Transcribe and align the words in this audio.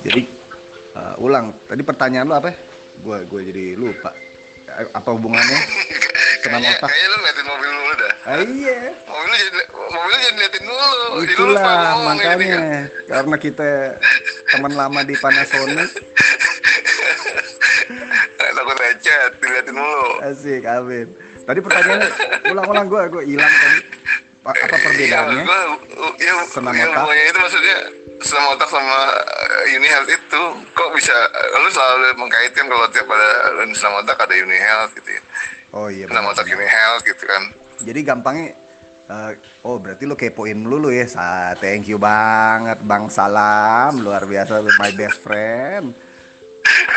Jadi 0.00 0.22
uh, 0.96 1.14
ulang. 1.20 1.52
Tadi 1.66 1.82
pertanyaan 1.82 2.26
lu 2.26 2.34
apa? 2.34 2.54
Gue 3.02 3.18
gue 3.26 3.40
jadi 3.52 3.64
lupa. 3.76 4.14
Eh, 4.70 4.86
Apa 4.94 5.10
hubungannya? 5.12 5.60
Senam 6.40 6.56
Kayaknya, 6.56 6.80
kayaknya 6.80 7.08
lu 7.10 7.16
ngeliatin 7.20 7.46
mobil 7.52 7.68
dulu 7.68 7.92
dah. 8.00 8.12
Ah, 8.24 8.36
iya. 8.40 8.78
Mobil 9.04 9.28
lu 9.28 9.36
jadi 9.36 9.60
mobil 9.68 10.08
lu 10.08 10.16
jadi 10.16 10.38
liatin 10.40 10.62
dulu. 10.64 10.88
Jadi 10.88 11.04
lu 11.04 11.12
lupa 11.12 11.26
Itulah 11.26 11.64
ngomong 11.68 12.16
ini 12.16 12.16
makanya 12.16 12.48
kan. 12.48 12.84
karena 13.10 13.36
kita 13.36 13.70
teman 14.48 14.72
lama 14.72 15.00
di 15.04 15.14
Panasonic 15.14 15.90
takut 18.50 18.76
lecet, 18.76 19.30
diliatin 19.40 19.74
dulu. 19.74 20.04
asik 20.22 20.62
amin. 20.64 21.06
Tadi 21.44 21.58
pertanyaannya 21.60 22.08
ulang-ulang 22.48 22.86
gue 22.88 23.02
gue 23.10 23.22
hilang 23.26 23.52
tadi. 23.52 23.78
Pa- 24.50 24.66
Apa 24.66 24.76
perbedaannya? 24.82 25.42
Iya, 25.42 25.46
gua, 25.46 25.60
ya, 26.18 26.34
Senam 26.50 26.74
ya, 26.74 26.90
otak? 26.90 27.06
itu 27.14 27.38
maksudnya 27.38 27.78
senam 28.20 28.44
otak 28.50 28.68
sama 28.68 28.98
uh, 29.14 29.76
uni 29.78 29.86
health 29.86 30.10
itu 30.10 30.42
kok 30.74 30.90
bisa 30.92 31.14
lu 31.54 31.70
selalu 31.70 32.18
mengkaitkan 32.18 32.66
kalau 32.66 32.86
tiap 32.90 33.06
ada 33.06 33.30
lu 33.62 33.72
senam 33.78 34.02
otak 34.02 34.18
ada 34.18 34.34
uni 34.34 34.58
health 34.58 34.90
gitu 34.98 35.10
ya. 35.14 35.22
Oh 35.70 35.86
iya. 35.86 36.10
Senam 36.10 36.26
benar. 36.26 36.34
otak 36.34 36.50
uni 36.50 36.66
health 36.66 37.02
gitu 37.06 37.24
kan. 37.30 37.42
Jadi 37.80 38.00
gampangnya 38.02 38.48
eh, 39.06 39.32
oh 39.62 39.78
berarti 39.78 40.02
lu 40.02 40.18
kepoin 40.18 40.58
dulu 40.58 40.90
ya. 40.90 41.06
Sa 41.06 41.54
thank 41.62 41.86
you 41.86 41.96
banget 42.02 42.82
Bang 42.82 43.06
Salam, 43.06 44.02
luar 44.02 44.26
biasa 44.26 44.58
lu 44.58 44.74
my 44.82 44.90
best 44.98 45.22
friend. 45.22 45.94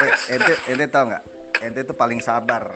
Eh, 0.02 0.14
ente 0.34 0.54
ente 0.74 0.86
tau 0.90 1.06
nggak? 1.06 1.24
Ente 1.62 1.86
tuh 1.86 1.94
paling 1.94 2.18
sabar. 2.18 2.74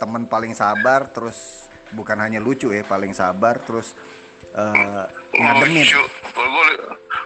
Temen 0.00 0.24
paling 0.24 0.56
sabar 0.56 1.12
terus 1.12 1.59
bukan 1.92 2.16
hanya 2.18 2.38
lucu 2.38 2.70
ya, 2.70 2.82
paling 2.82 3.12
sabar 3.12 3.58
terus 3.60 3.94
eh 4.50 5.06
ngademin. 5.36 5.86
Lucu. 5.86 6.02
Kalau 6.34 6.48
gua, 6.50 6.66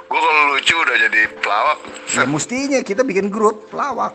gua 0.09 0.21
kalau 0.21 0.43
lucu 0.53 0.75
udah 0.77 0.97
jadi 1.09 1.21
pelawak. 1.41 1.79
Ya 2.15 2.25
mestinya 2.29 2.79
kita 2.85 3.03
bikin 3.03 3.33
grup 3.33 3.73
pelawak. 3.73 4.13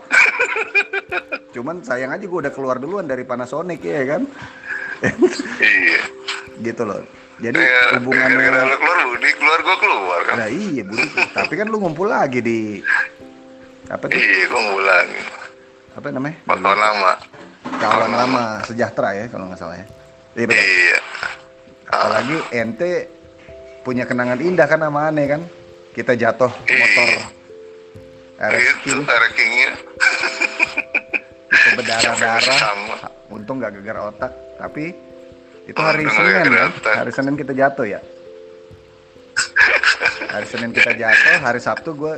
Cuman 1.56 1.82
sayang 1.82 2.14
aja 2.14 2.22
gue 2.22 2.40
udah 2.46 2.54
keluar 2.54 2.78
duluan 2.78 3.10
dari 3.10 3.26
Panasonic 3.26 3.82
ya 3.82 4.06
kan. 4.06 4.22
Iya. 5.58 6.02
gitu 6.60 6.84
loh. 6.84 7.02
Jadi 7.40 7.56
Ya, 7.56 7.96
hubungannya 7.96 8.36
gara-gara 8.36 8.68
lu 8.68 8.78
keluar 8.78 9.00
Budi, 9.08 9.30
keluar 9.40 9.60
gua 9.64 9.78
keluar 9.80 10.20
kan. 10.28 10.36
Nah 10.44 10.50
iya 10.52 10.84
Budi, 10.84 11.08
tapi 11.32 11.54
kan 11.56 11.68
lu 11.72 11.80
ngumpul 11.80 12.12
lagi 12.12 12.44
di 12.44 12.84
apa 13.88 14.12
tuh? 14.12 14.20
Iya, 14.20 14.44
gua 14.52 14.62
ngulang. 14.68 15.08
Apa 15.96 16.08
namanya? 16.12 16.38
Kawan 16.46 16.78
lama. 16.78 17.12
Kawan 17.80 18.12
lama 18.12 18.44
sejahtera 18.68 19.10
ya 19.16 19.26
kalau 19.32 19.48
nggak 19.48 19.60
salah 19.60 19.80
ya. 19.80 19.88
Iya 20.34 20.46
betul. 20.46 20.62
Iya. 20.62 21.00
Apalagi 21.90 22.38
ente 22.52 22.92
punya 23.82 24.04
kenangan 24.04 24.38
indah 24.38 24.66
kan 24.66 24.80
sama 24.80 25.10
aneh 25.10 25.26
kan? 25.28 25.42
Kita 25.90 26.14
jatuh 26.14 26.52
motor 26.52 27.08
RX 28.40 28.76
Itu 28.86 29.04
rankingnya. 29.04 29.72
itu 31.50 31.70
berdarah-darah. 31.76 32.60
Untung 33.30 33.60
nggak 33.60 33.74
gegar 33.76 33.98
otak, 34.06 34.32
tapi 34.56 34.94
itu 35.66 35.76
hari 35.76 36.06
Untung 36.06 36.14
nggak 36.16 36.34
Senin 36.40 36.46
gegar 36.46 36.70
ya. 36.80 36.96
Hari 36.96 37.12
Senin 37.12 37.34
kita 37.36 37.54
jatuh 37.54 37.86
ya. 37.88 38.00
Hari 40.30 40.46
Senin 40.46 40.70
kita 40.72 40.92
jatuh, 40.94 41.36
hari 41.42 41.60
Sabtu 41.60 41.90
gue 41.94 42.14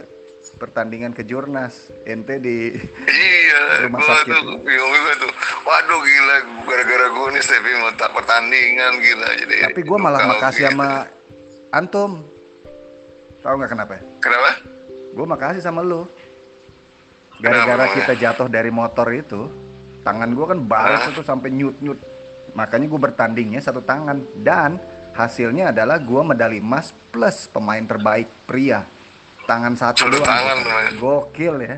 pertandingan 0.58 1.12
ke 1.12 1.23
Jurnas. 1.23 1.90
Ente 2.03 2.38
di 2.38 2.75
Iya, 3.08 3.88
Rumah 3.88 4.00
sakit. 4.00 4.36
tuh 4.36 4.59
bingung 4.59 4.92
tuh. 5.18 5.31
Waduh 5.62 6.02
gila, 6.02 6.36
gara-gara 6.66 7.08
gua 7.14 7.28
nih 7.30 7.44
Stevi 7.44 7.72
mau 7.78 7.94
tak 7.94 8.12
pertandingan 8.12 8.94
gila 8.98 9.30
jadi. 9.38 9.56
Tapi 9.70 9.81
gue 9.81 9.98
malah 9.98 10.20
makasih 10.26 10.66
gitu. 10.66 10.70
sama 10.73 11.06
Antum. 11.70 12.26
Tahu 13.42 13.53
nggak 13.58 13.72
kenapa? 13.72 13.95
Kenapa? 14.20 14.52
Gue 15.14 15.26
makasih 15.26 15.62
sama 15.62 15.86
lu. 15.86 16.09
Gara-gara 17.38 17.90
kita 17.94 18.14
jatuh 18.14 18.46
dari 18.46 18.69
motor 18.69 19.09
itu, 19.09 19.50
tangan 20.02 20.30
gue 20.30 20.46
kan 20.46 20.59
baris 20.62 21.02
Hah? 21.02 21.13
itu 21.13 21.22
sampai 21.22 21.50
nyut-nyut. 21.50 21.97
Makanya 22.53 22.85
gue 22.85 23.00
bertandingnya 23.02 23.62
satu 23.62 23.81
tangan 23.81 24.22
dan 24.41 24.78
hasilnya 25.14 25.74
adalah 25.74 25.97
gue 25.97 26.22
medali 26.22 26.58
emas 26.58 26.94
plus 27.09 27.50
pemain 27.50 27.81
terbaik 27.81 28.30
pria. 28.46 28.85
Tangan 29.46 29.74
satu 29.74 30.06
Satu 30.06 30.22
doang. 30.22 30.25
tangan. 30.25 30.58
Gokil 31.02 31.56
ya. 31.66 31.75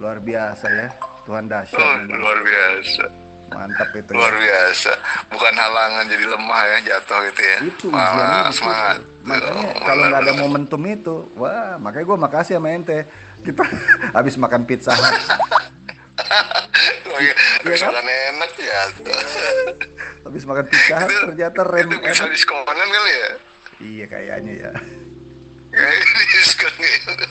Luar 0.00 0.16
biasa 0.16 0.66
ya. 0.68 0.88
Tuhan 1.30 1.46
dahsyat. 1.46 1.78
Oh, 1.78 1.94
memang. 1.96 2.18
luar 2.18 2.38
biasa. 2.42 3.04
Mantap 3.50 3.90
itu. 3.92 4.10
Luar 4.10 4.30
Ya. 4.32 4.40
biasa. 4.40 4.92
Bukan 5.28 5.54
halangan 5.54 6.04
jadi 6.06 6.26
lemah 6.26 6.62
ya 6.66 6.78
jatuh 6.84 7.18
gitu 7.24 7.40
ya. 7.40 7.56
itu 7.64 7.86
Malah 7.86 8.50
semangat. 8.50 8.98
makanya 9.20 9.52
Oh, 9.52 9.84
kalau 9.84 10.02
nggak 10.08 10.22
ada 10.22 10.32
momentum 10.34 10.80
itu 10.82 11.16
wah 11.36 11.76
makanya 11.76 12.08
gue 12.08 12.18
makasih 12.18 12.54
sama 12.56 12.72
ente 12.72 13.04
kita 13.40 13.60
habis 14.16 14.34
makan 14.34 14.64
pizza 14.64 14.96
Hut, 14.98 15.12
Oh, 17.04 17.20
iya. 17.20 17.34
Enak 17.60 18.50
ya. 18.56 18.80
habis 20.24 20.42
makan 20.42 20.64
pizza 20.66 21.04
ternyata 21.04 21.60
rem 21.62 21.88
Itu 21.90 22.00
bisa 22.00 22.24
diskonan 22.26 22.64
kali 22.80 23.12
ya? 23.12 23.30
iya 23.78 24.04
kayaknya 24.06 24.52
ya 24.58 24.72
Kayak 25.68 26.00
diskon. 26.32 26.74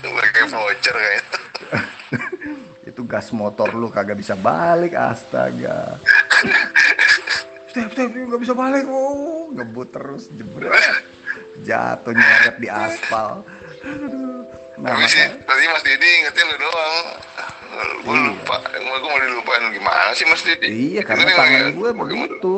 Pakai 0.05 0.43
voucher 0.47 0.95
kayaknya. 0.95 1.39
Itu 2.89 3.01
gas 3.03 3.31
motor 3.31 3.67
lu 3.71 3.87
kagak 3.87 4.15
bisa 4.15 4.33
balik 4.33 4.91
astaga 4.91 5.95
step 7.67 7.87
step 7.87 8.07
nggak 8.09 8.39
bisa 8.39 8.51
balik 8.51 8.83
oh 8.83 9.47
ngebut 9.51 9.87
terus 9.89 10.27
jebret 10.31 10.69
jatuh 11.61 12.11
nyeret 12.11 12.55
di 12.57 12.67
aspal 12.67 13.43
nah 14.75 14.91
Tapi 14.91 15.05
sih, 15.05 15.23
tadi 15.39 15.63
Mas 15.67 15.81
Didi 15.81 16.07
ingetin 16.17 16.45
lu 16.45 16.57
doang. 16.57 16.95
Gue 17.99 18.13
Iya. 18.13 18.31
lupa, 18.31 18.55
gue 18.63 18.97
mau 19.03 19.19
dilupain 19.19 19.61
gimana 19.69 20.09
sih 20.11 20.23
Mas 20.23 20.39
Didi? 20.39 20.89
iya 20.89 21.01
karena 21.03 21.21
Ini 21.21 21.31
tangan 21.33 21.59
lagi- 21.59 21.75
gue 21.75 21.89
bagaimana? 21.89 22.05
begitu 22.31 22.53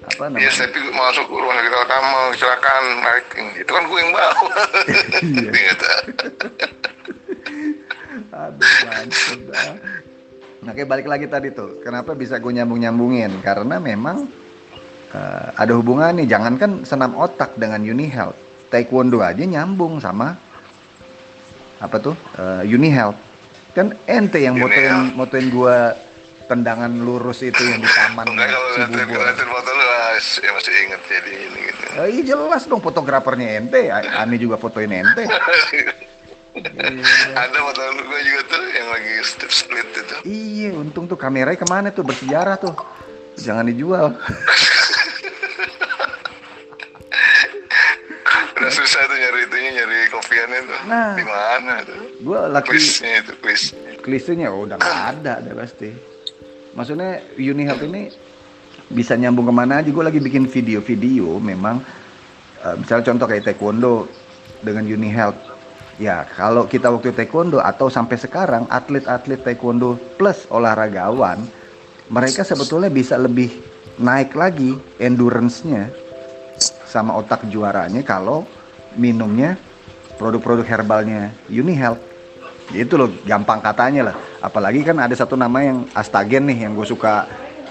apa 0.00 0.22
Iya, 0.22 0.28
namanya 0.46 0.62
tapi 0.62 0.78
masuk 0.88 1.26
rumah 1.28 1.52
sakit 1.56 1.72
utama 1.76 2.08
kecelakaan 2.30 2.84
naik 2.96 3.26
itu 3.56 3.68
kan 3.68 3.82
gue 3.84 3.98
yang 3.98 4.10
bawa. 4.12 4.32
Iya. 5.26 5.72
Aduh, 8.32 8.68
dah. 9.52 9.74
Nah, 10.64 10.72
kayak 10.72 10.88
balik 10.88 11.06
lagi 11.06 11.26
tadi 11.28 11.52
tuh. 11.52 11.84
Kenapa 11.84 12.16
bisa 12.16 12.40
gue 12.40 12.52
nyambung-nyambungin? 12.52 13.44
Karena 13.44 13.76
memang 13.76 14.26
eh, 15.12 15.48
ada 15.54 15.72
hubungan 15.76 16.16
nih. 16.16 16.26
Jangankan 16.26 16.82
senam 16.82 17.12
otak 17.14 17.54
dengan 17.60 17.84
Uni 17.84 18.08
Health. 18.08 18.38
Taekwondo 18.72 19.22
aja 19.22 19.46
nyambung 19.46 20.02
sama 20.02 20.34
apa 21.78 21.96
tuh? 22.00 22.16
Eh, 22.34 22.74
Uni 22.74 22.88
Health. 22.90 23.20
Kan 23.76 23.92
ente 24.08 24.40
yang 24.40 24.56
motoin 24.56 25.12
motoin 25.12 25.46
gua 25.52 25.92
tendangan 26.46 26.88
lurus 27.02 27.42
itu 27.42 27.58
yang 27.58 27.82
di 27.82 27.90
taman 27.90 28.22
Enggak 28.24 28.48
kalau 28.54 28.68
si 28.70 28.78
ngeliatin 28.86 29.18
ngeliatin 29.18 29.48
foto 29.50 29.70
lu 29.74 29.82
ah, 29.84 30.14
ya 30.16 30.50
masih 30.54 30.72
inget 30.86 31.00
jadi 31.10 31.32
ini 31.34 31.58
gitu. 31.68 31.82
Eh, 32.00 32.08
iya 32.16 32.22
jelas 32.32 32.62
dong 32.64 32.80
fotografernya 32.80 33.60
ente. 33.60 33.92
Ani 33.92 34.40
juga 34.40 34.56
fotoin 34.56 34.90
ente. 34.90 35.28
Ada 37.36 37.58
foto 37.60 37.80
lu 38.00 38.02
gue 38.08 38.20
juga 38.24 38.42
tuh 38.48 38.62
yang 38.72 38.88
lagi 38.88 39.12
step 39.24 39.52
split 39.52 39.88
itu. 39.92 40.16
Iya, 40.24 40.70
untung 40.72 41.04
tuh 41.04 41.18
kameranya 41.20 41.60
ke 41.60 41.68
mana 41.68 41.92
tuh 41.92 42.04
bersejarah 42.04 42.56
tuh. 42.56 42.72
Jangan 43.36 43.68
dijual. 43.68 44.16
Udah 48.56 48.72
susah 48.72 49.04
tuh 49.06 49.14
nyari 49.14 49.46
itunya 49.46 49.70
nyari 49.78 49.96
kopiannya 50.10 50.60
tuh. 50.64 50.78
Nah. 50.90 51.14
Di 51.14 51.24
mana 51.28 51.72
tuh? 51.84 52.00
Gue 52.24 52.40
laki 52.50 52.68
Quiznya 52.74 53.22
itu 53.22 53.32
quiz. 53.38 53.62
klisenya 54.02 54.50
oh, 54.50 54.66
udah 54.66 54.78
nggak 54.78 55.00
ada 55.18 55.32
ada 55.42 55.50
pasti. 55.54 55.90
Maksudnya 56.74 57.22
Uni 57.38 57.62
Health 57.62 57.86
ini 57.86 58.10
bisa 58.90 59.14
nyambung 59.14 59.46
ke 59.46 59.54
mana 59.54 59.78
aja. 59.84 59.90
Gue 59.92 60.02
lagi 60.02 60.18
bikin 60.18 60.50
video-video 60.50 61.38
memang 61.38 61.78
eh, 62.64 62.74
misalnya 62.74 63.06
contoh 63.12 63.26
kayak 63.30 63.46
taekwondo 63.46 64.10
dengan 64.66 64.82
Uni 64.82 65.14
Health. 65.14 65.45
Ya 65.96 66.28
kalau 66.28 66.68
kita 66.68 66.92
waktu 66.92 67.16
taekwondo 67.16 67.56
atau 67.56 67.88
sampai 67.88 68.20
sekarang 68.20 68.68
atlet-atlet 68.68 69.40
taekwondo 69.40 69.96
plus 70.20 70.44
olahragawan 70.52 71.40
mereka 72.12 72.44
sebetulnya 72.44 72.92
bisa 72.92 73.16
lebih 73.16 73.48
naik 73.96 74.36
lagi 74.36 74.76
endurance-nya 75.00 75.88
sama 76.84 77.16
otak 77.16 77.48
juaranya 77.48 78.04
kalau 78.04 78.44
minumnya 78.92 79.56
produk-produk 80.20 80.68
herbalnya 80.68 81.32
Uni 81.48 81.72
Health. 81.72 82.00
Itu 82.76 83.00
loh 83.00 83.08
gampang 83.24 83.64
katanya 83.64 84.12
lah. 84.12 84.16
Apalagi 84.44 84.84
kan 84.84 85.00
ada 85.00 85.16
satu 85.16 85.32
nama 85.32 85.64
yang 85.64 85.88
Astagen 85.96 86.44
nih 86.44 86.68
yang 86.68 86.76
gue 86.76 86.84
suka 86.84 87.24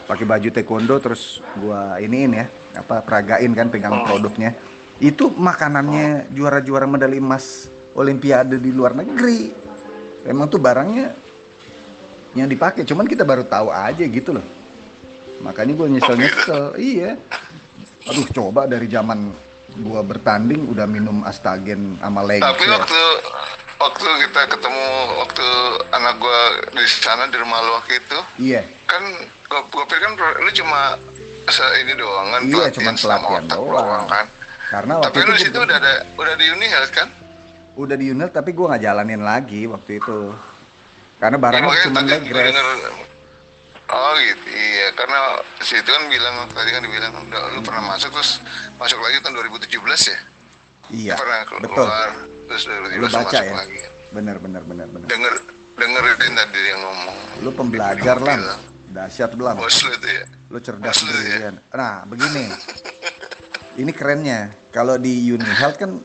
pakai 0.06 0.26
baju 0.26 0.50
taekwondo 0.50 0.96
terus 1.02 1.42
gua 1.58 1.98
iniin 1.98 2.32
ya 2.38 2.46
apa 2.78 3.02
peragain 3.06 3.54
kan 3.54 3.70
pegang 3.70 4.06
produknya. 4.06 4.54
Itu 4.98 5.30
makanannya 5.30 6.32
juara-juara 6.32 6.88
medali 6.88 7.20
emas 7.20 7.75
olimpiade 7.96 8.60
di 8.60 8.72
luar 8.72 8.94
negeri. 8.94 9.52
Emang 10.26 10.52
tuh 10.52 10.60
barangnya 10.60 11.16
yang 12.36 12.52
dipakai, 12.52 12.84
cuman 12.84 13.08
kita 13.08 13.24
baru 13.24 13.48
tahu 13.48 13.72
aja 13.72 14.04
gitu 14.04 14.36
loh. 14.36 14.46
Makanya 15.42 15.74
gue 15.74 15.88
nyesel-nyesel. 15.96 16.76
Iya. 16.78 17.16
aduh 18.06 18.30
coba 18.30 18.70
dari 18.70 18.86
zaman 18.86 19.34
gua 19.82 20.06
bertanding 20.06 20.70
udah 20.70 20.86
minum 20.86 21.26
astagen 21.26 21.98
sama 21.98 22.22
Tapi 22.22 22.38
Lengser. 22.38 22.70
waktu 22.70 23.02
waktu 23.76 24.08
kita 24.30 24.42
ketemu 24.56 24.86
waktu 25.20 25.48
anak 25.90 26.14
gua 26.22 26.40
di 26.70 26.86
sana 26.86 27.26
di 27.28 27.38
rumah 27.42 27.60
lu 27.60 27.72
waktu 27.76 27.98
itu, 27.98 28.20
Iya, 28.40 28.62
kan 28.86 29.02
gua 29.50 29.66
pikir 29.66 29.98
kan 30.00 30.12
lu 30.16 30.50
cuma 30.54 30.96
se 31.50 31.66
ini 31.82 31.94
doang 31.98 32.28
kan 32.30 32.42
Iya, 32.46 32.66
cuma 32.72 32.92
pelatihan 32.94 33.44
otak 33.44 33.58
doang. 33.58 34.06
kan. 34.06 34.26
karena 34.66 34.94
Tapi 35.02 35.18
waktu 35.18 35.18
lu 35.18 35.34
itu 35.34 35.34
gua 35.34 35.46
situ 35.50 35.58
udah 35.66 35.78
ada 35.82 35.94
udah 36.14 36.34
di 36.38 36.46
Uni 36.54 36.68
kan? 36.94 37.08
Udah 37.76 37.96
di 37.96 38.12
unit 38.12 38.32
tapi 38.32 38.56
gua 38.56 38.76
nggak 38.76 38.84
jalanin 38.84 39.22
lagi 39.22 39.68
waktu 39.68 40.00
itu. 40.00 40.32
Karena 41.20 41.38
barangnya 41.40 41.92
makanya 41.92 42.20
cuma 42.24 43.04
Oh 43.86 44.18
gitu, 44.18 44.50
iya 44.50 44.90
karena 44.98 45.46
situ 45.62 45.86
kan 45.86 46.10
bilang 46.10 46.50
tadi 46.50 46.74
kan 46.74 46.82
dibilang 46.82 47.22
udah 47.30 47.54
lu 47.54 47.62
pernah 47.62 47.94
masuk 47.94 48.18
terus 48.18 48.42
masuk 48.82 48.98
lagi 48.98 49.22
tahun 49.22 49.38
2017 49.46 49.78
ya? 50.10 50.20
Iya, 50.90 51.14
pernah 51.22 51.46
keluar 51.46 51.62
betul. 51.62 51.88
terus 52.50 52.64
2017 52.66 52.98
Lu 52.98 53.08
baca 53.14 53.22
masuk 53.30 53.46
ya? 53.46 53.54
lagi. 53.54 53.80
Bener, 54.10 54.36
bener, 54.42 54.62
bener, 54.66 54.88
bener. 54.90 55.06
Denger 55.06 55.34
dengerin 55.78 56.34
tadi 56.34 56.58
dia 56.66 56.76
ngomong. 56.82 57.18
Lu 57.46 57.50
pembelajar 57.54 58.18
lah, 58.18 58.58
dahsyat 58.90 59.32
belam. 59.38 59.54
Bos 59.54 59.78
lu 59.86 59.92
itu 59.94 60.08
ya. 60.10 60.26
Lu 60.50 60.58
cerdas 60.58 60.98
lu 61.06 61.14
ya. 61.22 61.54
Nah, 61.70 62.10
begini. 62.10 62.50
Ini 63.78 63.92
kerennya. 63.94 64.50
Kalau 64.74 64.98
di 64.98 65.30
Uni 65.30 65.46
Health 65.46 65.78
kan 65.78 66.02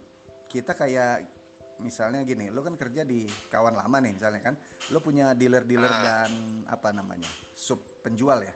kita 0.53 0.77
kayak 0.77 1.40
misalnya 1.81 2.21
gini, 2.23 2.53
lu 2.53 2.61
kan 2.61 2.77
kerja 2.77 3.03
di 3.03 3.25
kawan 3.49 3.75
lama 3.75 3.97
nih 4.05 4.13
misalnya 4.21 4.41
kan, 4.45 4.55
lu 4.93 5.01
punya 5.01 5.33
dealer-dealer 5.33 5.89
Ah. 5.91 6.01
dan 6.05 6.31
apa 6.69 6.93
namanya 6.93 7.29
sub 7.57 7.81
penjual 8.05 8.39
ya 8.45 8.53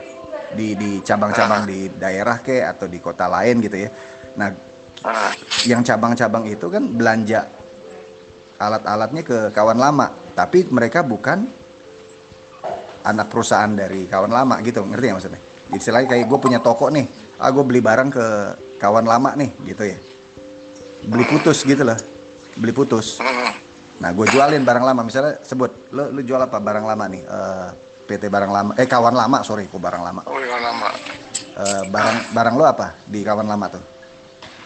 di 0.53 0.77
di 0.77 1.01
cabang-cabang 1.01 1.65
Ah. 1.65 1.67
di 1.67 1.79
daerah 1.91 2.37
ke 2.39 2.61
atau 2.61 2.85
di 2.85 3.01
kota 3.01 3.25
lain 3.27 3.59
gitu 3.59 3.75
ya. 3.75 3.89
Nah, 4.37 4.49
Ah, 5.05 5.29
yang 5.69 5.85
cabang-cabang 5.85 6.49
itu 6.49 6.65
kan 6.65 6.81
belanja 6.81 7.45
alat-alatnya 8.57 9.21
ke 9.21 9.37
kawan 9.53 9.77
lama, 9.77 10.09
tapi 10.33 10.65
mereka 10.73 11.05
bukan 11.05 11.45
anak 13.05 13.29
perusahaan 13.29 13.69
dari 13.69 14.09
kawan 14.09 14.33
lama 14.33 14.57
gitu, 14.65 14.81
ngerti 14.81 15.05
ya 15.05 15.13
maksudnya? 15.13 15.41
Istilahnya 15.69 16.09
kayak 16.09 16.25
gue 16.25 16.39
punya 16.41 16.57
toko 16.57 16.89
nih, 16.89 17.05
ah 17.37 17.53
gue 17.53 17.61
beli 17.61 17.85
barang 17.85 18.09
ke 18.09 18.25
kawan 18.81 19.05
lama 19.05 19.37
nih, 19.37 19.53
gitu 19.61 19.83
ya. 19.93 19.97
Beli 21.05 21.21
putus 21.29 21.61
gitu 21.61 21.85
loh, 21.85 21.99
beli 22.55 22.71
putus. 22.71 23.19
hmm, 23.19 23.51
Nah 23.95 24.11
gue 24.11 24.27
jualin 24.27 24.59
barang 24.61 24.83
lama, 24.83 25.01
misalnya 25.01 25.39
sebut, 25.39 25.71
lo 25.89 26.11
lu 26.11 26.19
jual 26.19 26.37
apa 26.37 26.59
barang 26.59 26.83
lama 26.83 27.05
nih? 27.07 27.21
Eh, 27.21 27.69
PT 28.05 28.27
barang 28.27 28.51
lama, 28.51 28.71
eh 28.75 28.85
kawan 28.85 29.13
lama, 29.13 29.39
sorry, 29.41 29.65
kok 29.65 29.79
barang 29.79 30.03
lama. 30.03 30.21
oh 30.25 30.35
yang 30.35 30.59
lama. 30.59 30.89
Eh, 31.55 31.83
barang 31.87 32.17
barang 32.29 32.55
lo 32.55 32.63
apa 32.65 32.91
di 33.03 33.23
kawan 33.23 33.47
lama 33.47 33.65
tuh? 33.69 33.83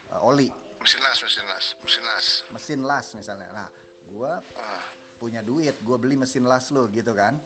Eh, 0.08 0.20
oli, 0.20 0.48
Mesin 0.80 0.98
las, 0.98 1.20
mesin 1.20 1.44
las, 1.44 1.64
mesin 1.78 2.02
las. 2.02 2.26
mesin 2.48 2.80
las 2.82 3.06
misalnya. 3.12 3.48
Nah, 3.50 3.68
gua 4.08 4.40
Ah, 4.50 4.80
punya 5.16 5.40
duit, 5.40 5.76
gua 5.80 5.94
beli 5.94 6.16
mesin 6.16 6.42
las 6.42 6.68
lo 6.68 6.88
gitu 6.88 7.12
kan. 7.12 7.36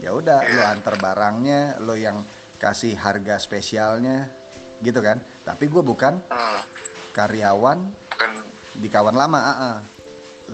Ya 0.00 0.10
udah, 0.10 0.40
lo 0.42 0.60
Iya. 0.60 0.72
antar 0.72 0.96
barangnya, 0.96 1.76
lo 1.78 1.92
yang 1.92 2.24
kasih 2.56 2.96
harga 2.96 3.36
spesialnya 3.36 4.32
gitu 4.80 4.98
kan. 4.98 5.20
Tapi 5.44 5.68
gua 5.68 5.84
bukan 5.84 6.24
ah, 6.26 6.64
karyawan 7.12 7.78
kan 8.10 8.32
di 8.76 8.88
kawan 8.90 9.16
lama, 9.16 9.38
ah, 9.40 9.58
ah. 9.58 9.76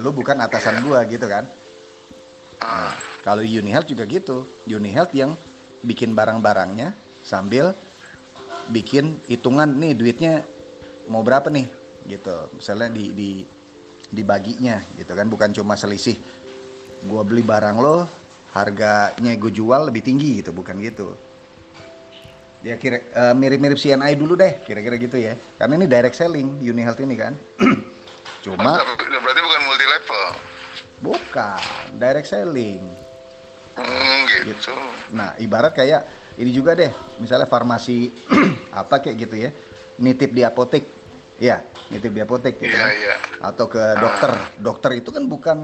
Lo 0.00 0.12
bukan 0.12 0.36
atasan 0.40 0.84
gua 0.84 1.04
gitu 1.08 1.24
kan. 1.24 1.48
ah, 2.60 2.92
Kalau 3.24 3.42
Uni 3.42 3.72
Health 3.72 3.88
juga 3.88 4.04
gitu. 4.04 4.44
Uni 4.68 4.92
Health 4.92 5.12
yang 5.16 5.34
bikin 5.84 6.12
barang-barangnya 6.12 6.92
sambil 7.24 7.72
bikin 8.70 9.18
hitungan 9.26 9.66
nih 9.76 9.92
duitnya 9.96 10.44
mau 11.08 11.24
berapa 11.24 11.48
nih 11.48 11.66
gitu. 12.06 12.52
Misalnya 12.54 12.92
di 12.92 13.12
di 13.16 13.30
dibaginya 14.12 14.78
gitu 14.94 15.12
kan 15.18 15.26
bukan 15.26 15.50
cuma 15.50 15.74
selisih 15.74 16.14
gua 17.10 17.26
beli 17.26 17.42
barang 17.42 17.76
lo 17.82 18.06
harganya 18.56 19.36
gue 19.36 19.52
jual 19.52 19.92
lebih 19.92 20.00
tinggi 20.00 20.40
gitu 20.40 20.52
bukan 20.52 20.80
gitu. 20.80 21.12
Ya 22.64 22.80
kira 22.80 23.04
eh, 23.04 23.34
mirip-mirip 23.36 23.76
CNI 23.76 24.16
dulu 24.16 24.32
deh 24.32 24.64
kira-kira 24.64 24.96
gitu 24.96 25.16
ya. 25.20 25.36
Karena 25.60 25.76
ini 25.76 25.86
direct 25.86 26.16
selling 26.16 26.56
Uni 26.60 26.82
Health 26.84 27.00
ini 27.00 27.16
kan. 27.16 27.36
cuma 28.46 28.78
berarti 28.78 29.40
bukan 29.42 29.60
multi 29.66 29.86
level. 29.90 30.22
bukan 30.96 31.62
direct 31.98 32.28
selling. 32.30 32.82
Hmm, 33.76 34.20
gitu. 34.40 34.72
Nah, 35.12 35.36
ibarat 35.36 35.76
kayak 35.76 36.06
ini 36.38 36.48
juga 36.48 36.72
deh, 36.72 36.88
misalnya 37.20 37.44
farmasi 37.44 38.08
apa 38.80 39.02
kayak 39.02 39.16
gitu 39.20 39.36
ya, 39.36 39.50
nitip 40.00 40.32
di 40.32 40.40
apotek, 40.40 40.84
ya, 41.36 41.60
nitip 41.92 42.14
di 42.14 42.22
apotek 42.24 42.56
gitu 42.56 42.72
Iya, 42.72 42.80
kan. 42.80 42.88
iya. 42.96 43.14
Atau 43.44 43.68
ke 43.68 43.82
dokter, 44.00 44.30
dokter 44.56 44.90
itu 44.96 45.10
kan 45.12 45.28
bukan 45.28 45.58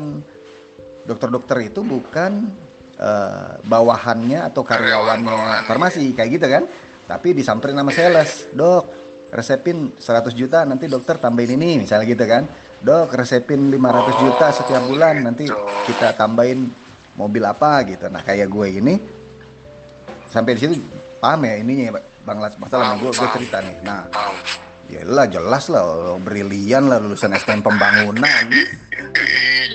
dokter-dokter 1.08 1.56
itu 1.64 1.80
bukan 1.80 2.52
eh, 2.92 3.52
bawahannya 3.64 4.52
atau 4.52 4.60
Karyawan 4.60 4.84
karyawannya 5.16 5.24
bawahan, 5.24 5.60
farmasi 5.64 6.12
kayak 6.12 6.30
gitu 6.36 6.46
kan. 6.52 6.64
Tapi 7.08 7.32
disamperin 7.32 7.80
sama 7.80 7.90
sales, 7.90 8.52
dok, 8.52 8.84
resepin 9.32 9.96
100 9.96 10.36
juta 10.36 10.68
nanti 10.68 10.84
dokter 10.86 11.16
tambahin 11.16 11.56
ini 11.56 11.80
misalnya 11.80 12.04
gitu 12.04 12.28
kan. 12.28 12.44
Dok, 12.82 13.14
resepin 13.14 13.70
500 13.70 13.78
juta 14.18 14.46
setiap 14.50 14.82
bulan 14.84 15.22
nanti 15.22 15.46
gitu. 15.46 15.54
kita 15.86 16.12
tambahin 16.12 16.66
mobil 17.14 17.42
apa 17.42 17.86
gitu. 17.86 18.10
Nah, 18.10 18.18
kayak 18.20 18.50
gue 18.50 18.68
ini 18.74 18.94
sampai 20.26 20.58
di 20.58 20.60
situ 20.60 20.74
paham 21.16 21.46
ya 21.46 21.54
ininya 21.56 21.84
ya, 21.88 21.92
Bang 22.22 22.42
Las 22.42 22.58
masalah 22.58 22.98
gue 22.98 23.06
gue 23.08 23.28
cerita 23.30 23.62
nih. 23.62 23.76
Nah, 23.82 24.10
Paham. 24.10 24.34
ya 24.90 25.06
lah 25.06 25.26
jelas 25.26 25.70
lah 25.70 25.82
oh, 25.82 26.18
brilian 26.18 26.90
lah 26.90 26.98
lulusan 26.98 27.30
STM 27.32 27.62
pembangunan. 27.62 28.26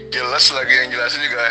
Jelas 0.07 0.50
lagi 0.50 0.74
yang 0.74 0.89
jelasin 0.89 1.21
juga 1.21 1.44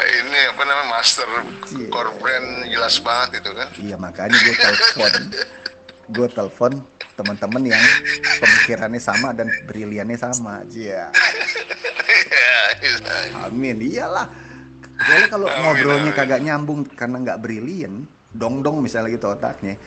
ini 0.00 0.38
apa 0.48 0.62
namanya 0.64 0.88
master 0.90 1.28
Iya. 1.70 1.86
core 1.88 2.12
brand 2.16 2.48
jelas 2.66 2.96
banget 2.98 3.40
itu 3.40 3.50
kan 3.52 3.68
Iya 3.76 3.96
makanya 3.96 4.36
gue 4.38 4.54
telepon, 4.56 5.12
gue 6.16 6.28
telepon 6.30 6.72
teman-teman 7.20 7.62
yang 7.68 7.82
pemikirannya 8.40 9.02
sama 9.02 9.36
dan 9.36 9.52
briliannya 9.68 10.16
sama. 10.16 10.64
Iya. 10.72 11.12
Iya, 12.10 12.58
iya. 12.80 13.36
Amin, 13.44 13.76
iyalah. 13.84 14.26
Soalnya 15.00 15.28
kalau 15.28 15.48
Amin, 15.48 15.60
ngobrolnya 15.64 16.12
amin. 16.12 16.16
kagak 16.16 16.40
nyambung 16.44 16.80
karena 16.92 17.16
nggak 17.24 17.40
brilian, 17.40 18.04
dong-dong 18.36 18.84
misalnya 18.84 19.16
gitu 19.16 19.32
otaknya, 19.32 19.80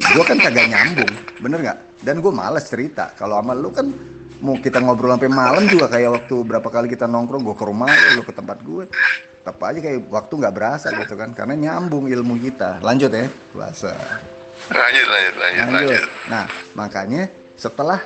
gue 0.00 0.24
kan 0.24 0.36
kagak 0.40 0.68
nyambung, 0.72 1.12
bener 1.40 1.58
nggak? 1.60 1.78
Dan 2.00 2.24
gue 2.24 2.32
males 2.32 2.64
cerita. 2.64 3.12
Kalau 3.16 3.36
sama 3.36 3.52
lu 3.52 3.68
kan 3.68 3.88
mau 4.40 4.56
kita 4.56 4.80
ngobrol 4.80 5.12
sampai 5.16 5.32
malam 5.32 5.64
juga 5.68 5.88
kayak 5.92 6.10
waktu 6.24 6.36
berapa 6.44 6.68
kali 6.68 6.88
kita 6.88 7.04
nongkrong, 7.04 7.44
gue 7.44 7.56
ke 7.56 7.64
rumah 7.68 7.88
lu, 7.88 8.20
lu 8.20 8.22
ke 8.24 8.32
tempat 8.32 8.58
gue, 8.64 8.84
tetap 9.44 9.56
aja 9.60 9.78
kayak 9.80 10.00
waktu 10.08 10.32
nggak 10.32 10.54
berasa 10.56 10.88
gitu 10.92 11.14
kan, 11.20 11.36
karena 11.36 11.54
nyambung 11.56 12.08
ilmu 12.08 12.40
kita. 12.40 12.80
Lanjut 12.80 13.12
ya, 13.12 13.28
puasa. 13.52 13.92
Lanjut 14.70 15.06
lanjut 15.06 15.34
lanjut 15.38 15.64
Lanjut. 15.70 16.02
Nah, 16.26 16.46
makanya 16.74 17.22
setelah 17.54 18.00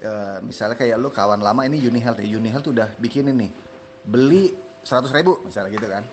eh, 0.00 0.38
misalnya 0.42 0.76
kayak 0.76 0.96
lu 0.96 1.12
kawan 1.12 1.40
lama 1.40 1.62
ini 1.68 1.80
Uni 1.84 2.00
Health 2.00 2.20
ya, 2.20 2.28
Uni 2.36 2.48
Health 2.48 2.68
udah 2.72 2.96
bikin 2.96 3.30
ini 3.30 3.52
beli 4.04 4.56
100 4.84 5.12
ribu 5.12 5.44
misalnya 5.44 5.70
gitu 5.72 5.88
kan. 5.88 6.04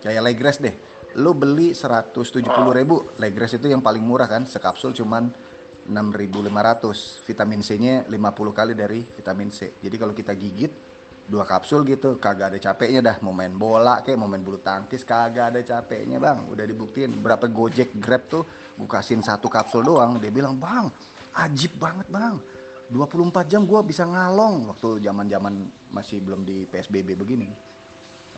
Kayak 0.00 0.22
Legres 0.24 0.58
deh. 0.60 0.74
Lu 1.16 1.32
beli 1.32 1.72
170 1.72 2.44
ribu 2.76 3.08
Legres 3.16 3.56
itu 3.56 3.72
yang 3.72 3.80
paling 3.80 4.04
murah 4.04 4.28
kan, 4.28 4.44
sekapsul 4.44 4.92
cuman 4.92 5.32
6.500 5.86 7.24
vitamin 7.24 7.60
C-nya 7.62 7.94
50 8.04 8.58
kali 8.58 8.72
dari 8.74 9.00
vitamin 9.06 9.48
C. 9.48 9.72
Jadi 9.80 9.96
kalau 9.96 10.12
kita 10.12 10.34
gigit 10.34 10.95
dua 11.26 11.42
kapsul 11.42 11.82
gitu 11.86 12.16
kagak 12.16 12.54
ada 12.54 12.58
capeknya 12.58 13.00
dah. 13.02 13.16
Mau 13.22 13.34
main 13.34 13.52
bola 13.54 14.00
kayak 14.02 14.18
mau 14.18 14.30
main 14.30 14.42
bulu 14.42 14.58
tangkis 14.62 15.02
kagak 15.02 15.54
ada 15.54 15.60
capeknya 15.62 16.22
bang. 16.22 16.46
Udah 16.46 16.64
dibuktiin. 16.64 17.22
Berapa 17.22 17.50
gojek 17.50 17.98
grab 17.98 18.26
tuh 18.30 18.46
gue 18.78 18.88
kasihin 18.88 19.22
satu 19.22 19.50
kapsul 19.50 19.82
doang. 19.82 20.18
Dia 20.22 20.30
bilang 20.30 20.58
bang 20.58 20.90
ajib 21.36 21.76
banget 21.76 22.06
bang. 22.08 22.38
24 22.86 23.50
jam 23.50 23.66
gue 23.66 23.80
bisa 23.82 24.06
ngalong. 24.06 24.70
Waktu 24.70 25.02
zaman 25.02 25.26
zaman 25.26 25.54
masih 25.90 26.22
belum 26.22 26.46
di 26.46 26.64
psbb 26.64 27.18
begini. 27.18 27.50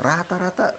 Rata-rata 0.00 0.72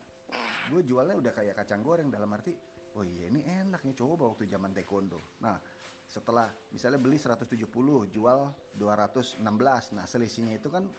gue 0.69 0.81
jualnya 0.85 1.17
udah 1.17 1.33
kayak 1.33 1.55
kacang 1.57 1.81
goreng 1.81 2.13
dalam 2.13 2.29
arti 2.29 2.53
oh 2.93 3.05
iya 3.05 3.29
ini 3.29 3.41
enak 3.45 3.85
nih 3.85 3.97
coba 3.97 4.33
waktu 4.33 4.49
zaman 4.49 4.73
taekwondo. 4.73 5.21
Nah 5.41 5.61
setelah 6.09 6.49
misalnya 6.73 6.97
beli 6.97 7.21
170 7.21 7.69
jual 8.09 8.39
216 8.81 9.45
nah 9.93 10.05
selisihnya 10.09 10.57
itu 10.57 10.73
kan 10.73 10.89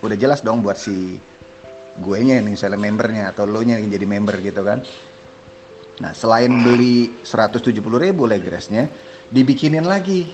udah 0.00 0.16
jelas 0.16 0.40
dong 0.40 0.64
buat 0.64 0.80
si 0.80 1.20
gue 2.00 2.18
nya 2.24 2.40
nih 2.40 2.56
misalnya 2.56 2.80
membernya 2.80 3.34
atau 3.34 3.44
lo 3.44 3.60
nya 3.60 3.76
yang 3.76 3.92
jadi 3.92 4.06
member 4.08 4.40
gitu 4.40 4.64
kan. 4.64 4.80
Nah 6.00 6.12
selain 6.16 6.48
beli 6.64 7.12
170 7.20 7.76
ribu 7.76 8.24
legresnya 8.24 8.88
dibikinin 9.28 9.84
lagi. 9.84 10.24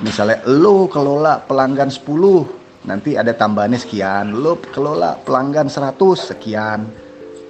Misalnya 0.00 0.40
lo 0.48 0.88
kelola 0.88 1.42
pelanggan 1.44 1.92
10 1.92 2.88
nanti 2.88 3.18
ada 3.18 3.36
tambahannya 3.36 3.76
sekian. 3.76 4.32
Lo 4.32 4.56
kelola 4.56 5.20
pelanggan 5.20 5.68
100 5.68 6.32
sekian. 6.32 6.88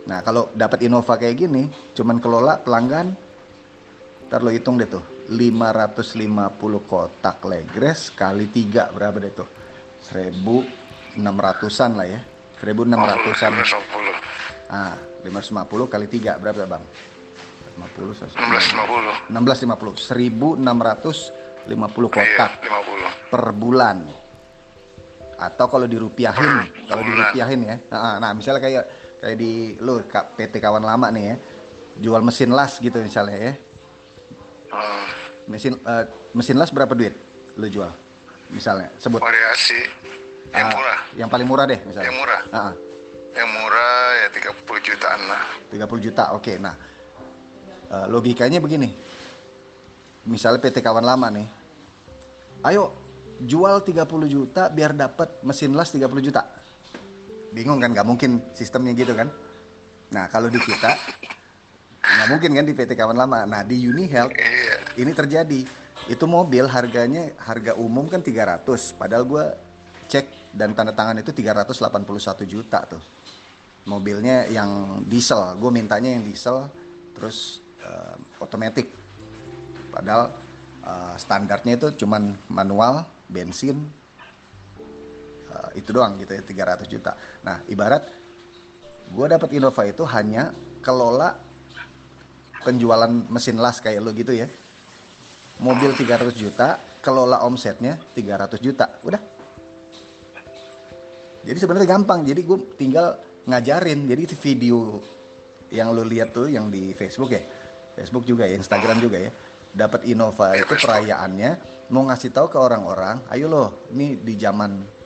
Nah 0.09 0.19
kalau 0.25 0.51
dapat 0.57 0.89
Innova 0.89 1.15
kayak 1.21 1.37
gini 1.39 1.69
cuman 1.95 2.19
kelola 2.19 2.59
pelanggan 2.59 3.15
ntar 4.29 4.45
lo 4.45 4.53
hitung 4.53 4.77
deh 4.77 4.89
tuh 4.89 5.01
550 5.33 6.05
kotak 6.85 7.41
legres 7.49 8.13
kali 8.13 8.49
3 8.49 8.93
berapa 8.97 9.17
deh 9.21 9.33
tuh? 9.33 9.58
1600-an 10.09 11.91
lah 11.95 12.07
ya. 12.09 12.21
1600-an. 12.59 13.53
550. 13.55 14.69
Ah, 14.69 14.97
550 15.23 15.87
kali 15.87 16.07
3 16.07 16.37
berapa 16.37 16.65
Bang? 16.67 16.85
50 17.79 18.27
1650. 18.35 19.31
1650 19.31 20.59
1650 20.59 21.69
Iya, 21.69 21.77
kotak 22.09 22.53
50. 22.65 23.31
per 23.31 23.45
bulan 23.53 23.97
atau 25.39 25.67
kalau 25.69 25.87
dirupiahin 25.87 26.67
kalau 26.89 26.99
bulan. 26.99 27.31
dirupiahin 27.31 27.61
ya 27.63 27.77
nah, 27.87 28.19
nah, 28.19 28.33
misalnya 28.35 28.59
kayak 28.59 28.85
kayak 29.21 29.37
di 29.37 29.77
lu 29.79 30.03
PT 30.03 30.59
kawan 30.59 30.83
lama 30.83 31.13
nih 31.13 31.25
ya 31.29 31.37
jual 32.01 32.19
mesin 32.21 32.51
las 32.51 32.81
gitu 32.81 32.99
misalnya 32.99 33.39
ya 33.39 33.53
Hmm, 34.69 35.07
mesin 35.47 35.79
eh, 35.79 36.05
mesin 36.33 36.57
las 36.57 36.69
berapa 36.69 36.93
duit 36.93 37.15
lu 37.55 37.69
jual 37.69 37.89
misalnya 38.49 38.89
sebut. 38.97 39.21
Variasi. 39.21 39.81
Yang 40.49 40.65
Ah, 40.65 40.73
murah. 40.73 40.99
yang 41.15 41.29
paling 41.29 41.45
murah 41.45 41.65
deh 41.65 41.81
misalnya. 41.83 42.09
Yang 42.09 42.17
murah. 42.17 42.41
Ah, 42.49 42.59
ah, 42.59 42.75
Yang 43.29 43.49
murah 43.53 43.95
ya 44.17 44.29
30 44.33 44.79
jutaan 44.83 45.21
lah. 45.25 45.43
30 45.69 46.01
juta 46.01 46.25
oke. 46.33 46.53
Nah 46.57 46.75
eh, 47.87 48.07
logikanya 48.09 48.59
begini. 48.59 48.89
Misalnya 50.25 50.61
PT 50.61 50.81
kawan 50.81 51.05
lama 51.05 51.29
nih. 51.31 51.47
Ayo 52.63 52.91
jual 53.39 53.81
30 53.81 54.03
juta 54.27 54.67
biar 54.69 54.93
dapat 54.93 55.41
mesin 55.41 55.73
las 55.73 55.89
30 55.89 56.09
juta. 56.21 56.43
Bingung 57.49 57.79
kan? 57.79 57.93
Nggak 57.93 58.05
mungkin 58.05 58.31
sistemnya 58.53 58.93
gitu 58.93 59.13
kan? 59.13 59.29
Nah 60.11 60.27
kalau 60.27 60.49
di 60.49 60.59
kita 60.59 60.97
nggak 62.17 62.29
mungkin 62.29 62.51
kan 62.53 62.65
di 62.65 62.73
PT 62.73 62.93
kawan 62.93 63.15
lama. 63.15 63.45
Nah 63.45 63.61
di 63.63 63.77
Uni 63.83 64.09
Health 64.09 64.33
Iya. 64.33 64.97
ini 64.97 65.13
terjadi 65.13 65.61
itu 66.09 66.25
mobil 66.25 66.65
harganya 66.65 67.37
harga 67.37 67.77
umum 67.77 68.09
kan 68.09 68.25
300 68.25 68.65
padahal 68.97 69.25
gua 69.29 69.45
cek 70.09 70.57
dan 70.57 70.73
tanda 70.73 70.97
tangan 70.97 71.21
itu 71.21 71.31
381 71.31 72.49
juta 72.49 72.89
tuh. 72.89 73.03
Mobilnya 73.85 74.49
yang 74.49 75.01
diesel 75.05 75.57
gue 75.57 75.71
mintanya 75.73 76.17
yang 76.17 76.25
diesel 76.25 76.73
terus 77.13 77.61
eh, 77.85 78.17
otomatis. 78.41 78.89
Padahal 79.93 80.33
eh, 80.85 81.15
standarnya 81.21 81.77
itu 81.77 81.89
cuman 82.05 82.37
manual 82.49 83.05
bensin 83.29 83.85
eh, 85.53 85.71
itu 85.77 85.93
doang 85.93 86.17
gitu 86.17 86.33
ya 86.33 86.43
300 86.43 86.89
juta. 86.89 87.13
Nah 87.45 87.61
ibarat 87.69 88.09
gue 89.13 89.27
dapat 89.29 89.49
Innova 89.57 89.85
itu 89.85 90.05
hanya 90.09 90.53
kelola 90.81 91.37
penjualan 92.65 93.09
mesin 93.29 93.57
las 93.61 93.81
kayak 93.81 94.01
lo 94.05 94.13
gitu 94.13 94.37
ya 94.37 94.49
mobil 95.63 95.91
300 95.95 96.35
juta 96.35 96.79
kelola 97.03 97.43
omsetnya 97.47 97.99
300 98.15 98.59
juta. 98.59 98.99
Udah. 99.03 99.23
Jadi 101.47 101.59
sebenarnya 101.59 101.89
gampang. 101.89 102.27
Jadi 102.27 102.41
gue 102.45 102.59
tinggal 102.77 103.19
ngajarin. 103.47 104.05
Jadi 104.11 104.23
video 104.39 105.01
yang 105.73 105.93
lo 105.93 106.05
lihat 106.05 106.35
tuh 106.35 106.51
yang 106.51 106.69
di 106.69 106.93
Facebook 106.93 107.33
ya. 107.33 107.43
Facebook 107.99 108.25
juga 108.27 108.47
ya 108.47 108.59
Instagram 108.59 108.99
juga 109.03 109.19
ya. 109.19 109.31
Dapat 109.69 110.09
Innova 110.09 110.57
itu 110.57 110.75
perayaannya. 110.75 111.51
Mau 111.93 112.05
ngasih 112.05 112.33
tahu 112.33 112.53
ke 112.53 112.59
orang-orang 112.61 113.25
ayo 113.33 113.49
loh 113.49 113.69
ini 113.93 114.17
di 114.21 114.37
zaman 114.37 114.98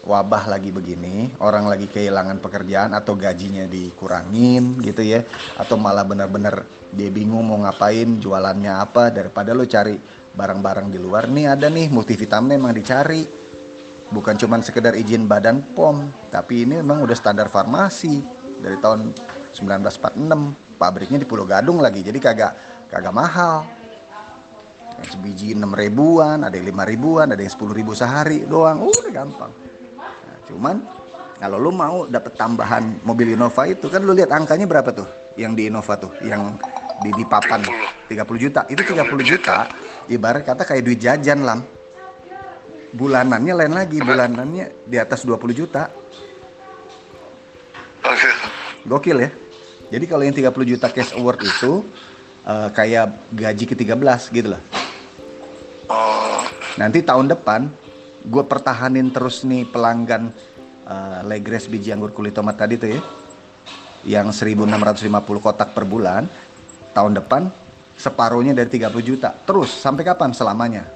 wabah 0.00 0.48
lagi 0.48 0.72
begini 0.72 1.36
orang 1.44 1.68
lagi 1.68 1.84
kehilangan 1.84 2.40
pekerjaan 2.40 2.96
atau 2.96 3.12
gajinya 3.12 3.68
dikurangin 3.68 4.80
gitu 4.80 5.04
ya 5.04 5.28
atau 5.60 5.76
malah 5.76 6.08
benar-benar 6.08 6.64
dia 6.88 7.12
bingung 7.12 7.44
mau 7.44 7.60
ngapain 7.60 8.16
jualannya 8.16 8.72
apa 8.80 9.12
daripada 9.12 9.52
lo 9.52 9.68
cari 9.68 10.00
barang-barang 10.30 10.88
di 10.88 10.98
luar 10.98 11.28
nih 11.28 11.52
ada 11.52 11.66
nih 11.68 11.90
multivitamin 11.90 12.56
emang 12.56 12.74
dicari. 12.74 13.38
Bukan 14.10 14.34
cuman 14.34 14.58
sekedar 14.58 14.98
izin 14.98 15.30
badan 15.30 15.62
POM 15.78 16.10
tapi 16.34 16.66
ini 16.66 16.82
memang 16.82 17.06
udah 17.06 17.14
standar 17.14 17.46
farmasi 17.46 18.18
dari 18.58 18.74
tahun 18.82 19.14
1946 19.54 20.82
pabriknya 20.82 21.22
di 21.22 21.26
Pulau 21.30 21.46
Gadung 21.46 21.78
lagi 21.78 22.02
jadi 22.02 22.18
kagak 22.18 22.52
kagak 22.90 23.14
mahal. 23.14 23.70
Sebiji 25.00 25.54
6 25.54 25.62
ribuan 25.78 26.42
ada 26.42 26.58
yang 26.58 26.74
5 26.74 26.90
ribuan 26.90 27.30
ada 27.30 27.38
yang 27.38 27.54
10 27.54 27.70
ribu 27.70 27.94
sehari 27.94 28.44
doang 28.44 28.84
udah 28.90 29.12
gampang 29.14 29.69
cuman 30.50 30.82
kalau 31.40 31.56
lu 31.56 31.72
mau 31.72 32.04
dapet 32.04 32.36
tambahan 32.36 33.00
mobil 33.00 33.32
Innova 33.32 33.64
itu 33.64 33.88
kan 33.88 34.04
lu 34.04 34.12
lihat 34.12 34.28
angkanya 34.28 34.68
berapa 34.68 34.92
tuh? 34.92 35.08
Yang 35.40 35.52
di 35.56 35.62
Innova 35.72 35.94
tuh 35.96 36.12
yang 36.20 36.52
di 37.00 37.10
di 37.16 37.24
papan 37.24 37.64
30 37.64 38.20
juta. 38.36 38.60
Itu 38.68 38.84
30 38.84 39.08
juta 39.24 39.64
ibarat 40.12 40.44
kata 40.44 40.68
kayak 40.68 40.82
duit 40.84 41.00
jajan 41.00 41.40
lam. 41.40 41.64
Bulanannya 42.90 43.54
lain 43.54 43.72
lagi 43.72 44.02
bulanannya 44.02 44.84
di 44.84 44.96
atas 45.00 45.24
20 45.24 45.40
juta. 45.56 45.88
Gokil 48.84 49.18
ya. 49.22 49.30
Jadi 49.90 50.04
kalau 50.04 50.22
yang 50.28 50.36
30 50.36 50.70
juta 50.76 50.86
cash 50.92 51.16
award 51.16 51.40
itu 51.40 51.88
eh, 52.44 52.68
kayak 52.74 53.06
gaji 53.32 53.64
ke-13 53.64 54.20
gitu 54.28 54.48
lah. 54.52 54.62
Oh, 55.90 56.44
nanti 56.78 57.02
tahun 57.02 57.26
depan 57.32 57.66
gue 58.24 58.44
pertahanin 58.44 59.08
terus 59.08 59.42
nih 59.48 59.64
pelanggan 59.64 60.28
eh, 60.84 61.20
Legres 61.24 61.70
biji 61.70 61.92
anggur 61.94 62.12
kulit 62.12 62.36
tomat 62.36 62.56
tadi 62.60 62.76
tuh 62.76 62.90
ya 62.92 63.00
yang 64.00 64.32
1650 64.32 65.04
kotak 65.44 65.76
per 65.76 65.84
bulan 65.84 66.24
tahun 66.96 67.20
depan 67.20 67.52
separuhnya 68.00 68.56
dari 68.56 68.68
30 68.68 68.96
juta. 69.04 69.28
Terus 69.44 69.68
sampai 69.68 70.08
kapan 70.08 70.32
selamanya? 70.32 70.88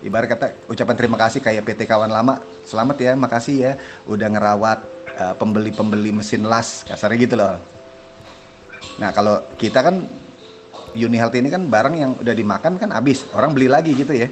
Ibarat 0.00 0.28
kata 0.32 0.46
ucapan 0.70 0.96
terima 0.96 1.18
kasih 1.20 1.44
kayak 1.44 1.66
PT 1.66 1.84
kawan 1.84 2.08
lama 2.08 2.40
selamat 2.64 2.96
ya 3.02 3.12
makasih 3.18 3.56
ya 3.60 3.72
udah 4.08 4.28
ngerawat 4.32 4.78
eh, 5.12 5.34
pembeli-pembeli 5.36 6.14
mesin 6.14 6.46
las 6.46 6.86
kasarnya 6.86 7.18
gitu 7.20 7.34
loh. 7.36 7.60
Nah 8.96 9.10
kalau 9.12 9.44
kita 9.60 9.84
kan 9.84 10.06
Uni 10.96 11.18
Health 11.20 11.36
ini 11.36 11.52
kan 11.52 11.68
barang 11.68 11.94
yang 11.94 12.10
udah 12.16 12.34
dimakan 12.34 12.80
kan 12.80 12.90
habis 12.90 13.28
orang 13.36 13.52
beli 13.52 13.68
lagi 13.70 13.92
gitu 13.94 14.10
ya 14.10 14.26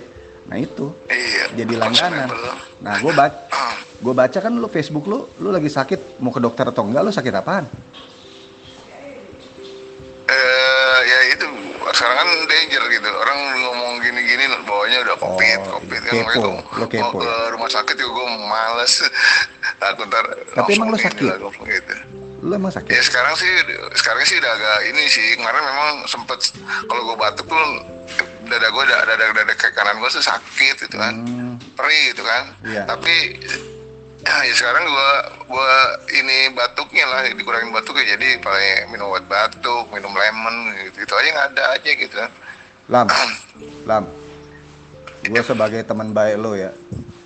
nah 0.49 0.57
itu 0.57 0.87
iya. 1.07 1.45
jadi 1.55 1.75
langganan 1.79 2.29
nah 2.81 2.97
gue 2.97 3.13
baca 3.13 3.37
Ah, 3.51 3.77
gue 3.77 4.15
baca 4.15 4.39
kan 4.39 4.51
lu 4.51 4.65
Facebook 4.67 5.05
lu 5.05 5.29
lu 5.37 5.49
lagi 5.49 5.69
sakit 5.69 6.19
mau 6.19 6.31
ke 6.31 6.39
dokter 6.39 6.65
atau 6.65 6.83
enggak 6.83 7.03
lu 7.03 7.11
sakit 7.11 7.35
apaan 7.35 7.69
Eh, 10.29 10.99
ya 11.03 11.19
itu 11.33 11.47
sekarang 11.89 12.17
kan 12.19 12.29
danger 12.47 12.83
gitu 12.91 13.09
orang 13.09 13.39
ngomong 13.59 13.93
gini-gini 13.99 14.45
bawahnya 14.63 15.01
udah 15.03 15.17
covid 15.17 15.59
Oh, 15.63 15.81
covid 15.81 16.01
kan 16.03 16.13
kepo. 16.15 16.41
gua 16.45 16.77
Lo 16.77 16.87
kepo 16.87 17.01
mau 17.03 17.13
ke 17.15 17.25
ya? 17.25 17.49
rumah 17.49 17.71
sakit 17.71 17.97
juga 17.97 18.13
gue 18.15 18.27
males 18.47 18.93
takut 19.81 20.05
ntar 20.07 20.25
Tapi 20.55 20.71
emang 20.75 20.93
langsung 20.93 21.09
sakit? 21.09 21.25
lah, 21.25 21.37
gitu. 21.65 21.95
lu 22.39 22.53
emang 22.55 22.71
sakit 22.71 22.93
ya 22.93 23.03
sekarang 23.03 23.35
sih 23.35 23.51
sekarang 23.97 24.23
sih 24.23 24.37
udah 24.37 24.53
agak 24.53 24.79
ini 24.87 25.03
sih 25.09 25.27
kemarin 25.35 25.63
memang 25.65 25.91
sempet 26.05 26.39
kalau 26.85 27.03
gue 27.05 27.17
batuk 27.17 27.47
tuh 27.49 27.65
dada 28.49 28.69
gue 28.73 28.85
dada 28.89 29.13
dada, 29.15 29.25
dada 29.33 29.55
ke 29.55 29.69
kanan 29.77 30.01
gue 30.01 30.11
tuh 30.11 30.25
sakit 30.25 30.75
gitu 30.89 30.97
kan. 30.97 31.15
Hmm, 31.15 31.55
perih 31.77 32.17
gitu 32.17 32.25
kan. 32.25 32.45
Iya. 32.65 32.83
tapi 32.89 33.15
ya, 34.25 34.37
ya 34.45 34.55
sekarang 34.55 34.85
gua 34.91 35.11
gua 35.49 35.71
ini 36.13 36.53
batuknya 36.53 37.05
lah 37.09 37.23
dikurangin 37.33 37.73
batuknya 37.73 38.19
jadi 38.19 38.43
paling 38.43 38.93
minum 38.93 39.09
obat 39.09 39.25
batuk 39.31 39.89
minum 39.95 40.13
lemon 40.13 40.75
gitu, 40.85 41.07
gitu 41.07 41.15
aja 41.17 41.29
nggak 41.33 41.49
ada 41.55 41.65
aja 41.79 41.91
gitu 41.95 42.15
kan. 42.19 42.31
Lam 42.89 43.07
lam 43.89 44.05
gue 45.19 45.43
sebagai 45.43 45.83
teman 45.83 46.15
baik 46.15 46.39
lo 46.39 46.55
ya 46.55 46.71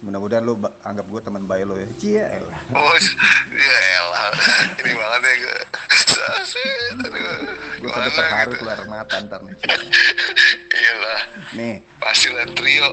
mudah-mudahan 0.02 0.42
lu 0.42 0.58
anggap 0.82 1.06
gue 1.06 1.20
teman 1.22 1.46
baik 1.46 1.64
lo 1.70 1.78
ya. 1.78 1.88
Cia 1.96 2.24
elah. 2.42 2.60
oh 2.74 2.94
ya 3.50 3.76
elah. 4.02 4.28
Ini 4.82 4.92
banget 4.98 5.20
ya 5.22 5.34
gue 5.38 5.56
gue 7.82 7.90
sampai 7.90 8.10
gimana 8.10 8.10
terharu 8.14 8.50
gitu? 8.50 8.60
keluar 8.62 8.78
mata 8.86 9.16
ntar 9.22 9.40
nih. 9.46 9.56
Iyalah. 10.74 11.20
Nih. 11.54 11.74
Pastilah 12.02 12.46
trio. 12.54 12.88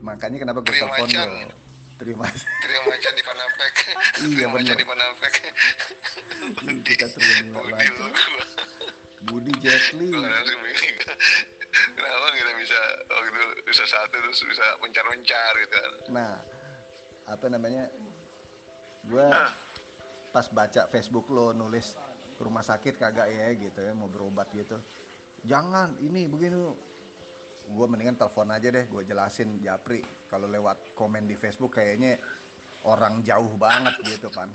Makanya 0.00 0.36
kenapa 0.40 0.60
gue 0.64 0.74
telepon 0.74 1.08
lo 1.12 1.52
terima 1.96 2.28
kasih 2.28 2.44
trio 2.60 2.80
macan 2.84 3.12
di 3.16 3.22
Panapek 3.24 3.74
Iya, 4.20 4.28
trio 4.36 4.48
macan 4.52 4.76
di 4.76 4.84
Panapek 4.84 5.34
Kita 6.84 7.06
trio 7.08 7.32
Budi. 7.56 7.72
macan. 7.72 7.92
lu 7.96 8.12
gua. 8.12 8.44
Budi 9.24 9.52
Jetli 9.58 10.06
Gue 11.86 12.02
Kenapa 12.02 12.28
kita 12.34 12.52
bisa 12.58 12.80
waktu 13.06 13.28
itu 13.30 13.44
bisa 13.70 13.84
satu 13.86 14.16
terus 14.18 14.40
bisa 14.42 14.66
mencar-mencar 14.82 15.52
gitu 15.62 15.76
kan 15.76 15.92
Nah, 16.10 16.34
apa 17.26 17.46
namanya? 17.50 17.90
Gua 19.06 19.54
pas 20.34 20.46
baca 20.50 20.90
Facebook 20.90 21.30
lo 21.30 21.54
nulis 21.54 21.94
ke 22.36 22.42
rumah 22.42 22.62
sakit 22.62 22.98
kagak 22.98 23.30
ya 23.30 23.48
gitu 23.54 23.78
ya 23.80 23.94
mau 23.94 24.10
berobat 24.10 24.50
gitu. 24.50 24.76
Jangan 25.46 25.98
ini 26.02 26.26
begini. 26.26 26.74
Gue 27.66 27.86
mendingan 27.90 28.14
telepon 28.14 28.46
aja 28.54 28.70
deh, 28.70 28.86
gue 28.86 29.02
jelasin 29.02 29.58
Japri 29.58 29.98
kalau 30.30 30.46
lewat 30.46 30.94
komen 30.94 31.26
di 31.26 31.34
Facebook 31.34 31.74
kayaknya 31.74 32.14
orang 32.86 33.26
jauh 33.26 33.58
banget 33.58 33.98
gitu 34.06 34.30
kan. 34.30 34.54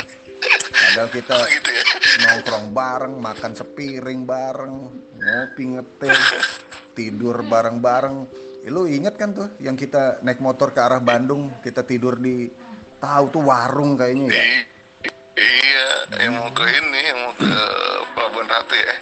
Padahal 0.72 1.12
kita 1.12 1.36
Oh 1.36 1.44
gitu 1.44 1.70
ya 1.76 1.84
nongkrong 2.24 2.72
bareng, 2.72 3.14
makan 3.20 3.52
sepiring 3.52 4.24
bareng, 4.24 4.76
ngopi 5.20 5.64
ngetir. 5.76 6.16
tidur 6.92 7.42
bareng-bareng. 7.42 8.18
Eh, 8.62 8.70
Lu 8.70 8.86
inget 8.86 9.16
kan 9.16 9.32
tuh 9.32 9.50
yang 9.58 9.74
kita 9.74 10.22
naik 10.22 10.38
motor 10.38 10.70
ke 10.70 10.80
arah 10.80 11.00
Bandung, 11.00 11.50
kita 11.60 11.82
tidur 11.82 12.16
di 12.16 12.52
tahu 12.98 13.26
tuh 13.30 13.42
warung 13.42 13.96
kayaknya 13.96 14.30
ya. 14.30 14.38
I- 14.38 14.68
iya 15.34 15.88
yang 16.22 16.34
mau 16.36 16.50
ke 16.50 16.62
ini 16.62 17.00
yang 17.02 17.20
mau 17.20 17.34
ke 17.34 17.50
Pelabuhan 18.12 18.46
Ratu 18.46 18.76
ya 18.76 18.94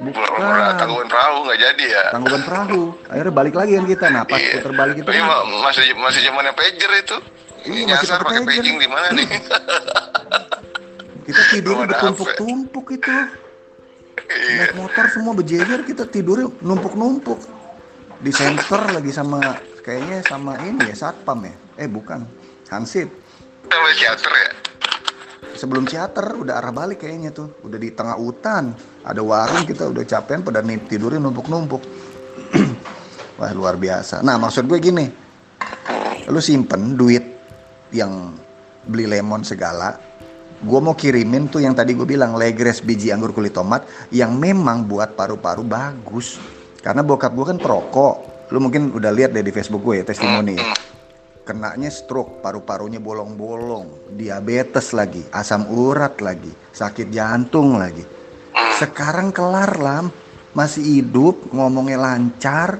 Pelabuhan 0.00 0.74
Tangkuban 0.76 1.08
Perahu 1.08 1.38
nggak 1.44 1.58
jadi 1.60 1.84
ya 1.86 2.04
Tangguban 2.10 2.42
perahu. 2.42 2.82
Akhirnya 3.06 3.32
balik 3.32 3.54
lagi 3.54 3.72
kan 3.74 3.84
kita. 3.86 4.06
Nah, 4.08 4.24
pas 4.24 4.36
Iya. 4.36 4.52
puter 4.58 4.72
balik 4.74 4.96
itu 4.98 5.08
Ini 5.08 5.20
kan, 5.20 5.28
ma- 5.28 5.46
masih 5.62 5.84
masih 5.94 6.20
zamannya 6.22 6.52
pager 6.52 6.92
itu. 6.98 7.16
Iya, 7.60 7.84
masih 7.86 8.08
Nyasar 8.08 8.20
pakai 8.20 8.40
pager. 8.42 8.60
paging 8.64 8.76
di 8.76 8.88
mana 8.88 9.08
nih? 9.12 9.28
kita 11.22 11.42
tidur 11.52 11.84
bertumpuk-tumpuk 11.84 12.86
itu. 12.90 13.12
Iya. 14.30 14.70
Naik 14.70 14.74
motor 14.78 15.04
semua 15.10 15.34
berjejer 15.34 15.82
kita 15.82 16.06
tidurnya 16.06 16.46
numpuk-numpuk. 16.62 17.40
Di 18.22 18.30
center 18.30 18.94
lagi 18.94 19.10
sama 19.10 19.58
kayaknya 19.82 20.22
sama 20.22 20.54
ini 20.62 20.86
ya 20.86 20.94
satpam 20.94 21.42
ya. 21.42 21.54
Eh 21.74 21.90
bukan. 21.90 22.22
Hansip. 22.70 23.10
Sampai 23.66 23.92
teater 23.98 24.32
ya. 24.32 24.50
Sebelum 25.58 25.84
teater 25.84 26.38
udah 26.38 26.62
arah 26.62 26.70
balik 26.70 27.02
kayaknya 27.02 27.34
tuh. 27.34 27.58
Udah 27.66 27.78
di 27.80 27.90
tengah 27.90 28.14
hutan. 28.14 28.70
Ada 29.02 29.18
warung 29.18 29.66
kita 29.66 29.90
udah 29.90 30.04
capean 30.06 30.46
pada 30.46 30.62
nih 30.62 30.78
tidurnya 30.86 31.18
numpuk-numpuk. 31.18 31.82
Wah 33.40 33.50
luar 33.50 33.74
biasa. 33.74 34.22
Nah 34.22 34.38
maksud 34.38 34.70
gue 34.70 34.78
gini. 34.78 35.06
Lu 36.30 36.38
simpen 36.38 36.94
duit 36.94 37.24
yang 37.90 38.30
beli 38.86 39.10
lemon 39.10 39.42
segala. 39.42 40.09
Gue 40.60 40.76
mau 40.76 40.92
kirimin 40.92 41.48
tuh 41.48 41.64
yang 41.64 41.72
tadi 41.72 41.96
gue 41.96 42.04
bilang 42.04 42.36
legres 42.36 42.84
biji 42.84 43.08
anggur 43.08 43.32
kulit 43.32 43.56
tomat 43.56 43.88
yang 44.12 44.36
memang 44.36 44.84
buat 44.84 45.16
paru-paru 45.16 45.64
bagus. 45.64 46.36
Karena 46.84 47.00
bokap 47.00 47.32
gue 47.32 47.46
kan 47.48 47.56
perokok. 47.56 48.14
Lu 48.52 48.60
mungkin 48.60 48.92
udah 48.92 49.08
lihat 49.08 49.32
deh 49.32 49.40
di 49.40 49.54
Facebook 49.56 49.80
gue 49.80 50.02
ya 50.02 50.04
testimoni 50.04 50.60
ya. 50.60 50.64
Kenanya 51.48 51.88
stroke, 51.88 52.44
paru-parunya 52.44 53.00
bolong-bolong, 53.00 54.12
diabetes 54.14 54.92
lagi, 54.92 55.24
asam 55.34 55.66
urat 55.66 56.20
lagi, 56.20 56.52
sakit 56.70 57.10
jantung 57.10 57.80
lagi. 57.80 58.04
Sekarang 58.76 59.32
kelar 59.34 59.80
lam, 59.80 60.12
masih 60.54 61.00
hidup, 61.00 61.50
ngomongnya 61.50 61.98
lancar, 61.98 62.78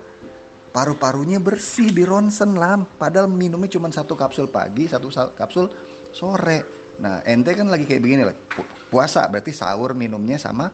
paru-parunya 0.71 1.43
bersih 1.43 1.91
di 1.91 2.07
ronsen 2.07 2.55
lam. 2.55 2.87
Padahal 2.95 3.27
minumnya 3.27 3.73
cuma 3.75 3.91
satu 3.91 4.15
kapsul 4.15 4.47
pagi, 4.53 4.87
satu 4.87 5.09
sa- 5.11 5.35
kapsul 5.35 5.67
sore. 6.15 6.80
Nah 7.01 7.25
ente 7.25 7.51
kan 7.51 7.65
lagi 7.65 7.89
kayak 7.89 8.03
begini 8.05 8.23
lah, 8.23 8.37
pu- 8.37 8.69
puasa 8.89 9.25
berarti 9.25 9.51
sahur 9.51 9.97
minumnya 9.97 10.37
sama 10.37 10.69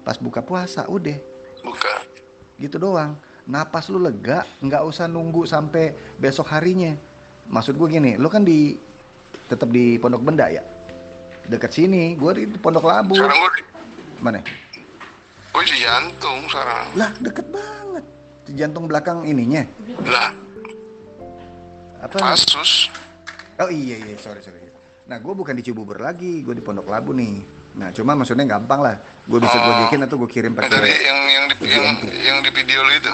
pas 0.00 0.14
buka 0.14 0.38
puasa, 0.38 0.86
udah 0.86 1.18
Bukan. 1.60 2.00
gitu 2.56 2.78
doang. 2.78 3.18
Napas 3.44 3.88
lu 3.88 3.98
lega, 3.98 4.46
nggak 4.60 4.82
usah 4.84 5.04
nunggu 5.04 5.44
sampai 5.44 5.92
besok 6.16 6.48
harinya. 6.48 6.96
Maksud 7.44 7.76
gue 7.76 7.88
gini, 7.90 8.16
lu 8.16 8.28
kan 8.28 8.40
di 8.40 8.78
tetap 9.46 9.68
di 9.68 9.98
Pondok 9.98 10.24
Benda 10.24 10.48
ya? 10.48 10.64
Dekat 11.44 11.72
sini, 11.72 12.16
gue 12.16 12.30
di 12.32 12.44
Pondok 12.54 12.88
Labu. 12.88 13.18
Sekarang 13.18 13.36
gue 13.36 13.52
Mana? 14.22 14.40
gue 15.50 15.62
di 15.66 15.76
jantung 15.78 16.40
sekarang. 16.48 16.86
Lah, 16.96 17.10
deket 17.20 17.46
banget. 17.48 18.04
Di 18.44 18.52
jantung 18.54 18.84
belakang 18.88 19.28
ininya. 19.28 19.60
Lah, 20.04 20.32
Apa? 22.00 22.16
Pasus. 22.32 22.88
Oh 23.56 23.68
iya 23.68 23.96
iya, 23.98 24.16
sorry 24.16 24.40
sorry. 24.40 24.63
Nah, 25.04 25.20
gue 25.20 25.34
bukan 25.36 25.52
di 25.52 25.60
Cibubur 25.60 26.00
lagi, 26.00 26.40
gue 26.40 26.56
di 26.56 26.64
Pondok 26.64 26.88
Labu 26.88 27.12
nih. 27.12 27.44
Nah, 27.76 27.92
cuma 27.92 28.16
maksudnya 28.16 28.48
gampang 28.48 28.80
lah. 28.80 28.96
Gue 29.28 29.36
bisa 29.36 29.52
Oh. 29.52 29.62
gojekin 29.62 30.00
atau 30.00 30.16
gue 30.16 30.30
kirim 30.30 30.52
Yang 30.52 30.64
dari 30.64 30.80
pakai. 30.88 31.04
yang 31.04 31.18
yang 31.28 31.44
di 31.46 31.54
yang, 31.62 31.86
yang 32.22 32.38
di 32.40 32.50
video 32.50 32.80
lu 32.80 32.92
itu. 32.94 33.12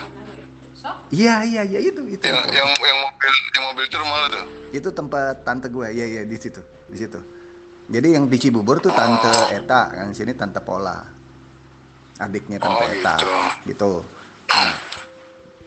Iya 1.13 1.45
iya 1.45 1.63
iya 1.63 1.81
itu 1.83 2.01
itu. 2.07 2.23
Yang 2.23 2.41
yang 2.49 2.69
yang 2.73 2.99
mobil 3.03 3.31
yang 3.51 3.65
mobil 3.69 3.83
itu 3.85 3.97
rumah 3.99 4.17
lu 4.17 4.29
tuh. 4.31 4.45
itu 4.71 4.89
tempat 4.89 5.43
tante 5.43 5.67
gue 5.67 5.87
ya 5.91 6.07
ya 6.09 6.23
di 6.23 6.37
situ 6.39 6.63
di 6.87 6.95
situ 6.97 7.19
jadi 7.85 8.15
yang 8.15 8.31
di 8.31 8.39
Cibubur 8.39 8.79
tuh 8.79 8.89
tante 8.89 9.29
Eta 9.51 9.91
yang 9.93 10.15
sini 10.15 10.31
tante 10.33 10.63
Pola 10.63 11.03
adiknya 12.17 12.57
tante 12.57 12.81
Oh, 12.81 12.89
Eta 12.89 13.15
gitu. 13.19 13.35
gitu 13.67 13.93
nah, 14.49 14.75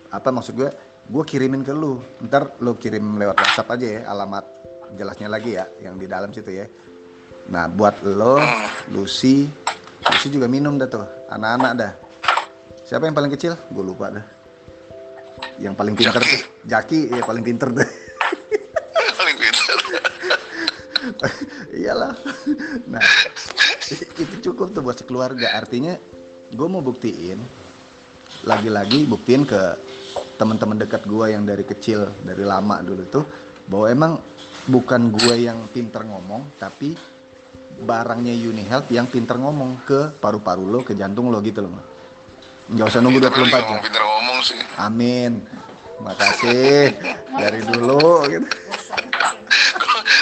apa 0.10 0.30
maksud 0.32 0.56
gue 0.56 0.72
gue 1.06 1.24
kirimin 1.28 1.62
ke 1.62 1.76
lu 1.76 2.00
ntar 2.24 2.56
lu 2.58 2.74
kirim 2.74 3.20
lewat 3.20 3.36
WhatsApp 3.38 3.70
aja 3.70 3.88
ya 3.92 4.02
alamat 4.08 4.48
jelasnya 4.98 5.28
lagi 5.30 5.58
ya 5.58 5.66
yang 5.82 5.98
di 5.98 6.06
dalam 6.06 6.30
situ 6.34 6.52
ya. 6.54 6.66
Nah 7.50 7.68
buat 7.68 8.00
lo 8.06 8.40
Lucy 8.94 9.48
Lucy 10.04 10.28
juga 10.32 10.48
minum 10.48 10.76
dah 10.80 10.88
tuh 10.88 11.06
anak-anak 11.32 11.72
dah. 11.76 11.92
Siapa 12.84 13.08
yang 13.08 13.16
paling 13.16 13.32
kecil? 13.34 13.56
Gue 13.72 13.84
lupa 13.84 14.12
dah. 14.12 14.26
Yang 15.58 15.74
paling 15.76 15.94
pinter 15.96 16.20
Jaki. 16.20 16.30
tuh 16.30 16.42
Jaki 16.68 17.00
ya 17.12 17.22
paling 17.24 17.44
pinter 17.44 17.70
tuh. 17.72 17.88
Paling 19.24 19.38
pintar. 19.40 19.76
iyalah. 21.72 22.14
Nah 22.92 23.04
itu 24.20 24.36
cukup 24.52 24.76
tuh 24.76 24.84
buat 24.84 25.00
sekeluarga. 25.00 25.56
Artinya 25.56 25.96
gue 26.52 26.68
mau 26.68 26.84
buktiin 26.84 27.40
lagi-lagi 28.44 29.08
buktiin 29.08 29.48
ke 29.48 29.80
teman-teman 30.36 30.76
dekat 30.76 31.08
gue 31.08 31.26
yang 31.32 31.48
dari 31.48 31.64
kecil 31.64 32.12
dari 32.28 32.44
lama 32.44 32.84
dulu 32.84 33.04
tuh 33.08 33.26
bahwa 33.72 33.88
emang 33.88 34.12
bukan 34.64 35.12
gue 35.12 35.36
yang 35.44 35.60
pinter 35.76 36.08
ngomong 36.08 36.48
tapi 36.56 36.96
barangnya 37.84 38.32
Uni 38.32 38.64
Health 38.64 38.88
yang 38.94 39.10
pinter 39.12 39.36
ngomong 39.36 39.84
ke 39.84 40.16
paru-paru 40.24 40.64
lo 40.64 40.80
ke 40.88 40.96
jantung 40.96 41.28
lo 41.28 41.44
gitu 41.44 41.68
loh 41.68 41.84
nggak 42.72 42.88
usah 42.88 43.02
nunggu 43.04 43.20
Tapi 43.20 43.44
24 43.44 43.44
lu 43.44 43.44
jam 43.44 43.60
ngomong 43.60 43.82
pintar 43.84 44.04
ngomong 44.08 44.38
sih. 44.40 44.60
amin 44.80 45.32
makasih 46.00 46.96
dari 47.36 47.60
dulu 47.62 48.24
gitu 48.32 48.48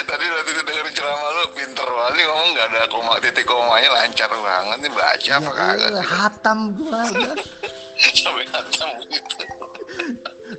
Tadi 0.02 0.24
itu 0.28 0.62
dengerin 0.62 0.92
ceramah 0.92 1.30
lu 1.32 1.44
pinter 1.56 1.88
banget 1.88 2.26
ngomong 2.26 2.48
nggak 2.52 2.66
ada 2.68 2.82
koma 2.90 3.14
titik 3.22 3.46
komanya 3.46 3.88
lancar 3.94 4.28
banget 4.28 4.78
nih 4.84 4.92
baca 4.92 5.32
apa 5.32 5.42
ya, 5.42 5.52
kagak 5.56 5.78
iya, 5.78 6.02
sih? 6.02 6.06
hatam 6.10 6.58
gua 6.76 7.00
udah. 7.08 7.34
sampai 8.22 8.46
hatam 8.50 8.88
gitu. 9.08 9.44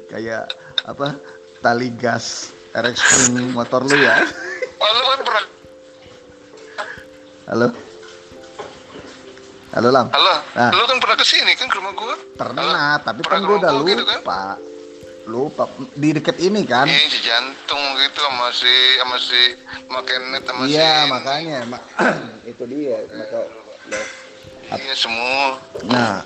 kayak 0.09 0.43
apa 0.83 1.07
tali 1.59 1.89
gas 1.93 2.49
RX 2.73 2.95
Spring 2.97 3.53
motor 3.53 3.85
lu 3.85 3.95
ya? 3.95 4.17
Lu 4.73 5.03
kan 5.05 5.19
pernah? 5.21 5.43
Halo? 7.45 7.67
Halo 9.73 9.89
lam. 9.89 10.07
Halo, 10.09 10.33
Nah. 10.53 10.69
lu 10.69 10.83
kan 10.85 10.97
pernah 10.97 11.17
ke 11.17 11.25
sini 11.25 11.53
kan 11.53 11.65
ke 11.65 11.75
rumah 11.77 11.93
gua? 11.93 12.13
pernah 12.33 12.65
Halo? 12.97 13.03
tapi 13.03 13.19
Pernah 13.21 13.33
kan 13.35 13.41
gue 13.43 13.57
udah 13.57 13.71
gua 13.71 13.85
gitu 13.87 14.03
lupa. 14.03 14.41
Lupa. 15.23 15.63
Di 15.93 16.09
deket 16.11 16.37
ini 16.39 16.61
kan? 16.63 16.85
Iya, 16.85 17.07
si 17.07 17.19
jantung 17.21 17.83
gitu 17.95 18.19
sama 18.19 18.47
si 18.51 18.73
sama 18.97 19.17
si 19.17 19.41
makenet 19.87 20.43
sama 20.43 20.61
iya 20.65 20.91
si 20.99 21.09
makanya. 21.09 21.57
Mak- 21.65 21.87
itu 22.51 22.63
dia 22.65 22.97
maka 23.07 23.39
Iya 24.73 24.93
semua. 24.95 25.61
nah 25.83 26.25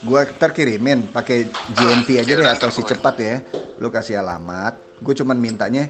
gua 0.00 0.22
terkirimin 0.28 1.10
pakai 1.10 1.46
GNT 1.48 2.08
aja 2.16 2.32
deh 2.32 2.46
Iya, 2.46 2.54
atau 2.54 2.70
si 2.70 2.80
ntar 2.80 2.94
cepat 2.94 3.14
ya. 3.18 3.36
Lu 3.78 3.88
kasih 3.88 4.18
alamat 4.18 4.89
gue 5.00 5.14
cuman 5.16 5.36
mintanya 5.40 5.88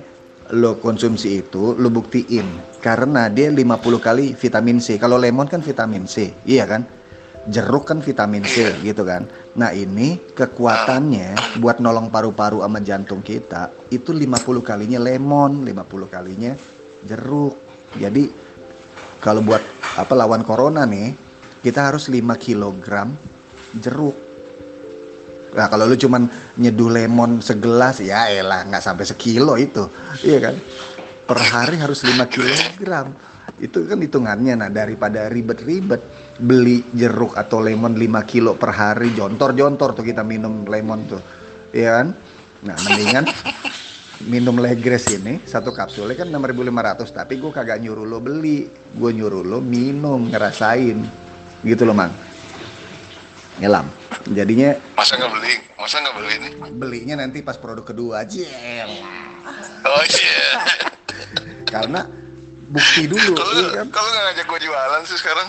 lo 0.55 0.79
konsumsi 0.83 1.42
itu 1.42 1.79
lo 1.79 1.88
buktiin. 1.90 2.79
Karena 2.83 3.31
dia 3.31 3.53
50 3.53 4.01
kali 4.01 4.35
vitamin 4.35 4.79
C. 4.83 4.99
Kalau 4.99 5.20
lemon 5.20 5.46
kan 5.46 5.62
vitamin 5.62 6.07
C 6.07 6.35
iya 6.46 6.66
kan? 6.66 6.83
Jeruk 7.49 7.88
kan 7.88 8.05
vitamin 8.05 8.44
C 8.44 8.68
gitu 8.85 9.03
kan? 9.07 9.27
Nah 9.57 9.73
ini 9.73 10.20
kekuatannya 10.37 11.59
buat 11.62 11.81
nolong 11.81 12.12
paru-paru 12.12 12.61
sama 12.61 12.79
jantung 12.85 13.25
kita 13.25 13.73
itu 13.88 14.12
50 14.12 14.61
kalinya 14.61 15.01
lemon 15.01 15.64
50 15.64 16.14
kalinya 16.14 16.53
jeruk. 17.07 17.57
Jadi 17.96 18.31
kalau 19.18 19.42
buat 19.42 19.62
apa 19.99 20.12
lawan 20.14 20.46
corona 20.46 20.87
nih 20.87 21.16
kita 21.61 21.90
harus 21.92 22.09
5 22.09 22.23
kilogram 22.38 23.16
jeruk 23.77 24.30
Nah 25.51 25.67
kalau 25.67 25.91
lu 25.91 25.99
cuman 25.99 26.31
nyeduh 26.59 26.91
lemon 26.91 27.43
segelas 27.43 27.99
ya 27.99 28.31
elah 28.31 28.67
nggak 28.67 28.83
sampai 28.83 29.05
sekilo 29.07 29.59
itu, 29.59 29.87
iya 30.23 30.39
kan? 30.39 30.55
Per 31.27 31.39
hari 31.39 31.79
harus 31.79 32.03
5 32.03 32.15
kilogram. 32.31 33.15
Itu 33.59 33.85
kan 33.87 33.99
hitungannya. 33.99 34.55
Nah 34.59 34.71
daripada 34.71 35.27
ribet-ribet 35.27 36.01
beli 36.39 36.87
jeruk 36.95 37.35
atau 37.35 37.59
lemon 37.59 37.99
5 37.99 38.31
kilo 38.31 38.55
per 38.55 38.71
hari, 38.73 39.11
jontor-jontor 39.15 39.99
tuh 39.99 40.05
kita 40.07 40.23
minum 40.23 40.63
lemon 40.67 41.01
tuh, 41.11 41.23
iya 41.75 42.03
kan? 42.03 42.15
Nah 42.61 42.77
mendingan 42.87 43.25
minum 44.29 44.61
Legres 44.61 45.09
ini 45.09 45.41
satu 45.49 45.73
kapsulnya 45.73 46.13
kan 46.13 46.29
6.500 46.29 47.09
tapi 47.09 47.41
gue 47.41 47.49
kagak 47.49 47.81
nyuruh 47.81 48.05
lo 48.05 48.21
beli 48.21 48.69
gue 48.69 49.11
nyuruh 49.17 49.41
lo 49.41 49.65
minum 49.65 50.29
ngerasain 50.29 51.01
gitu 51.65 51.83
loh 51.89 51.97
mang 51.97 52.13
nyelam 53.61 53.87
jadinya 54.33 54.75
Masa 54.96 55.16
nggak 55.16 55.33
beli? 55.33 55.55
Masa 55.77 55.96
nggak 56.01 56.14
beli 56.16 56.33
ini? 56.40 56.49
belinya 56.75 57.14
nanti 57.20 57.44
pas 57.44 57.57
produk 57.57 57.85
kedua 57.85 58.25
aja 58.25 58.40
Oh 59.85 60.05
iya. 60.05 60.49
karena 61.68 62.01
bukti 62.70 63.07
dulu 63.07 63.33
Kalau 63.37 63.53
iya 63.55 63.68
kan 63.85 63.87
kalau 63.92 64.09
nggak 64.09 64.25
ngajak 64.33 64.46
gua 64.49 64.61
jualan 64.61 65.01
sih 65.07 65.18
sekarang? 65.18 65.49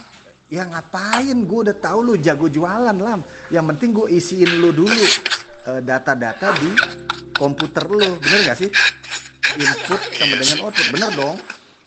Ya 0.52 0.67
ngapain? 0.67 1.47
Gue 1.47 1.63
udah 1.63 1.78
tahu 1.80 2.00
lu 2.04 2.13
jago 2.19 2.52
jualan 2.52 2.91
lam. 2.91 3.24
Yang 3.47 3.65
penting 3.71 3.89
gue 3.95 4.08
isiin 4.12 4.60
lu 4.60 4.76
dulu 4.76 5.06
eh, 5.63 5.80
data-data 5.80 6.52
di 6.60 6.76
komputer 7.32 7.88
lu, 7.88 8.19
bener 8.19 8.52
gak 8.52 8.60
sih? 8.60 8.67
Input 9.56 10.02
sama 10.12 10.36
dengan 10.36 10.58
output, 10.67 10.88
bener 10.91 11.12
dong. 11.15 11.39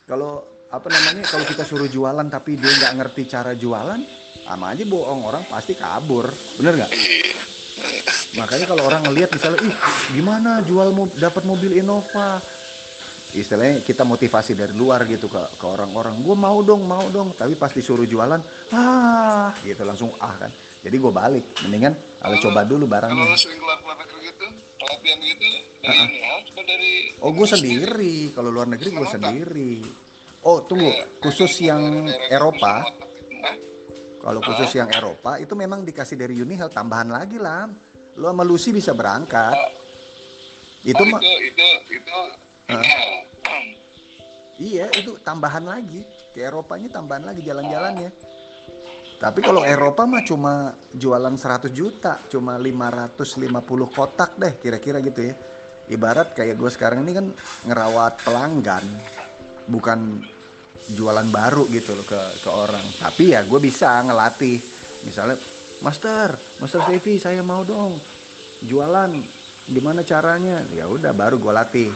Kalau 0.08 0.48
apa 0.72 0.88
namanya? 0.88 1.28
Kalau 1.28 1.44
kita 1.44 1.60
suruh 1.60 1.92
jualan 1.92 2.24
tapi 2.32 2.56
dia 2.56 2.72
nggak 2.72 2.92
ngerti 3.04 3.22
cara 3.28 3.52
jualan, 3.52 4.00
sama 4.42 4.74
aja 4.74 4.82
bohong 4.82 5.22
orang 5.22 5.44
pasti 5.46 5.78
kabur, 5.78 6.26
bener 6.58 6.82
nggak? 6.82 6.90
Makanya 8.34 8.66
kalau 8.66 8.82
orang 8.90 9.06
ngelihat 9.06 9.30
misalnya, 9.30 9.62
ih 9.62 9.76
gimana 10.10 10.58
jual 10.66 10.90
mo 10.90 11.06
dapat 11.14 11.46
mobil 11.46 11.78
Innova, 11.78 12.42
istilahnya 13.30 13.78
kita 13.86 14.02
motivasi 14.02 14.58
dari 14.58 14.74
luar 14.74 15.06
gitu 15.06 15.30
ke 15.30 15.38
ke 15.54 15.66
orang-orang. 15.66 16.18
Gue 16.18 16.34
mau 16.34 16.58
dong 16.62 16.82
mau 16.86 17.06
dong. 17.14 17.30
Tapi 17.34 17.54
pas 17.54 17.70
disuruh 17.70 18.06
jualan 18.06 18.42
ah 18.74 19.54
gitu 19.62 19.82
langsung 19.86 20.10
ah 20.18 20.34
kan. 20.34 20.50
Jadi 20.82 20.96
gue 20.98 21.12
balik. 21.14 21.44
Mendingan 21.62 21.94
kalau 22.18 22.36
coba 22.42 22.66
dulu 22.66 22.90
Kalau 22.90 22.94
barangnya 22.94 23.22
lu 23.22 23.38
sering 23.38 23.58
keluar 23.62 23.78
keluar 23.78 23.96
negeri 24.02 24.20
gitu, 24.28 24.46
pelatihan 24.82 25.18
gitu, 25.22 25.46
dari 25.82 25.98
ini 25.98 26.18
ya, 26.18 26.34
dari 26.66 26.92
oh 27.22 27.30
gue 27.30 27.46
sendiri. 27.46 28.14
Kalau 28.34 28.50
luar 28.50 28.66
negeri 28.66 28.88
gue 28.90 29.08
sendiri. 29.08 29.74
Oh 30.42 30.58
tunggu. 30.62 30.90
Khusus 31.22 31.54
yang 31.62 32.10
Eropa? 32.28 32.82
Kalau 34.24 34.40
khusus 34.40 34.72
yang 34.72 34.88
Eropa 34.88 35.36
itu 35.36 35.52
memang 35.52 35.84
dikasih 35.84 36.16
dari 36.16 36.40
Unihel 36.40 36.72
tambahan 36.72 37.12
lagi 37.12 37.36
lah 37.36 37.68
lo 38.16 38.32
sama 38.32 38.40
Lucy 38.40 38.72
bisa 38.72 38.96
berangkat 38.96 39.52
itu 40.80 40.96
oh, 40.96 41.08
mah 41.12 41.20
itu 41.20 41.32
itu 41.52 41.68
itu 41.92 42.18
ya. 42.72 42.80
Iya, 44.54 44.86
itu 44.94 45.18
tambahan 45.18 45.66
lagi. 45.66 46.06
Ke 46.30 46.46
Eropanya 46.46 46.86
tambahan 46.86 47.26
lagi 47.26 47.42
jalan-jalannya. 47.42 48.10
Tapi 49.18 49.40
kalau 49.42 49.62
Eropa 49.66 50.06
mah 50.06 50.22
cuma 50.22 50.74
jualan 50.94 51.34
100 51.34 51.70
juta, 51.74 52.18
cuma 52.30 52.58
550 52.58 53.50
kotak 53.90 54.36
deh 54.38 54.54
kira-kira 54.58 55.02
gitu 55.02 55.32
ya. 55.32 55.34
Ibarat 55.90 56.32
kayak 56.38 56.56
gue 56.56 56.70
sekarang 56.70 57.04
ini 57.04 57.12
kan 57.12 57.26
ngerawat 57.68 58.24
pelanggan, 58.24 58.84
bukan 59.68 60.24
jualan 60.92 61.28
baru 61.32 61.64
gitu 61.72 61.96
loh 61.96 62.04
ke 62.04 62.20
ke 62.44 62.50
orang. 62.50 62.84
Tapi 63.00 63.32
ya 63.32 63.40
gue 63.46 63.60
bisa 63.60 64.04
ngelatih. 64.04 64.60
Misalnya, 65.04 65.36
Master, 65.80 66.36
Master 66.60 66.80
Devi 66.88 67.16
saya 67.16 67.40
mau 67.40 67.64
dong 67.64 68.00
jualan. 68.64 69.12
Gimana 69.64 70.04
caranya? 70.04 70.60
Ya 70.76 70.84
udah 70.84 71.16
baru 71.16 71.40
gue 71.40 71.52
latih. 71.52 71.90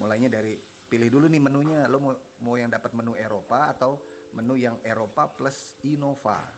Mulainya 0.00 0.32
dari 0.32 0.56
pilih 0.88 1.12
dulu 1.12 1.26
nih 1.28 1.42
menunya. 1.42 1.80
Lo 1.84 2.00
mau 2.00 2.16
mau 2.40 2.56
yang 2.56 2.72
dapat 2.72 2.96
menu 2.96 3.12
Eropa 3.12 3.68
atau 3.68 4.00
menu 4.32 4.56
yang 4.56 4.80
Eropa 4.80 5.28
plus 5.28 5.76
Innova. 5.84 6.48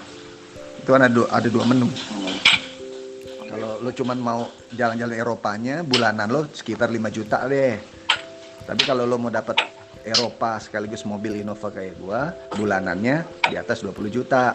Itu 0.79 0.95
kan 0.95 1.03
ada 1.07 1.23
ada 1.35 1.49
dua 1.51 1.67
menu. 1.67 1.91
Kalau 3.51 3.83
lo 3.83 3.91
cuman 3.91 4.19
mau 4.23 4.41
jalan-jalan 4.73 5.19
Eropanya, 5.19 5.77
bulanan 5.83 6.31
lo 6.31 6.47
sekitar 6.49 6.89
5 6.89 7.11
juta 7.11 7.45
deh. 7.51 7.77
Tapi 8.63 8.83
kalau 8.87 9.05
lo 9.05 9.19
mau 9.19 9.29
dapat 9.29 9.82
Eropa 10.03 10.59
sekaligus 10.59 11.07
mobil 11.07 11.43
Innova 11.43 11.71
kayak 11.71 11.95
gua, 11.99 12.35
bulanannya 12.55 13.47
di 13.47 13.55
atas 13.55 13.83
20 13.87 14.11
juta. 14.11 14.55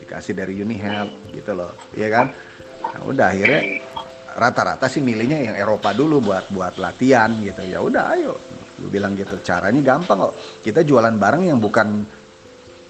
Dikasih 0.00 0.36
dari 0.36 0.60
Unihelp 0.60 1.34
gitu 1.34 1.52
loh. 1.56 1.74
Iya 1.96 2.08
kan? 2.12 2.26
Nah, 2.80 3.00
udah 3.04 3.26
akhirnya 3.32 3.82
rata-rata 4.38 4.86
sih 4.86 5.02
milihnya 5.02 5.50
yang 5.50 5.56
Eropa 5.58 5.90
dulu 5.90 6.22
buat 6.22 6.46
buat 6.54 6.78
latihan 6.78 7.34
gitu. 7.42 7.66
Ya 7.66 7.82
udah 7.82 8.14
ayo. 8.14 8.38
Gue 8.80 8.90
bilang 8.90 9.18
gitu. 9.18 9.36
Caranya 9.42 9.80
gampang 9.82 10.30
kok. 10.30 10.34
Kita 10.62 10.86
jualan 10.86 11.16
barang 11.18 11.42
yang 11.44 11.58
bukan 11.58 12.06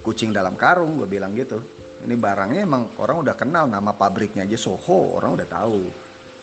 kucing 0.04 0.30
dalam 0.32 0.54
karung, 0.56 1.00
gue 1.00 1.08
bilang 1.08 1.32
gitu. 1.32 1.60
Ini 2.00 2.16
barangnya 2.16 2.64
emang 2.64 2.96
orang 2.96 3.20
udah 3.24 3.34
kenal 3.36 3.68
nama 3.68 3.92
pabriknya 3.92 4.48
aja 4.48 4.56
Soho, 4.56 5.16
orang 5.20 5.36
udah 5.36 5.48
tahu. 5.48 5.92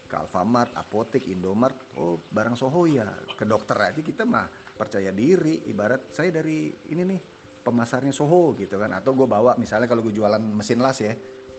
Ke 0.08 0.16
Alfamart, 0.24 0.72
Apotek, 0.78 1.28
Indomart, 1.28 1.76
oh 1.98 2.22
barang 2.32 2.56
Soho 2.56 2.86
ya. 2.86 3.18
Ke 3.34 3.44
dokter 3.44 3.76
aja 3.76 4.02
kita 4.02 4.24
mah 4.24 4.67
percaya 4.78 5.10
diri. 5.10 5.66
Ibarat 5.66 6.14
saya 6.14 6.30
dari 6.30 6.70
ini 6.70 7.02
nih 7.04 7.20
pemasarnya 7.66 8.14
Soho 8.14 8.54
gitu 8.56 8.78
kan. 8.78 8.94
Atau 8.94 9.18
gue 9.18 9.26
bawa 9.26 9.58
misalnya 9.58 9.90
kalau 9.90 10.06
gue 10.06 10.14
jualan 10.14 10.40
mesin 10.40 10.80
las 10.80 11.02
ya. 11.02 11.18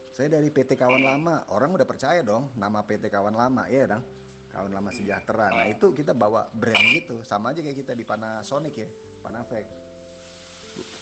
Saya 0.08 0.40
dari 0.40 0.48
PT 0.50 0.74
Kawan 0.74 1.04
Lama, 1.04 1.46
orang 1.52 1.78
udah 1.78 1.86
percaya 1.86 2.24
dong 2.24 2.50
nama 2.58 2.82
PT 2.82 3.06
Kawan 3.06 3.38
Lama, 3.38 3.70
ya 3.70 3.86
dong. 3.86 4.02
Kawan 4.50 4.72
Lama 4.72 4.90
Sejahtera. 4.90 5.52
Nah 5.52 5.68
itu 5.68 5.92
kita 5.92 6.16
bawa 6.16 6.48
brand 6.50 6.82
gitu, 6.90 7.20
sama 7.22 7.52
aja 7.52 7.60
kayak 7.60 7.86
kita 7.86 7.92
di 7.92 8.02
Panasonic 8.02 8.74
ya, 8.74 8.88
Panafek 9.20 9.88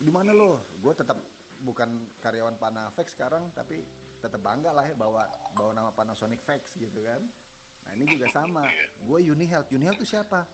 di 0.00 0.11
mana 0.12 0.33
lo? 0.33 0.61
Gue 0.81 0.92
tetap 0.96 1.18
bukan 1.64 2.09
karyawan 2.20 2.57
Panaflex 2.61 3.16
sekarang, 3.16 3.52
tapi 3.52 3.85
tetap 4.20 4.40
bangga 4.40 4.72
lah 4.72 4.85
ya 4.88 4.94
bawa 4.96 5.29
bawa 5.52 5.72
nama 5.76 5.90
Panasonic 5.92 6.40
Vex 6.40 6.76
gitu 6.76 7.05
kan. 7.05 7.24
Nah 7.85 7.90
ini 7.94 8.05
juga 8.09 8.26
sama. 8.33 8.68
Gue 9.00 9.24
Unihealth. 9.24 9.70
Unihealth 9.70 10.00
itu 10.02 10.16
siapa? 10.16 10.48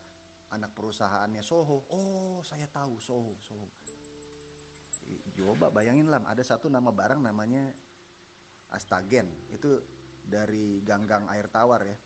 Anak 0.53 0.77
perusahaannya 0.77 1.41
Soho. 1.41 1.89
Oh 1.89 2.45
saya 2.45 2.69
tahu 2.69 3.01
Soho. 3.01 3.33
Soho. 3.41 3.65
Coba 5.35 5.73
bayangin 5.73 6.07
lah, 6.07 6.23
ada 6.23 6.45
satu 6.45 6.69
nama 6.69 6.93
barang 6.93 7.19
namanya 7.19 7.73
Astagen. 8.69 9.33
Itu 9.49 9.81
dari 10.23 10.85
ganggang 10.85 11.27
air 11.33 11.49
tawar 11.49 11.89
ya. 11.89 11.97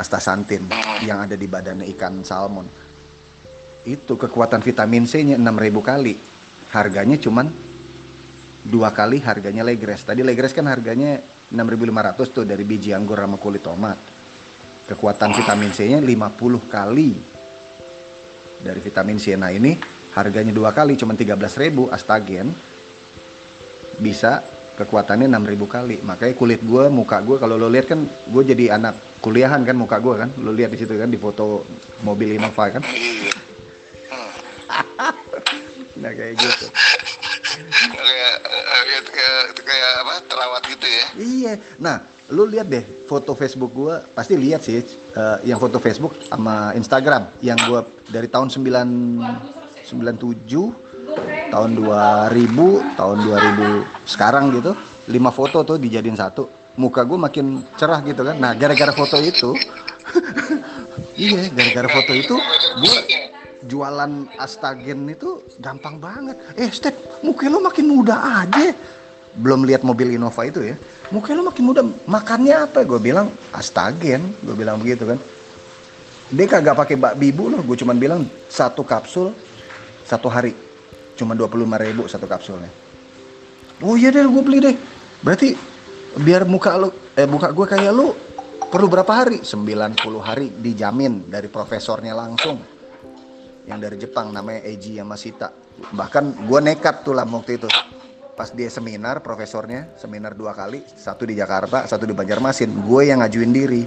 Astaxanthin 0.00 0.64
yang 1.04 1.20
ada 1.20 1.36
di 1.36 1.44
badannya 1.44 1.84
ikan 1.92 2.24
salmon 2.24 2.64
itu 3.84 4.12
kekuatan 4.16 4.60
vitamin 4.60 5.08
C-nya 5.08 5.40
6000 5.40 5.80
kali. 5.80 6.14
Harganya 6.70 7.16
cuman 7.16 7.48
dua 8.60 8.92
kali 8.92 9.18
harganya 9.24 9.64
Legres. 9.64 10.04
Tadi 10.04 10.20
Legres 10.20 10.52
kan 10.52 10.68
harganya 10.68 11.18
6500 11.48 12.28
tuh 12.30 12.44
dari 12.44 12.62
biji 12.62 12.92
anggur 12.92 13.16
sama 13.16 13.40
kulit 13.40 13.64
tomat. 13.64 13.96
Kekuatan 14.86 15.32
vitamin 15.32 15.72
C-nya 15.72 15.98
50 16.02 16.66
kali. 16.68 17.10
Dari 18.60 18.80
vitamin 18.80 19.16
C. 19.16 19.36
Nah 19.36 19.50
ini 19.50 19.76
harganya 20.12 20.52
dua 20.52 20.70
kali 20.74 20.96
cuman 20.96 21.16
13.000 21.16 21.90
Astagen. 21.90 22.52
Bisa 24.00 24.44
kekuatannya 24.80 25.28
6000 25.28 25.68
kali. 25.68 25.96
Makanya 26.00 26.34
kulit 26.36 26.60
gua, 26.64 26.88
muka 26.88 27.20
gua 27.20 27.36
kalau 27.36 27.60
lo 27.60 27.68
lihat 27.68 27.92
kan 27.92 28.00
gue 28.04 28.42
jadi 28.44 28.76
anak 28.80 29.20
kuliahan 29.20 29.60
kan 29.64 29.76
muka 29.76 30.00
gua 30.00 30.24
kan. 30.24 30.32
Lo 30.40 30.52
lihat 30.52 30.72
di 30.72 30.78
situ 30.80 30.96
kan 30.96 31.12
di 31.12 31.20
foto 31.20 31.64
mobil 32.04 32.36
Innova 32.36 32.68
kan. 32.72 32.82
Nah 36.00 36.16
kayak 36.16 36.32
gitu. 36.32 36.66
kayak 37.92 38.36
kayak, 39.12 39.44
kayak 39.52 39.90
apa 40.00 40.14
terawat 40.24 40.62
gitu 40.64 40.86
ya 40.88 41.06
Iya. 41.20 41.52
Nah, 41.76 41.96
lu 42.30 42.46
lihat 42.46 42.70
deh 42.70 42.84
foto 43.10 43.34
Facebook 43.34 43.72
gua, 43.74 44.02
pasti 44.14 44.38
lihat 44.38 44.62
sih 44.62 44.80
eh, 44.82 45.38
yang 45.46 45.58
foto 45.58 45.82
Facebook 45.82 46.14
sama 46.30 46.70
Instagram 46.78 47.26
yang 47.42 47.58
gua 47.66 47.82
dari 48.06 48.30
tahun 48.30 48.48
9 48.50 49.90
97 49.90 51.50
tahun 51.50 51.70
2000, 51.74 52.94
tahun 52.94 53.16
2000 53.26 54.06
sekarang 54.06 54.54
gitu. 54.54 54.72
lima 55.10 55.34
foto 55.34 55.66
tuh 55.66 55.74
dijadiin 55.74 56.14
satu. 56.14 56.46
Muka 56.78 57.02
gua 57.02 57.26
makin 57.26 57.66
cerah 57.74 57.98
gitu 58.06 58.22
kan. 58.22 58.38
Nah, 58.38 58.54
gara-gara 58.54 58.94
foto 58.94 59.18
itu 59.18 59.50
Iya, 61.20 61.50
gara-gara 61.50 61.88
foto 61.90 62.12
itu 62.14 62.38
gua 62.78 62.96
jualan 63.66 64.12
astagen 64.38 65.10
itu 65.10 65.42
gampang 65.60 66.00
banget. 66.00 66.36
Eh, 66.56 66.70
Step, 66.72 66.94
muka 67.26 67.50
lo 67.50 67.60
makin 67.60 67.86
muda 67.90 68.46
aja. 68.46 68.72
Belum 69.36 69.62
lihat 69.62 69.86
mobil 69.86 70.14
Innova 70.14 70.42
itu 70.42 70.62
ya. 70.62 70.74
Muka 71.14 71.34
lo 71.34 71.46
makin 71.46 71.64
muda. 71.66 71.82
Makannya 71.84 72.66
apa? 72.66 72.82
Gue 72.82 72.98
bilang 72.98 73.30
astagen. 73.54 74.34
Gue 74.42 74.54
bilang 74.54 74.78
begitu 74.78 75.06
kan. 75.06 75.18
Dia 76.30 76.46
kagak 76.46 76.78
pakai 76.78 76.96
bak 76.98 77.14
bibu 77.18 77.50
loh. 77.50 77.62
Gue 77.62 77.78
cuman 77.78 77.98
bilang 77.98 78.26
satu 78.50 78.82
kapsul 78.82 79.34
satu 80.06 80.26
hari. 80.26 80.54
Cuma 81.14 81.38
25 81.38 81.54
ribu 81.78 82.02
satu 82.10 82.26
kapsulnya. 82.26 82.70
Oh 83.80 83.94
iya 83.94 84.10
deh, 84.10 84.26
gue 84.26 84.42
beli 84.42 84.58
deh. 84.60 84.76
Berarti 85.22 85.54
biar 86.18 86.42
muka 86.44 86.74
lo, 86.74 87.12
eh 87.14 87.24
muka 87.24 87.54
gue 87.54 87.66
kayak 87.70 87.92
lu 87.94 88.12
perlu 88.70 88.86
berapa 88.90 89.12
hari? 89.14 89.42
90 89.46 89.98
hari 90.20 90.50
dijamin 90.58 91.30
dari 91.30 91.46
profesornya 91.46 92.12
langsung 92.12 92.58
yang 93.70 93.78
dari 93.78 93.94
Jepang 93.94 94.34
namanya 94.34 94.66
Eiji 94.66 94.98
Yamashita 94.98 95.52
bahkan 95.94 96.34
gue 96.34 96.60
nekat 96.60 97.06
tuh 97.06 97.16
lah 97.16 97.24
waktu 97.24 97.56
itu 97.56 97.68
pas 98.40 98.56
dia 98.56 98.72
seminar 98.72 99.20
profesornya 99.20 99.84
seminar 100.00 100.32
dua 100.32 100.56
kali 100.56 100.80
satu 100.96 101.28
di 101.28 101.36
Jakarta 101.36 101.84
satu 101.84 102.08
di 102.08 102.16
Banjarmasin. 102.16 102.72
Gue 102.88 103.12
yang 103.12 103.20
ngajuin 103.20 103.52
diri. 103.52 103.84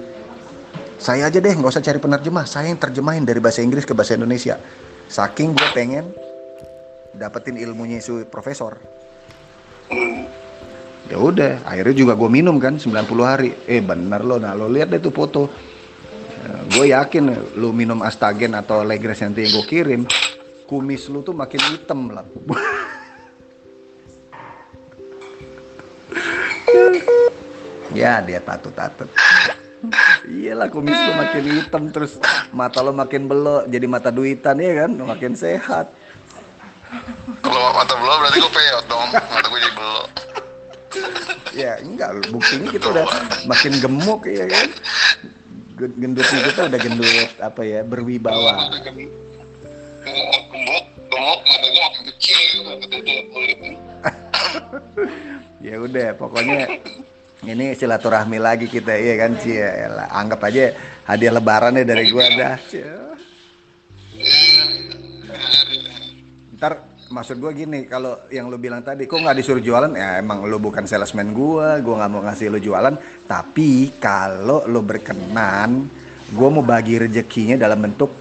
Saya 1.01 1.25
aja 1.25 1.41
deh 1.41 1.57
nggak 1.57 1.73
usah 1.73 1.81
cari 1.81 1.97
penerjemah. 1.97 2.45
Saya 2.45 2.69
yang 2.69 2.77
terjemahin 2.77 3.25
dari 3.25 3.41
bahasa 3.41 3.65
Inggris 3.65 3.81
ke 3.81 3.97
bahasa 3.97 4.13
Indonesia. 4.13 4.61
Saking 5.09 5.57
gue 5.57 5.69
pengen 5.73 6.05
dapetin 7.17 7.57
ilmunya 7.57 7.97
si 7.97 8.13
profesor. 8.29 8.77
Ya 11.09 11.17
udah 11.17 11.65
akhirnya 11.65 11.97
juga 11.97 12.13
gue 12.13 12.29
minum 12.29 12.61
kan 12.61 12.77
90 12.77 12.93
hari. 13.25 13.57
Eh 13.65 13.81
bener 13.81 14.21
lo 14.21 14.37
nah 14.37 14.53
lo 14.53 14.69
lihat 14.69 14.93
deh 14.93 15.01
tuh 15.01 15.09
foto. 15.09 15.49
Gue 16.77 16.93
yakin 16.93 17.57
lu 17.57 17.73
minum 17.73 18.05
astagen 18.05 18.53
atau 18.53 18.85
legres 18.85 19.17
nanti 19.25 19.49
yang 19.49 19.57
gue 19.57 19.65
kirim 19.65 20.05
kumis 20.69 21.11
lu 21.11 21.21
tuh 21.21 21.35
makin 21.35 21.59
hitam 21.69 22.09
lah 22.09 22.25
ya 27.93 28.21
dia 28.25 28.39
tatut-tatut 28.41 29.09
Iyalah 30.23 30.71
kumis 30.71 30.95
lu 30.95 31.11
makin 31.19 31.43
hitam 31.59 31.83
terus 31.91 32.15
mata 32.55 32.79
lo 32.79 32.95
makin 32.95 33.27
belok 33.27 33.67
jadi 33.67 33.83
mata 33.83 34.15
duitan 34.15 34.55
ya 34.55 34.87
kan 34.87 34.95
makin 34.95 35.35
sehat. 35.35 35.91
Kalau 37.43 37.75
mata 37.75 37.91
belum 37.99 38.15
berarti 38.23 38.39
gue 38.39 38.53
peyot 38.55 38.85
dong. 38.87 39.09
Mata 39.11 39.43
gue 39.43 39.59
jadi 39.59 39.75
belok. 39.75 40.07
Ya 41.51 41.71
enggak 41.83 42.15
buktinya 42.31 42.71
kita 42.71 42.85
udah 42.95 43.05
makin 43.43 43.73
gemuk 43.83 44.23
ya 44.23 44.47
kan. 44.47 44.67
Gen- 45.75 45.97
Gendutnya 45.99 46.39
kita 46.47 46.61
udah 46.71 46.79
gendut 46.79 47.29
apa 47.43 47.61
ya 47.67 47.79
berwibawa. 47.83 48.71
Gemuk, 48.71 49.11
gemuk, 50.47 50.85
gemuk, 51.11 51.39
mata 51.43 51.65
gue 51.67 51.81
makin 51.83 52.03
kecil. 52.07 52.39
Mata 52.63 52.85
gue 52.87 53.19
kulit. 53.35 53.59
Ya 55.63 55.79
udah 55.79 56.11
pokoknya 56.19 56.83
ini 57.43 57.75
silaturahmi 57.75 58.39
lagi 58.39 58.67
kita 58.67 58.95
iya 58.95 59.15
kan 59.19 59.35
Cie 59.39 59.63
Elah, 59.63 60.07
anggap 60.11 60.43
aja 60.47 60.75
hadiah 61.07 61.33
lebaran 61.35 61.79
ya 61.79 61.83
dari 61.87 62.07
gua 62.11 62.27
dah. 62.31 62.55
Cie. 62.67 62.87
ntar 66.59 66.79
maksud 67.11 67.43
gua 67.43 67.51
gini 67.51 67.83
kalau 67.87 68.15
yang 68.31 68.47
lu 68.47 68.55
bilang 68.55 68.79
tadi 68.79 69.07
kok 69.07 69.19
nggak 69.19 69.39
disuruh 69.39 69.63
jualan? 69.63 69.91
Ya 69.95 70.19
emang 70.23 70.47
lu 70.47 70.59
bukan 70.59 70.87
salesman 70.87 71.35
gua 71.35 71.79
gua 71.83 72.03
nggak 72.03 72.11
mau 72.11 72.21
ngasih 72.27 72.47
lu 72.51 72.59
jualan. 72.59 72.95
Tapi 73.27 73.99
kalau 74.03 74.63
lu 74.67 74.83
berkenan 74.83 75.87
gua 76.35 76.47
mau 76.51 76.63
bagi 76.63 76.99
rezekinya 76.99 77.59
dalam 77.59 77.83
bentuk 77.83 78.11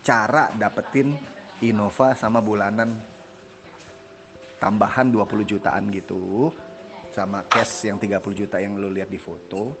cara 0.00 0.52
dapetin 0.56 1.16
Innova 1.60 2.16
sama 2.16 2.40
bulanan 2.40 3.09
tambahan 4.60 5.08
20 5.08 5.50
jutaan 5.50 5.88
gitu 5.88 6.52
sama 7.10 7.42
cash 7.48 7.88
yang 7.88 7.96
30 7.96 8.20
juta 8.36 8.60
yang 8.60 8.76
lu 8.76 8.92
lihat 8.92 9.08
di 9.10 9.18
foto 9.18 9.74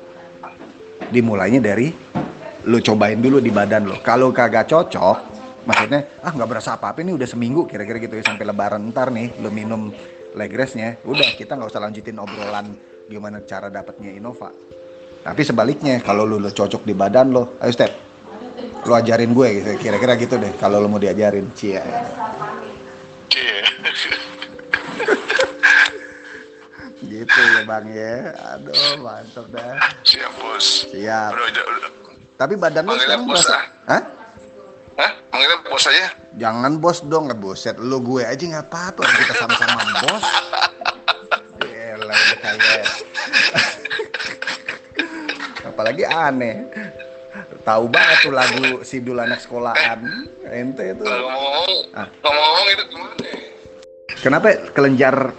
dimulainya 1.12 1.60
dari 1.60 1.92
lu 2.66 2.78
cobain 2.80 3.20
dulu 3.20 3.38
di 3.38 3.52
badan 3.52 3.86
lo 3.86 3.96
kalau 4.00 4.32
kagak 4.32 4.66
cocok 4.66 5.18
maksudnya 5.68 6.24
ah 6.24 6.32
nggak 6.32 6.48
berasa 6.48 6.80
apa 6.80 6.96
apa 6.96 7.04
ini 7.04 7.12
udah 7.12 7.28
seminggu 7.28 7.68
kira-kira 7.68 8.00
gitu 8.00 8.16
ya 8.16 8.24
sampai 8.24 8.48
lebaran 8.48 8.88
ntar 8.90 9.12
nih 9.12 9.36
lu 9.44 9.52
minum 9.52 9.92
legresnya 10.34 11.00
udah 11.04 11.36
kita 11.36 11.56
nggak 11.56 11.70
usah 11.70 11.82
lanjutin 11.84 12.16
obrolan 12.16 12.72
gimana 13.10 13.42
cara 13.42 13.66
dapatnya 13.66 14.14
Innova. 14.14 14.54
Tapi 15.20 15.42
sebaliknya 15.42 15.98
kalau 16.00 16.24
lu, 16.24 16.38
lu 16.38 16.48
cocok 16.48 16.86
di 16.86 16.94
badan 16.94 17.34
lo 17.34 17.58
ayo 17.60 17.72
step 17.74 17.92
lu 18.86 18.92
ajarin 18.96 19.36
gue 19.36 19.48
gitu 19.60 19.70
kira-kira 19.76 20.16
gitu 20.16 20.40
deh 20.40 20.54
kalau 20.56 20.80
lu 20.80 20.88
mau 20.88 21.02
diajarin. 21.02 21.50
Cia 21.52 21.82
Cie. 23.28 23.60
gitu 27.00 27.32
ya 27.40 27.60
bang 27.64 27.86
ya 27.88 28.14
aduh 28.54 28.74
mantap 29.00 29.46
dah 29.48 29.76
Siap 30.04 30.32
bos. 30.36 30.66
siap 30.88 31.32
Udah, 31.32 31.46
udah, 31.48 31.64
udah. 31.64 31.90
tapi 32.36 32.54
badan 32.54 32.84
lu 32.84 32.94
sekarang 32.96 33.24
bos, 33.24 33.40
berasa 33.40 33.56
ah. 33.56 33.64
Hah? 33.88 34.02
Hah? 34.96 35.10
Manggilnya 35.32 35.58
bos 35.64 35.84
aja? 35.86 36.08
Jangan 36.36 36.72
bos 36.76 36.98
dong, 37.02 37.24
ngebuset. 37.26 37.76
Lu 37.76 37.98
gue 38.00 38.20
aja 38.20 38.36
nggak 38.38 38.68
apa-apa, 38.68 39.00
kita 39.02 39.32
sama-sama 39.34 39.80
bos. 39.98 40.24
Udah 41.56 42.20
kayak... 42.36 42.84
Apalagi 45.62 46.04
aneh. 46.04 46.68
Tahu 47.62 47.84
banget 47.88 48.16
tuh 48.20 48.32
lagu 48.32 48.64
Sidul 48.82 49.16
anak 49.16 49.40
sekolahan. 49.40 50.04
Ente 50.46 50.92
itu. 50.92 51.04
Ngomong-ngomong, 51.04 51.72
Ah. 51.92 52.08
ngomong-ngomong 52.20 52.66
itu 52.68 52.84
gimana? 52.88 53.14
Kenapa 54.18 54.50
kelenjar 54.74 55.30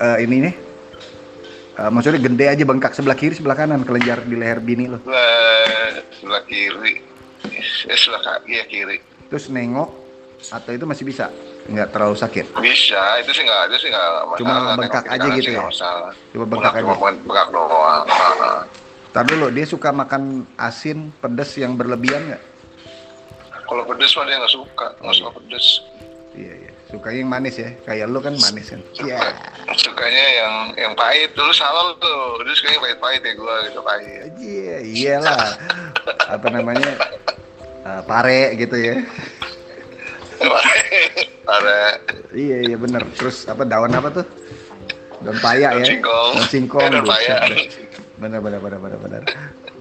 eh, 0.00 0.24
ini 0.24 0.36
nih? 0.48 0.54
Eh, 1.74 1.90
maksudnya 1.90 2.22
gede 2.22 2.46
aja 2.46 2.62
bengkak 2.62 2.94
sebelah 2.94 3.18
kiri 3.18 3.34
sebelah 3.34 3.58
kanan 3.58 3.82
kelenjar 3.82 4.22
di 4.24 4.38
leher 4.38 4.62
bini 4.62 4.88
lo. 4.88 5.02
Sebelah, 5.02 6.00
sebelah 6.16 6.42
kiri. 6.46 6.94
Eh, 7.90 7.98
sebelah 7.98 8.22
kaki 8.22 8.52
ya 8.56 8.64
kiri. 8.70 8.98
Terus 9.28 9.50
nengok 9.50 9.90
atau 10.54 10.70
itu 10.70 10.84
masih 10.86 11.04
bisa? 11.08 11.34
Nggak 11.66 11.96
terlalu 11.96 12.16
sakit. 12.20 12.46
Bisa, 12.60 13.02
itu 13.24 13.30
sih 13.32 13.42
nggak, 13.42 13.62
itu 13.72 13.76
sih 13.82 13.88
nggak 13.90 14.10
masalah. 14.28 14.38
Cuma 14.38 14.54
bengkak 14.76 15.04
aja 15.08 15.28
gitu 15.34 15.50
ya? 15.50 15.60
masalah. 15.64 16.12
Cuma 16.30 16.44
bengkak 16.44 16.72
aja. 16.76 16.82
Cuma 16.84 16.96
bengkak 17.00 17.48
doang. 17.50 18.04
Tapi 19.14 19.32
lo 19.38 19.46
dia 19.50 19.66
suka 19.66 19.90
makan 19.94 20.42
asin, 20.58 21.14
pedes 21.22 21.54
yang 21.58 21.78
berlebihan 21.78 22.34
nggak? 22.34 22.42
Kalau 23.64 23.82
pedes 23.88 24.12
mah 24.14 24.24
dia 24.28 24.36
nggak 24.38 24.54
suka, 24.54 24.86
nggak 25.00 25.16
suka 25.16 25.30
pedes. 25.40 25.66
Iya 26.34 26.54
iya. 26.54 26.73
Sukanya 26.94 27.18
yang 27.26 27.30
manis 27.34 27.54
ya. 27.58 27.70
Kayak 27.82 28.06
lu 28.06 28.22
kan 28.22 28.34
manis 28.38 28.66
kan. 28.70 28.80
Iya. 29.02 29.18
Sukanya 29.74 30.24
yang 30.38 30.54
yang 30.78 30.92
pahit. 30.94 31.34
Dulu 31.34 31.50
salah 31.50 31.90
tuh. 31.98 32.38
Dulu 32.38 32.54
sukanya 32.54 32.78
pahit-pahit 32.86 33.22
ya 33.26 33.32
gua 33.34 33.54
gitu 33.66 33.80
pahit. 33.82 34.30
Iya 34.38 34.76
iyalah. 34.86 35.46
Apa 36.30 36.46
namanya? 36.54 36.94
eh, 37.82 38.00
pare 38.06 38.54
gitu 38.54 38.76
ya. 38.78 38.94
Ada 41.44 41.78
Iya 42.30 42.56
iya 42.70 42.76
bener. 42.78 43.02
Terus 43.18 43.42
apa 43.50 43.66
daun 43.66 43.90
apa 43.90 44.22
tuh? 44.22 44.26
Daun 45.26 45.38
paya 45.42 45.74
daun 45.74 45.82
ya. 45.82 45.86
singkong. 45.98 46.32
Daun 46.38 46.46
singkong. 46.46 46.82
Eh, 46.86 46.90
daun 46.94 47.06
paya. 47.10 47.36
Bener 48.22 48.38
bener 48.38 48.60
bener 48.62 48.78
bener 48.78 48.98
bener. 49.02 49.22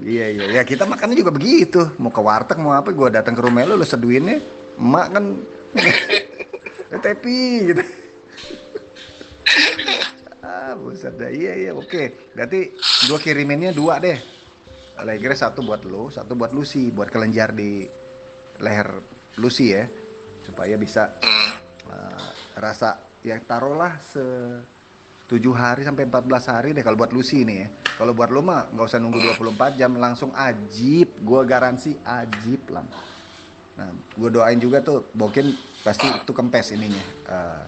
Iya 0.02 0.26
iya 0.34 0.46
ya 0.50 0.62
kita 0.66 0.90
makannya 0.90 1.14
juga 1.14 1.30
begitu. 1.30 1.94
Mau 2.02 2.10
ke 2.10 2.22
warteg 2.26 2.58
mau 2.58 2.74
apa? 2.74 2.90
Gua 2.90 3.14
datang 3.14 3.38
ke 3.38 3.42
rumah 3.46 3.70
lu 3.70 3.78
lu 3.78 3.86
seduinnya. 3.86 4.42
Emak 4.82 5.08
kan. 5.14 5.26
Tepi 7.02 7.74
gitu. 7.74 7.84
ah 10.46 10.76
buset 10.76 11.16
dah 11.16 11.32
iya 11.32 11.56
iya 11.58 11.72
oke. 11.74 12.34
Berarti 12.36 12.76
gua 13.10 13.20
kiriminnya 13.22 13.74
dua 13.74 13.98
deh. 13.98 14.18
Allegre 14.94 15.34
satu 15.34 15.66
buat 15.66 15.82
lo 15.90 16.14
satu 16.14 16.38
buat 16.38 16.54
Lucy 16.54 16.94
buat 16.94 17.10
kelenjar 17.10 17.56
di 17.56 17.88
leher 18.62 19.02
Lucy 19.42 19.74
ya. 19.74 19.90
Supaya 20.44 20.76
bisa 20.76 21.18
uh, 21.88 22.30
rasa 22.60 23.00
ya 23.24 23.40
taruhlah 23.42 23.98
se 23.98 24.24
7 25.32 25.40
hari 25.56 25.88
sampai 25.88 26.12
14 26.12 26.52
hari 26.52 26.70
deh 26.76 26.84
kalau 26.84 27.00
buat 27.00 27.16
Lucy 27.16 27.48
ini 27.48 27.64
ya. 27.64 27.68
Kalau 27.98 28.14
buat 28.14 28.30
lo 28.30 28.44
mah 28.44 28.70
nggak 28.70 28.86
usah 28.86 29.00
nunggu 29.02 29.40
24 29.40 29.80
jam 29.80 29.98
langsung 29.98 30.36
ajib. 30.36 31.16
Gua 31.24 31.48
garansi 31.48 31.98
ajib 32.04 32.70
lah 32.70 32.86
nah 33.74 33.90
gue 33.90 34.30
doain 34.30 34.60
juga 34.62 34.86
tuh 34.86 35.10
mungkin 35.18 35.50
pasti 35.82 36.06
itu 36.06 36.30
kempes 36.30 36.72
ininya 36.72 37.04
uh, 37.26 37.64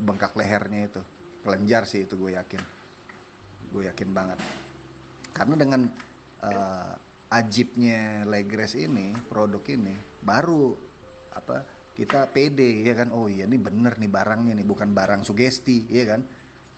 bengkak 0.00 0.32
lehernya 0.34 0.88
itu. 0.88 1.02
Kelenjar 1.40 1.88
sih 1.88 2.04
itu 2.04 2.16
gue 2.16 2.36
yakin. 2.36 2.60
Gue 3.72 3.88
yakin 3.88 4.12
banget. 4.12 4.40
Karena 5.32 5.54
dengan 5.56 5.88
uh, 6.40 6.92
ajibnya 7.30 8.26
Legres 8.26 8.74
ini 8.74 9.14
produk 9.28 9.62
ini 9.70 9.94
baru 10.20 10.74
apa 11.30 11.64
kita 11.94 12.28
pede 12.32 12.82
ya 12.84 12.96
kan? 12.96 13.12
Oh 13.12 13.28
iya 13.28 13.44
ini 13.44 13.56
bener 13.60 13.96
nih 14.00 14.10
barangnya 14.10 14.52
nih 14.56 14.66
bukan 14.66 14.92
barang 14.92 15.24
sugesti 15.24 15.88
ya 15.88 16.04
kan? 16.08 16.24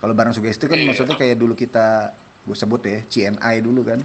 Kalau 0.03 0.15
barang 0.15 0.35
sugesti 0.35 0.67
kan 0.67 0.79
Iya. 0.79 0.87
maksudnya 0.91 1.15
kayak 1.15 1.39
dulu 1.39 1.55
kita 1.55 2.19
gue 2.43 2.57
sebut 2.59 2.83
ya 2.83 2.99
CNI 3.07 3.63
dulu 3.63 3.87
kan 3.87 4.03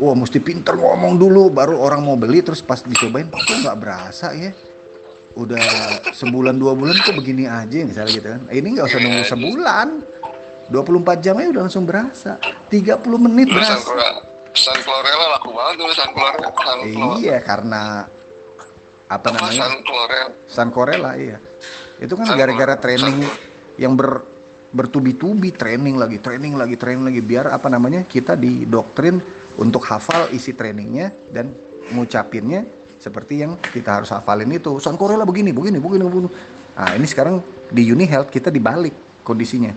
wah 0.00 0.16
mesti 0.16 0.40
pinter 0.40 0.74
ngomong 0.74 1.20
dulu 1.20 1.52
baru 1.52 1.76
orang 1.76 2.00
mau 2.00 2.16
beli 2.16 2.40
terus 2.40 2.64
pas 2.64 2.80
dicobain 2.80 3.28
kok 3.28 3.44
nggak 3.44 3.76
berasa 3.76 4.32
ya? 4.32 4.50
Udah 5.36 5.62
sebulan 6.16 6.56
dua 6.58 6.72
bulan 6.74 6.96
kok 7.04 7.14
begini 7.14 7.46
aja 7.46 7.84
misalnya 7.84 8.12
gitu 8.16 8.28
kan. 8.32 8.42
Ini 8.48 8.66
nggak 8.80 8.86
usah 8.88 8.98
nunggu 8.98 9.24
sebulan. 9.28 9.88
24 10.70 11.18
jam 11.18 11.34
aja 11.34 11.48
udah 11.50 11.62
langsung 11.66 11.84
berasa. 11.84 12.38
30 12.70 13.02
menit 13.26 13.50
berasa. 13.50 13.74
Sunflora, 13.74 14.10
Sunflorella 14.54 15.26
laku 15.34 15.50
banget 15.50 15.74
Sunflorella. 15.98 16.48
Sunflora. 16.54 17.14
iya 17.18 17.38
karena 17.42 17.82
apa 19.10 19.26
Apa 19.26 19.26
namanya? 19.34 19.60
Sunflorella? 19.66 20.30
Suncorella 20.46 21.10
iya. 21.18 21.38
Itu 21.98 22.14
kan 22.14 22.30
gara-gara 22.38 22.78
training 22.78 23.26
yang 23.82 23.98
ber 23.98 24.22
bertubi-tubi 24.70 25.50
training 25.50 25.98
lagi 25.98 26.22
training 26.22 26.54
lagi 26.54 26.78
training 26.78 27.02
lagi 27.10 27.20
biar 27.22 27.50
apa 27.50 27.66
namanya 27.66 28.06
kita 28.06 28.38
didoktrin 28.38 29.18
untuk 29.58 29.82
hafal 29.90 30.30
isi 30.30 30.54
trainingnya 30.54 31.10
dan 31.34 31.50
ngucapinnya 31.90 32.64
seperti 33.00 33.42
yang 33.42 33.58
kita 33.58 34.00
harus 34.00 34.12
hafalin 34.14 34.52
itu. 34.52 34.78
Suncorella 34.78 35.26
begini 35.26 35.50
begini 35.50 35.82
begini 35.82 36.04
begini. 36.06 36.28
Nah 36.76 36.92
ini 36.94 37.06
sekarang 37.08 37.42
di 37.72 37.90
Uni 37.90 38.06
Health 38.06 38.30
kita 38.30 38.52
dibalik 38.52 39.24
kondisinya. 39.26 39.74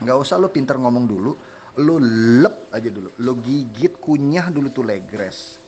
Nggak 0.00 0.16
usah 0.16 0.40
lo 0.40 0.48
pinter 0.48 0.80
ngomong 0.80 1.04
dulu 1.04 1.32
lo 1.76 1.96
lep 2.00 2.72
aja 2.72 2.88
dulu. 2.88 3.12
Lo 3.20 3.36
gigit 3.36 4.00
kunyah 4.00 4.48
dulu 4.48 4.72
tuh 4.72 4.86
legres 4.86 5.66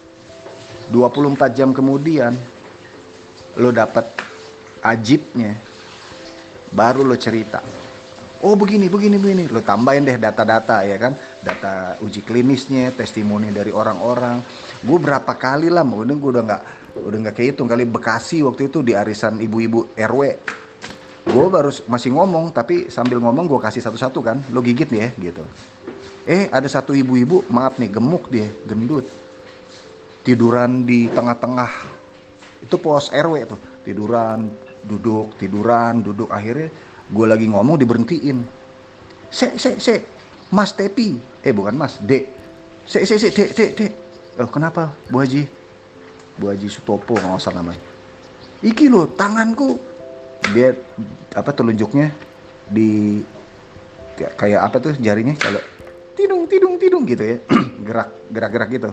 24 0.89 1.53
jam 1.53 1.77
kemudian 1.77 2.33
lo 3.61 3.69
dapat 3.75 4.09
ajibnya 4.81 5.53
baru 6.73 7.05
lo 7.05 7.17
cerita 7.19 7.61
oh 8.43 8.55
begini 8.55 8.87
begini 8.87 9.17
begini. 9.19 9.45
Lo 9.51 9.63
tambahin 9.63 10.07
deh 10.07 10.19
data-data 10.19 10.85
ya 10.87 10.97
kan? 10.99 11.17
Data 11.43 11.99
uji 12.03 12.23
klinisnya 12.23 12.95
testimoni 12.95 13.51
dari 13.51 13.75
orang-orang. 13.75 14.43
Gue 14.83 14.99
berapa 14.99 15.33
kali 15.35 15.71
lah 15.71 15.83
udah 15.83 16.17
gue 16.17 16.31
udah 16.39 16.45
nggak 16.47 16.63
udah 16.99 17.19
nggak 17.27 17.37
kehitung 17.37 17.67
kali 17.67 17.87
Bekasi 17.87 18.43
waktu 18.43 18.71
itu 18.71 18.83
di 18.83 18.95
arisan 18.95 19.39
ibu-ibu 19.39 19.95
RW 19.95 20.23
gue 21.29 21.45
baru 21.45 21.69
masih 21.93 22.17
ngomong 22.17 22.57
tapi 22.57 22.89
sambil 22.89 23.21
ngomong 23.21 23.45
gue 23.45 23.61
kasih 23.61 23.85
satu-satu 23.85 24.19
kan. 24.25 24.41
Lo 24.51 24.65
gigit 24.65 24.89
ya 24.89 25.13
gitu. 25.21 25.45
Eh 26.25 26.49
ada 26.49 26.67
satu 26.69 26.97
ibu-ibu 26.97 27.45
maaf 27.53 27.77
nih 27.77 27.93
gemuk 27.93 28.33
dia 28.33 28.49
gendut. 28.65 29.05
Tiduran 30.25 30.85
di 30.89 31.09
tengah-tengah. 31.09 31.73
Itu 32.65 32.81
pos 32.81 33.13
RW 33.13 33.35
tuh. 33.49 33.61
Tiduran 33.85 34.49
duduk 34.85 35.37
tiduran 35.37 36.01
duduk. 36.01 36.33
Akhirnya 36.33 36.73
gue 37.09 37.27
lagi 37.27 37.49
ngomong 37.49 37.81
diberhentiin. 37.81 38.45
Se 39.33 39.57
se 39.61 39.77
se 39.81 40.05
mas 40.53 40.73
tepi. 40.73 41.21
Eh 41.45 41.53
bukan 41.53 41.77
mas 41.77 42.01
dek 42.01 42.29
se 42.85 43.05
se 43.05 43.17
se 43.21 43.29
dek 43.33 43.51
dek 43.53 43.71
dek 43.77 43.93
oh 44.41 44.49
kenapa 44.49 44.97
bu 45.09 45.21
haji? 45.21 45.49
Bu 46.39 46.53
haji 46.53 46.69
sutopo 46.69 47.17
nggak 47.17 47.41
usah 47.41 47.53
namanya. 47.53 47.81
Iki 48.65 48.89
lo 48.93 49.09
tanganku. 49.13 49.81
Dia 50.55 50.73
apa 51.37 51.53
telunjuknya 51.53 52.09
di 52.73 53.21
kayak 54.17 54.61
apa 54.65 54.77
tuh 54.81 54.97
jarinya? 54.97 55.37
Kalau 55.37 55.61
tidung 56.17 56.49
tidung 56.49 56.75
tidung 56.81 57.05
gitu 57.05 57.25
ya. 57.25 57.37
Gerak 57.87 58.09
gerak 58.33 58.51
gerak 58.53 58.69
gitu. 58.73 58.91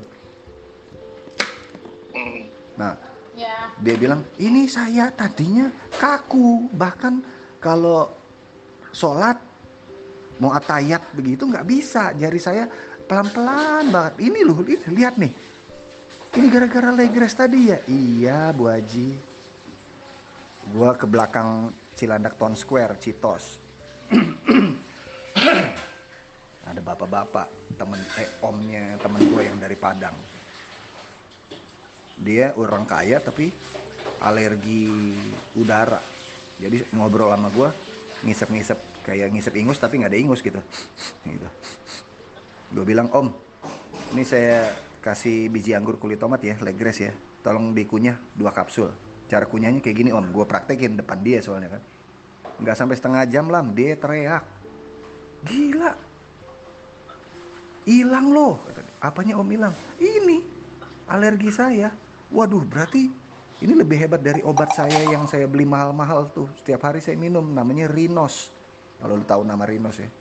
Hmm. 2.16 2.48
nah 2.80 2.96
Ya. 3.36 3.68
dia 3.84 4.00
bilang 4.00 4.24
ini 4.40 4.64
saya 4.64 5.12
tadinya 5.12 5.68
kaku 6.00 6.72
bahkan 6.72 7.20
kalau 7.66 8.14
sholat 8.94 9.42
mau 10.38 10.54
atayat 10.54 11.02
begitu 11.18 11.50
nggak 11.50 11.66
bisa. 11.66 12.14
Jari 12.14 12.38
saya 12.38 12.70
pelan-pelan 13.10 13.90
banget. 13.90 14.22
Ini 14.22 14.40
loh 14.46 14.62
ini, 14.62 14.78
lihat 14.94 15.18
nih. 15.18 15.34
Ini 16.38 16.46
gara-gara 16.54 16.94
legres 16.94 17.34
tadi 17.34 17.74
ya? 17.74 17.82
Iya 17.90 18.54
Bu 18.54 18.70
Haji. 18.70 19.18
Gua 20.70 20.94
ke 20.94 21.10
belakang 21.10 21.74
Cilandak 21.98 22.38
Town 22.38 22.54
Square 22.54 23.02
Citos. 23.02 23.58
Ada 26.70 26.82
bapak-bapak 26.82 27.78
temen 27.78 28.02
eh 28.18 28.30
omnya 28.42 28.98
temen 29.02 29.22
gue 29.22 29.42
yang 29.42 29.58
dari 29.62 29.78
Padang. 29.78 30.18
Dia 32.18 32.54
orang 32.58 32.90
kaya 32.90 33.22
tapi 33.22 33.54
alergi 34.18 35.14
udara 35.54 36.15
jadi 36.56 36.88
ngobrol 36.96 37.32
sama 37.36 37.52
gue 37.52 37.70
ngisep-ngisep 38.24 38.80
kayak 39.04 39.28
ngisep 39.36 39.54
ingus 39.60 39.78
tapi 39.78 40.00
nggak 40.00 40.12
ada 40.12 40.20
ingus 40.20 40.40
gitu. 40.40 40.62
Gitu. 41.28 41.50
Gue 42.72 42.86
bilang 42.88 43.12
om 43.12 43.36
ini 44.16 44.24
saya 44.24 44.72
kasih 45.04 45.52
biji 45.52 45.76
anggur 45.76 46.00
kulit 46.00 46.18
tomat 46.18 46.40
ya 46.42 46.56
legres 46.64 47.04
ya. 47.04 47.12
Tolong 47.44 47.76
dikunyah 47.76 48.18
dua 48.34 48.56
kapsul. 48.56 48.90
Cara 49.28 49.46
kunyahnya 49.46 49.84
kayak 49.84 49.98
gini 50.00 50.10
om. 50.16 50.32
Gue 50.32 50.48
praktekin 50.48 50.98
depan 50.98 51.22
dia 51.22 51.44
soalnya 51.44 51.78
kan. 51.78 51.82
Nggak 52.64 52.76
sampai 52.80 52.96
setengah 52.96 53.22
jam 53.28 53.52
lam 53.52 53.76
dia 53.76 53.94
teriak. 54.00 54.48
Gila. 55.46 55.92
Hilang 57.86 58.34
loh 58.34 58.58
apanya 58.98 59.38
om 59.38 59.46
hilang? 59.46 59.76
Ini 60.02 60.42
alergi 61.06 61.54
saya. 61.54 61.94
Waduh 62.34 62.66
berarti 62.66 63.25
ini 63.64 63.72
lebih 63.72 63.96
hebat 63.96 64.20
dari 64.20 64.44
obat 64.44 64.76
saya 64.76 65.08
yang 65.08 65.24
saya 65.32 65.48
beli 65.48 65.64
mahal-mahal 65.64 66.28
tuh. 66.28 66.52
Setiap 66.60 66.92
hari 66.92 67.00
saya 67.00 67.16
minum 67.16 67.56
namanya 67.56 67.88
Rinos. 67.88 68.52
Kalau 69.00 69.16
lu 69.16 69.24
tahu 69.24 69.48
nama 69.48 69.64
Rinos 69.64 69.96
ya. 69.96 70.12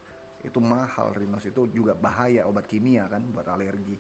Itu 0.47 0.63
mahal 0.63 1.19
Rinos. 1.19 1.43
Itu 1.43 1.67
juga 1.67 1.99
bahaya 1.99 2.47
obat 2.47 2.71
kimia 2.71 3.11
kan 3.11 3.27
buat 3.35 3.51
alergi. 3.51 3.99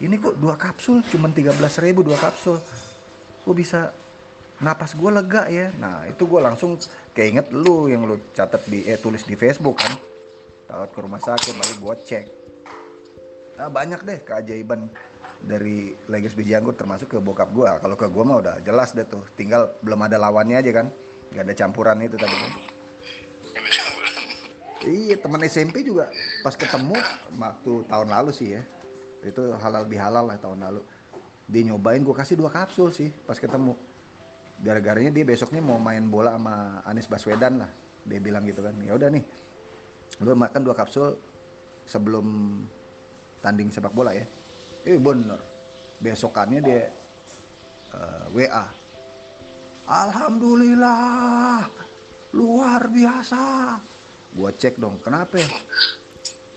Ini 0.00 0.14
kok 0.16 0.40
dua 0.40 0.56
kapsul? 0.56 1.04
Cuman 1.12 1.36
13.000 1.36 1.60
ribu 1.84 2.00
dua 2.00 2.16
kapsul. 2.16 2.56
Kok 3.44 3.52
bisa 3.52 3.92
napas 4.64 4.96
gue 4.96 5.10
lega 5.12 5.44
ya. 5.52 5.68
Nah 5.76 6.08
itu 6.08 6.24
gue 6.24 6.40
langsung 6.40 6.80
keinget 7.12 7.52
lu 7.52 7.92
yang 7.92 8.08
lu 8.08 8.16
catat 8.32 8.64
di 8.64 8.88
eh 8.88 8.96
tulis 8.96 9.28
di 9.28 9.36
Facebook 9.36 9.76
kan. 9.76 9.92
Takut 10.64 10.88
ke 10.96 10.98
rumah 11.04 11.20
sakit 11.20 11.52
lalu 11.52 11.74
gue 11.84 11.94
cek 12.00 12.37
Nah, 13.58 13.66
banyak 13.66 14.06
deh 14.06 14.22
keajaiban 14.22 14.86
dari 15.42 15.90
Legis 16.06 16.38
biji 16.38 16.54
anggur 16.54 16.78
termasuk 16.78 17.10
ke 17.10 17.18
bokap 17.18 17.50
gua. 17.50 17.82
Kalau 17.82 17.98
ke 17.98 18.06
gua 18.06 18.22
mah 18.22 18.38
udah 18.38 18.54
jelas 18.62 18.94
deh 18.94 19.02
tuh. 19.02 19.26
Tinggal 19.34 19.74
belum 19.82 19.98
ada 20.06 20.14
lawannya 20.14 20.62
aja 20.62 20.70
kan. 20.70 20.86
Gak 21.34 21.42
ada 21.42 21.54
campuran 21.58 21.98
itu 21.98 22.14
tadi 22.14 22.36
kan. 22.38 22.52
Iya, 24.86 25.18
teman 25.18 25.42
SMP 25.42 25.82
juga 25.82 26.14
pas 26.46 26.54
ketemu 26.54 26.96
waktu 27.34 27.72
tahun 27.90 28.08
lalu 28.14 28.30
sih 28.30 28.54
ya. 28.54 28.62
Itu 29.26 29.50
halal 29.58 29.90
bihalal 29.90 30.30
lah 30.30 30.38
tahun 30.38 30.62
lalu. 30.62 30.86
Dia 31.50 31.66
nyobain 31.66 32.06
gua 32.06 32.14
kasih 32.14 32.38
dua 32.38 32.54
kapsul 32.54 32.94
sih 32.94 33.10
pas 33.26 33.42
ketemu. 33.42 33.74
Gara-garanya 34.62 35.10
dia 35.10 35.26
besoknya 35.26 35.58
mau 35.58 35.82
main 35.82 36.06
bola 36.06 36.38
sama 36.38 36.78
Anies 36.86 37.10
Baswedan 37.10 37.66
lah. 37.66 37.70
Dia 38.06 38.22
bilang 38.22 38.46
gitu 38.46 38.62
kan. 38.62 38.78
Ya 38.78 38.94
udah 38.94 39.10
nih. 39.10 39.26
Lu 40.22 40.38
makan 40.38 40.62
dua 40.62 40.78
kapsul 40.78 41.18
sebelum 41.90 42.26
tanding 43.42 43.70
sepak 43.70 43.94
bola 43.94 44.14
ya. 44.14 44.26
Eh 44.86 44.98
bener. 44.98 45.40
Besokannya 45.98 46.60
dia 46.62 46.82
eh, 47.94 48.24
WA. 48.34 48.66
Alhamdulillah. 49.88 51.66
Luar 52.36 52.92
biasa. 52.92 53.40
Gua 54.36 54.52
cek 54.52 54.76
dong, 54.76 55.00
kenapa? 55.00 55.40
ya? 55.40 55.48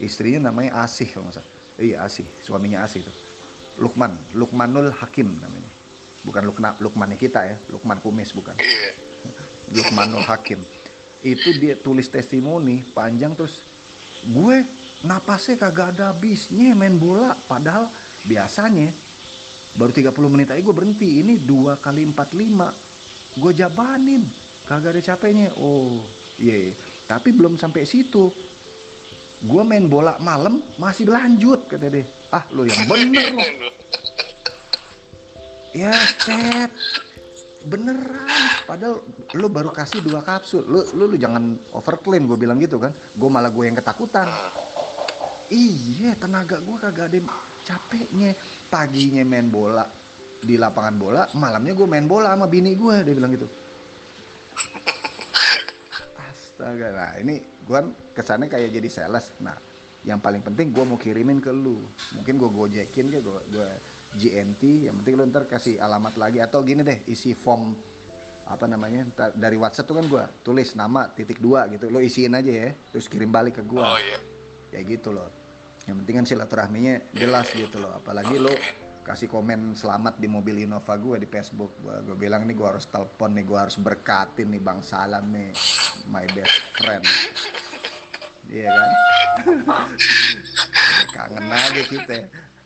Istrinya 0.04 0.52
namanya 0.52 0.84
Asih 0.84 1.08
kalau 1.08 1.32
nggak 1.32 1.39
salah. 1.39 1.50
Iya 1.80 2.04
Asih, 2.04 2.28
suaminya 2.44 2.84
Asih 2.84 3.08
itu. 3.08 3.13
Lukman, 3.80 4.12
Lukmanul 4.36 4.91
Hakim 4.91 5.39
namanya. 5.39 5.72
Bukan 6.28 6.44
Lukna, 6.44 6.76
Lukmannya 6.84 7.15
kita 7.15 7.39
ya, 7.48 7.56
Lukman 7.72 8.04
Kumis 8.04 8.36
bukan. 8.36 8.60
Iya. 8.60 8.91
Lukmanul 9.72 10.28
Hakim. 10.28 10.60
Itu 11.24 11.56
dia 11.56 11.80
tulis 11.80 12.12
testimoni 12.12 12.84
panjang 12.84 13.38
terus 13.38 13.63
gue 14.28 14.81
napasnya 15.01 15.57
kagak 15.57 15.97
ada 15.97 16.13
habisnya 16.13 16.77
main 16.77 16.97
bola 16.97 17.33
padahal 17.45 17.89
biasanya. 18.25 18.93
Baru 19.71 19.95
30 19.95 20.11
menit 20.27 20.51
aja 20.51 20.59
gue 20.59 20.75
berhenti 20.75 21.23
ini 21.23 21.39
dua 21.39 21.79
kali 21.79 22.03
45 22.03 23.39
gue 23.39 23.51
jabanin 23.55 24.23
kagak 24.67 24.99
ada 24.99 25.01
capeknya. 25.01 25.55
Oh 25.55 26.03
iya 26.35 26.69
iya. 26.69 26.73
tapi 27.07 27.31
belum 27.31 27.55
sampai 27.55 27.87
situ. 27.87 28.31
Gue 29.41 29.63
main 29.65 29.89
bola 29.89 30.21
malam 30.21 30.61
masih 30.77 31.09
lanjut 31.09 31.65
kata 31.71 31.87
dia. 31.87 32.05
Ah 32.29 32.45
lo 32.51 32.67
yang 32.67 32.83
bener 32.85 33.25
lo 33.33 33.47
ya 35.71 35.95
cet 36.19 36.71
beneran. 37.65 38.65
Padahal 38.65 39.05
lu 39.37 39.47
baru 39.47 39.71
kasih 39.71 40.01
dua 40.03 40.19
kapsul. 40.25 40.65
Lu 40.65 40.83
lu, 40.93 41.03
lu 41.13 41.17
jangan 41.17 41.57
overclaim 41.71 42.27
gue 42.27 42.37
bilang 42.37 42.59
gitu 42.59 42.77
kan. 42.77 42.91
Gue 43.15 43.29
malah 43.31 43.49
gue 43.49 43.65
yang 43.65 43.77
ketakutan 43.77 44.27
iya 45.51 46.15
tenaga 46.15 46.63
gue 46.63 46.77
kagak 46.79 47.11
ada 47.11 47.19
capeknya. 47.67 48.31
Paginya 48.71 49.21
main 49.27 49.51
bola. 49.51 49.85
Di 50.41 50.57
lapangan 50.57 50.95
bola 50.97 51.29
malamnya 51.37 51.77
gue 51.77 51.85
main 51.85 52.09
bola 52.09 52.33
sama 52.33 52.49
bini 52.49 52.73
gue 52.73 52.95
dia 53.05 53.13
bilang 53.13 53.29
gitu. 53.37 53.45
Astaga 56.17 56.89
nah 56.89 57.13
ini 57.21 57.45
gue 57.45 57.79
kesannya 58.17 58.49
kayak 58.49 58.73
jadi 58.73 58.89
sales. 58.89 59.29
Nah 59.37 59.53
yang 60.01 60.17
paling 60.17 60.41
penting 60.41 60.73
gue 60.73 60.81
mau 60.81 60.97
kirimin 60.97 61.37
ke 61.37 61.53
lu. 61.53 61.85
Mungkin 62.17 62.41
gue 62.41 62.49
gojekin 62.49 63.13
ya 63.13 63.21
gue 63.21 63.39
gue 63.53 63.69
GNT 64.17 64.89
yang 64.89 64.97
penting 65.03 65.13
lu 65.13 65.29
ntar 65.29 65.45
kasih 65.45 65.77
alamat 65.77 66.17
lagi. 66.17 66.41
Atau 66.41 66.65
gini 66.65 66.81
deh 66.81 67.05
isi 67.05 67.37
form 67.37 67.77
apa 68.41 68.65
namanya 68.65 69.05
dari 69.37 69.53
WhatsApp 69.61 69.85
tuh 69.85 70.01
kan 70.01 70.09
gue 70.09 70.23
tulis 70.41 70.73
nama 70.73 71.05
titik 71.05 71.37
dua 71.37 71.69
gitu. 71.69 71.85
Lo 71.93 72.01
isiin 72.01 72.33
aja 72.33 72.49
ya 72.49 72.73
terus 72.89 73.05
kirim 73.05 73.29
balik 73.29 73.61
ke 73.61 73.63
gue 73.67 73.77
Oh 73.77 74.01
iya. 74.01 74.31
Kayak 74.71 74.86
gitu 74.88 75.12
loh. 75.13 75.29
Yang 75.86 75.95
penting 76.03 76.15
kan 76.15 76.25
silaturahminya 76.25 76.95
jelas 77.13 77.51
gitu 77.51 77.77
loh. 77.84 77.99
Apalagi 77.99 78.39
lo 78.39 78.55
kasih 79.01 79.27
komen 79.27 79.73
selamat 79.73 80.21
di 80.21 80.31
mobil 80.31 80.63
Innova 80.63 80.95
gue 80.95 81.21
di 81.21 81.27
Facebook. 81.27 81.75
Gue 81.84 81.99
gue 82.07 82.15
bilang 82.17 82.47
nih 82.47 82.55
gue 82.55 82.67
harus 82.67 82.88
telepon 82.88 83.36
nih 83.36 83.45
gue 83.45 83.60
harus 83.60 83.77
berkatin 83.77 84.49
nih 84.49 84.62
bang 84.63 84.79
salam 84.81 85.27
nih 85.29 85.51
my 86.07 86.25
best 86.31 86.57
friend. 86.79 87.03
Iya 88.47 88.71
kan? 88.71 88.89
Kangen 91.15 91.46
aja 91.52 91.81
kita 91.85 92.13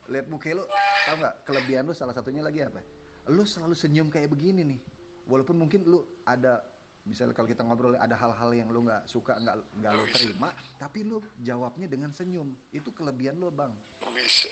lihat 0.05 0.29
muka 0.29 0.53
lu 0.53 0.63
tau 1.09 1.15
nggak? 1.17 1.35
Kelebihan 1.43 1.83
lu 1.89 1.93
salah 1.97 2.13
satunya 2.13 2.45
lagi 2.45 2.61
apa? 2.61 2.85
Lu 3.25 3.41
selalu 3.41 3.73
senyum 3.73 4.13
kayak 4.13 4.29
begini 4.29 4.61
nih. 4.61 4.79
Walaupun 5.25 5.57
mungkin 5.57 5.89
lu 5.89 6.05
ada 6.29 6.74
misalnya 7.05 7.37
kalau 7.37 7.47
kita 7.47 7.61
ngobrol 7.61 7.93
ada 7.95 8.17
hal-hal 8.17 8.51
yang 8.51 8.73
lu 8.73 8.81
nggak 8.81 9.05
suka 9.05 9.37
nggak 9.37 9.55
nggak 9.77 9.91
lu 9.93 10.03
terima 10.09 10.49
tapi 10.81 11.05
lu 11.05 11.21
jawabnya 11.45 11.85
dengan 11.85 12.11
senyum. 12.11 12.57
Itu 12.73 12.91
kelebihan 12.91 13.37
lu 13.37 13.53
bang. 13.53 13.71
Bisa. 14.11 14.51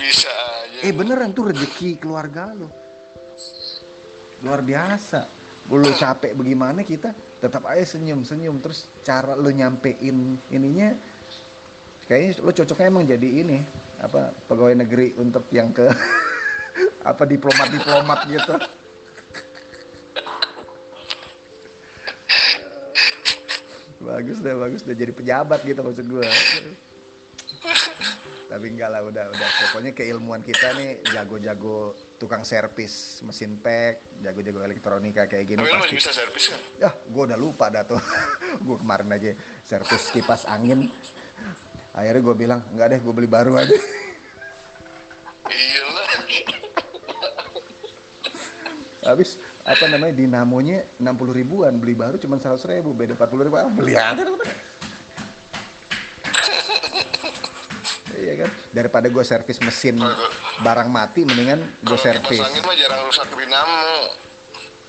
Bisa 0.00 0.32
aja. 0.64 0.80
eh 0.80 0.92
beneran 0.96 1.36
tuh 1.36 1.52
rezeki 1.52 2.00
keluarga 2.00 2.56
lu. 2.56 2.68
Luar 4.40 4.64
biasa. 4.64 5.28
Lu 5.68 5.92
capek 5.92 6.32
bagaimana 6.32 6.80
kita? 6.80 7.12
Tetap 7.40 7.68
aja 7.68 7.84
senyum 7.96 8.24
senyum. 8.24 8.60
Terus 8.64 8.88
cara 9.04 9.36
lu 9.36 9.52
nyampein 9.52 10.40
ininya 10.48 10.96
kayaknya 12.08 12.42
lu 12.42 12.50
cocoknya 12.50 12.86
emang 12.90 13.04
jadi 13.06 13.28
ini 13.44 13.58
apa 14.02 14.34
pegawai 14.50 14.82
negeri 14.82 15.14
untuk 15.14 15.46
yang 15.54 15.70
ke 15.70 15.86
apa 17.10 17.22
diplomat 17.22 17.70
diplomat 17.70 18.18
gitu 18.26 18.79
bagus 24.10 24.42
deh 24.42 24.54
bagus 24.58 24.82
deh 24.82 24.98
jadi 24.98 25.12
pejabat 25.14 25.62
gitu 25.62 25.80
maksud 25.86 26.06
gua 26.10 26.26
Tapi 28.50 28.66
enggak 28.66 28.90
lah 28.90 29.06
udah 29.06 29.30
udah 29.30 29.48
pokoknya 29.62 29.94
keilmuan 29.94 30.42
kita 30.42 30.74
nih 30.74 31.06
jago-jago 31.06 31.94
tukang 32.18 32.42
servis 32.42 33.22
mesin 33.22 33.54
pack, 33.62 34.02
jago-jago 34.26 34.66
elektronika 34.66 35.30
kayak 35.30 35.54
gini. 35.54 35.62
Tapi 35.62 35.70
pasti- 35.78 35.94
bisa 35.94 36.10
servis 36.10 36.50
kan? 36.50 36.58
Ya, 36.82 36.90
gue 36.90 37.22
udah 37.30 37.38
lupa 37.38 37.70
dah 37.70 37.86
tuh. 37.86 38.02
gue 38.66 38.76
kemarin 38.82 39.06
aja 39.14 39.38
servis 39.62 40.10
kipas 40.10 40.50
angin. 40.50 40.90
Akhirnya 41.94 42.26
gue 42.26 42.34
bilang, 42.34 42.60
enggak 42.74 42.90
deh, 42.90 42.98
gue 42.98 43.14
beli 43.14 43.30
baru 43.30 43.54
aja. 43.54 43.70
Iya. 45.46 45.86
Habis 49.06 49.38
apa 49.60 49.84
namanya 49.92 50.16
dinamonya 50.16 50.88
60 50.96 51.40
ribuan, 51.40 51.76
beli 51.76 51.92
baru 51.92 52.16
cuma 52.16 52.40
100 52.40 52.64
ribu, 52.70 52.96
beda 52.96 53.12
40 53.12 53.44
ribu. 53.44 53.56
Ah, 53.60 53.68
beli 53.68 53.92
aja. 53.96 54.24
Iya 58.20 58.34
kan, 58.44 58.50
daripada 58.76 59.08
gue 59.08 59.24
servis 59.24 59.56
mesin 59.64 59.96
barang 60.60 60.88
mati, 60.92 61.24
mendingan 61.24 61.64
gue 61.80 61.98
servis. 62.00 62.40
angin 62.40 62.60
mah 62.68 62.76
jarang 62.76 63.00
rusak 63.08 63.28
dinamo. 63.32 63.80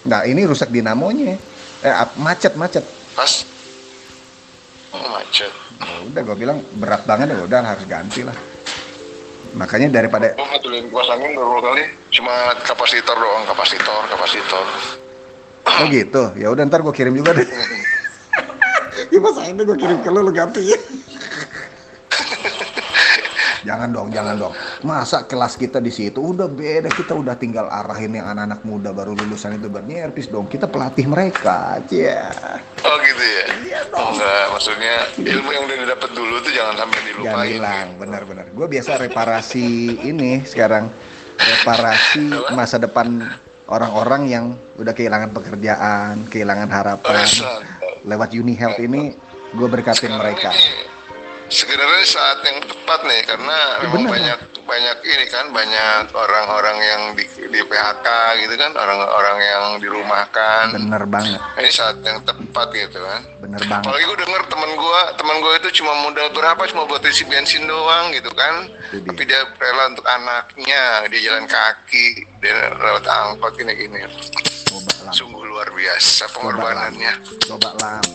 Nah 0.04 0.28
ini 0.28 0.42
rusak 0.44 0.68
dinamonya, 0.68 1.40
eh 1.80 1.94
macet 2.20 2.60
macet. 2.60 2.84
Pas 3.16 3.48
oh, 4.92 5.08
macet. 5.16 5.52
Ya 5.80 5.96
udah 6.12 6.22
gue 6.28 6.36
bilang 6.36 6.60
berat 6.76 7.08
banget 7.08 7.32
ya 7.32 7.40
udah 7.48 7.60
harus 7.64 7.88
ganti 7.88 8.28
lah. 8.28 8.36
Makanya 9.52 9.92
daripada 9.92 10.32
kipas 10.92 11.08
angin 11.12 11.36
beberapa 11.36 11.72
kali 11.72 11.84
cuma 12.16 12.56
kapasitor 12.64 13.16
doang, 13.16 13.44
kapasitor, 13.48 14.02
kapasitor. 14.08 14.66
Oh 15.68 15.86
gitu. 15.92 16.24
Ya 16.40 16.48
udah 16.52 16.64
ntar 16.68 16.84
gue 16.84 16.94
kirim 16.96 17.16
juga 17.16 17.36
deh. 17.36 17.48
Kipas 19.12 19.36
angin 19.44 19.60
gue 19.64 19.78
kirim 19.80 20.00
ke 20.00 20.10
lu 20.12 20.24
lu 20.24 20.32
ganti 20.32 20.72
ya. 20.72 20.80
jangan 23.68 23.92
dong, 23.92 24.08
jangan 24.12 24.36
dong. 24.40 24.54
Masa 24.88 25.28
kelas 25.28 25.60
kita 25.60 25.84
di 25.84 25.92
situ 25.92 26.20
udah 26.20 26.48
beda, 26.48 26.88
kita 26.88 27.12
udah 27.12 27.36
tinggal 27.36 27.68
arahin 27.68 28.16
yang 28.16 28.32
anak-anak 28.32 28.64
muda 28.64 28.96
baru 28.96 29.16
lulusan 29.16 29.60
itu 29.60 29.68
bernyerpis 29.68 30.32
dong. 30.32 30.48
Kita 30.48 30.72
pelatih 30.72 31.08
mereka 31.12 31.80
aja. 31.80 32.32
Oh 32.92 32.98
gitu 33.00 33.24
ya? 33.24 33.46
Iya 33.62 33.80
Oh, 33.88 33.88
dong. 34.04 34.12
enggak, 34.14 34.44
maksudnya 34.52 34.96
ilmu 35.18 35.50
yang 35.50 35.64
udah 35.64 35.78
didapat 35.80 36.10
dulu 36.12 36.36
tuh 36.40 36.52
jangan 36.52 36.76
sampai 36.78 36.98
Jangan 36.98 37.08
dilupain. 37.16 37.50
hilang, 37.50 37.88
benar-benar. 37.96 38.46
Gue 38.50 38.68
biasa 38.68 38.92
reparasi 38.98 39.68
ini 40.02 40.44
sekarang 40.44 40.92
reparasi 41.38 42.26
masa 42.52 42.76
depan 42.78 43.32
orang-orang 43.66 44.22
yang 44.28 44.46
udah 44.76 44.92
kehilangan 44.92 45.32
pekerjaan, 45.32 46.28
kehilangan 46.28 46.68
harapan. 46.68 47.16
Mantap. 47.18 47.64
Lewat 48.04 48.30
Uni 48.34 48.54
Health 48.54 48.78
ini 48.78 49.16
gue 49.52 49.68
berkatin 49.68 50.12
Sekarang 50.12 50.20
mereka. 50.20 50.52
ini 50.52 50.84
sebenarnya 51.48 52.06
saat 52.06 52.40
yang 52.42 52.58
tepat 52.62 53.00
nih 53.04 53.22
karena 53.26 53.58
memang 53.82 53.96
bener. 53.98 54.12
banyak 54.12 54.40
banyak 54.72 54.98
ini 55.04 55.26
kan 55.28 55.52
banyak 55.52 56.16
orang-orang 56.16 56.78
yang 56.80 57.02
di, 57.12 57.28
di 57.28 57.60
PHK 57.60 58.08
gitu 58.40 58.56
kan 58.56 58.72
orang-orang 58.72 59.38
yang 59.44 59.64
dirumahkan. 59.84 60.72
Bener 60.80 61.04
banget, 61.12 61.44
ini 61.60 61.70
saat 61.76 62.00
yang 62.08 62.24
tepat 62.24 62.72
gitu 62.72 63.04
kan. 63.04 63.20
Bener 63.44 63.60
banget. 63.68 63.84
apalagi 63.84 64.04
gue 64.08 64.20
denger 64.24 64.44
temen 64.48 64.72
gue 64.80 65.02
temen 65.20 65.36
gue 65.44 65.54
itu 65.60 65.70
cuma 65.84 65.92
modal 66.08 66.32
berapa? 66.32 66.62
Cuma 66.72 66.88
buat 66.88 67.04
isi 67.04 67.28
bensin 67.28 67.68
doang 67.68 68.16
gitu 68.16 68.32
kan. 68.32 68.72
Dia. 68.96 69.04
tapi 69.12 69.22
dia 69.28 69.44
rela 69.60 69.92
untuk 69.92 70.08
anaknya 70.08 71.04
dia 71.12 71.20
jalan 71.28 71.46
kaki 71.52 72.28
dia 72.40 72.72
lewat 72.76 73.04
angkot 73.08 73.52
gini 73.60 73.76
gini 73.76 74.00
Coba 74.72 74.92
lam, 75.04 75.12
sungguh 75.12 75.44
luar 75.52 75.68
biasa 75.76 76.32
pengorbanannya. 76.32 77.14
Coba 77.44 77.70
lam, 77.76 78.06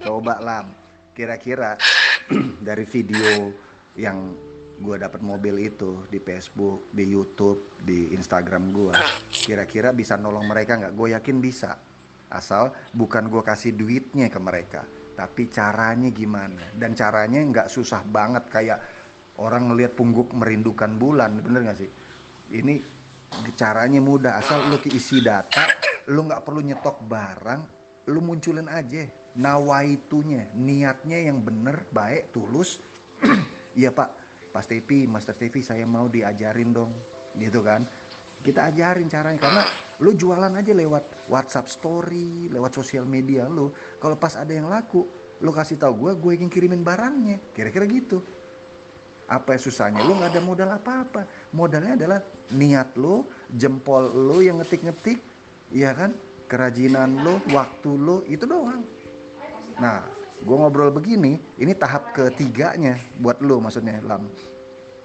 coba 0.00 0.34
lam. 0.40 0.66
Kira-kira 1.12 1.76
dari 2.68 2.84
video 2.88 3.52
yang 3.96 4.45
gue 4.76 4.96
dapat 5.00 5.24
mobil 5.24 5.72
itu 5.72 6.04
di 6.12 6.20
Facebook, 6.20 6.92
di 6.92 7.08
YouTube, 7.08 7.80
di 7.80 8.12
Instagram 8.12 8.72
gue, 8.72 8.92
kira-kira 9.32 9.96
bisa 9.96 10.20
nolong 10.20 10.44
mereka 10.44 10.76
nggak? 10.76 10.94
Gue 10.94 11.16
yakin 11.16 11.40
bisa. 11.40 11.80
Asal 12.26 12.74
bukan 12.92 13.30
gue 13.30 13.40
kasih 13.40 13.72
duitnya 13.72 14.26
ke 14.26 14.40
mereka, 14.42 14.82
tapi 15.14 15.46
caranya 15.46 16.10
gimana? 16.10 16.74
Dan 16.74 16.98
caranya 16.98 17.38
nggak 17.38 17.70
susah 17.70 18.02
banget 18.02 18.50
kayak 18.50 18.78
orang 19.38 19.70
ngelihat 19.70 19.94
pungguk 19.94 20.34
merindukan 20.34 20.98
bulan, 20.98 21.38
bener 21.40 21.70
nggak 21.70 21.78
sih? 21.78 21.90
Ini 22.50 22.82
caranya 23.54 24.02
mudah, 24.02 24.42
asal 24.42 24.66
lu 24.66 24.76
isi 24.90 25.22
data, 25.22 25.70
lu 26.10 26.26
nggak 26.26 26.42
perlu 26.42 26.60
nyetok 26.66 26.98
barang, 27.06 27.60
lu 28.10 28.20
munculin 28.20 28.66
aja 28.66 29.06
nawaitunya, 29.36 30.50
niatnya 30.56 31.30
yang 31.30 31.44
bener, 31.44 31.86
baik, 31.92 32.32
tulus. 32.32 32.80
Iya 33.76 33.92
pak, 33.92 34.25
Pas 34.56 34.64
TV, 34.64 35.04
Master 35.04 35.36
TV 35.36 35.60
saya 35.60 35.84
mau 35.84 36.08
diajarin 36.08 36.72
dong, 36.72 36.88
gitu 37.36 37.60
kan? 37.60 37.84
Kita 38.40 38.72
ajarin 38.72 39.04
caranya 39.04 39.36
karena 39.36 39.62
lu 40.00 40.16
jualan 40.16 40.48
aja 40.48 40.72
lewat 40.72 41.28
WhatsApp 41.28 41.68
Story, 41.68 42.48
lewat 42.48 42.72
sosial 42.72 43.04
media 43.04 43.52
lu. 43.52 43.68
Kalau 44.00 44.16
pas 44.16 44.32
ada 44.32 44.56
yang 44.56 44.72
laku, 44.72 45.04
lu 45.44 45.52
kasih 45.52 45.76
tahu 45.76 46.08
gue, 46.08 46.12
gue 46.16 46.32
yang 46.40 46.48
kirimin 46.48 46.80
barangnya. 46.80 47.52
Kira-kira 47.52 47.84
gitu. 47.84 48.24
Apa 49.28 49.60
yang 49.60 49.62
susahnya? 49.68 50.00
Lu 50.00 50.16
nggak 50.16 50.32
ada 50.32 50.40
modal 50.40 50.72
apa-apa. 50.72 51.52
Modalnya 51.52 52.00
adalah 52.00 52.24
niat 52.56 52.96
lu, 52.96 53.28
jempol 53.52 54.08
lu 54.08 54.40
yang 54.40 54.56
ngetik-ngetik, 54.56 55.20
iya 55.68 55.92
kan? 55.92 56.16
Kerajinan 56.48 57.12
lu, 57.12 57.44
waktu 57.52 57.92
lu, 57.92 58.24
itu 58.24 58.48
doang. 58.48 58.80
Nah, 59.76 60.15
gue 60.42 60.56
ngobrol 60.56 60.92
begini, 60.92 61.40
ini 61.56 61.72
tahap 61.72 62.12
ketiganya 62.12 63.00
buat 63.20 63.40
lu 63.40 63.60
maksudnya, 63.62 64.04
Lam. 64.04 64.28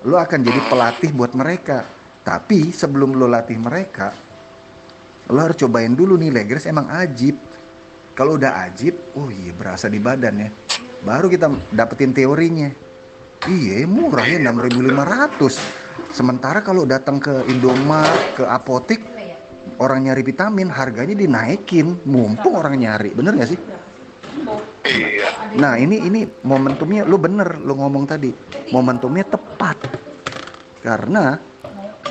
Lu 0.04 0.18
akan 0.18 0.40
jadi 0.42 0.60
pelatih 0.68 1.14
buat 1.14 1.32
mereka. 1.38 1.86
Tapi 2.22 2.70
sebelum 2.70 3.18
lu 3.18 3.26
latih 3.26 3.58
mereka, 3.58 4.14
lu 5.30 5.42
harus 5.42 5.58
cobain 5.58 5.94
dulu 5.94 6.18
nih 6.22 6.30
Legres 6.30 6.70
emang 6.70 6.86
ajib. 6.90 7.34
Kalau 8.14 8.38
udah 8.38 8.70
ajib, 8.70 8.94
oh 9.18 9.34
iya 9.34 9.56
berasa 9.56 9.90
di 9.90 9.98
badan 9.98 10.38
ya. 10.38 10.50
Baru 11.02 11.32
kita 11.32 11.50
dapetin 11.74 12.14
teorinya. 12.14 12.70
Iya 13.50 13.90
murah 13.90 14.28
ya 14.30 14.38
6.500. 14.38 16.14
Sementara 16.14 16.62
kalau 16.62 16.86
datang 16.86 17.18
ke 17.18 17.42
Indomaret, 17.50 18.38
ke 18.38 18.46
apotik, 18.46 19.02
orang 19.82 20.06
nyari 20.06 20.22
vitamin 20.22 20.70
harganya 20.70 21.18
dinaikin, 21.18 21.98
mumpung 22.06 22.54
orang 22.54 22.78
nyari, 22.78 23.18
bener 23.18 23.34
gak 23.34 23.50
sih? 23.50 23.60
Iya. 24.92 25.30
Nah 25.56 25.80
ini 25.80 26.04
ini 26.04 26.28
momentumnya 26.44 27.08
lu 27.08 27.16
bener 27.16 27.60
lu 27.60 27.76
ngomong 27.76 28.04
tadi. 28.08 28.32
Momentumnya 28.72 29.26
tepat. 29.28 29.78
Karena 30.82 31.38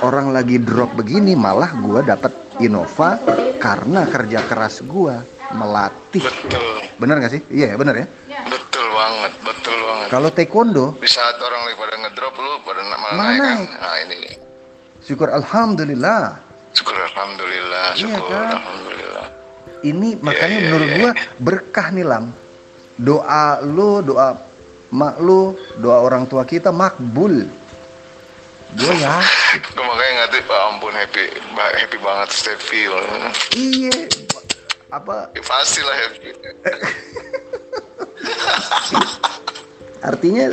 orang 0.06 0.30
lagi 0.32 0.56
drop 0.62 0.94
begini 0.96 1.34
malah 1.34 1.74
gua 1.80 2.00
dapat 2.00 2.32
Innova 2.60 3.16
karena 3.60 4.04
kerja 4.08 4.44
keras 4.44 4.84
gua 4.84 5.24
melatih. 5.56 6.22
Betul. 6.22 6.84
Bener 7.00 7.16
gak 7.20 7.32
sih? 7.32 7.42
Iya 7.50 7.74
bener 7.74 8.04
ya? 8.04 8.06
Betul 8.46 8.86
banget 8.92 9.32
betul 9.42 9.76
banget. 9.82 10.06
Kalau 10.12 10.28
taekwondo 10.30 10.86
di 11.00 11.08
saat 11.10 11.36
orang 11.40 11.60
lagi 11.66 11.76
pada 11.80 11.94
ngedrop 12.06 12.34
lu 12.38 12.52
pada 12.62 12.80
malah 12.84 13.14
Malah 13.16 13.34
naik 13.34 13.40
kan? 13.40 13.58
Nah 13.80 13.96
ini. 14.06 14.18
Syukur 15.00 15.28
alhamdulillah. 15.32 16.22
Syukur 16.70 16.94
alhamdulillah 16.94 17.86
Iya 17.98 18.14
syukur 18.14 18.30
kan? 18.30 18.54
alhamdulillah. 18.54 19.26
Ini 19.80 20.08
makanya 20.20 20.58
iya, 20.60 20.64
menurut 20.68 20.88
iya. 20.88 20.96
gua 21.00 21.10
berkah 21.40 21.86
nih 21.90 22.04
lam 22.04 22.24
doa 23.00 23.64
lu 23.64 24.04
doa 24.04 24.36
mak 24.92 25.16
lu 25.18 25.56
doa 25.80 26.04
orang 26.04 26.28
tua 26.28 26.44
kita 26.44 26.68
makbul. 26.70 27.48
Gue 28.70 28.94
ya. 29.02 29.18
Gue 29.58 29.82
makanya 29.82 30.30
tuh 30.30 30.46
oh, 30.46 30.70
ampun 30.70 30.94
happy 30.94 31.26
happy 31.56 31.98
banget 31.98 32.28
Steffi. 32.30 32.86
Iya. 33.56 34.06
Apa? 34.94 35.30
Ya, 35.34 35.42
pasti 35.42 35.80
lah 35.82 35.96
happy. 36.06 36.28
Artinya 40.08 40.44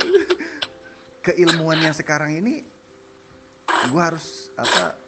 keilmuan 1.22 1.78
yang 1.78 1.94
sekarang 1.94 2.42
ini 2.42 2.66
gue 3.86 4.02
harus 4.02 4.50
apa 4.58 4.98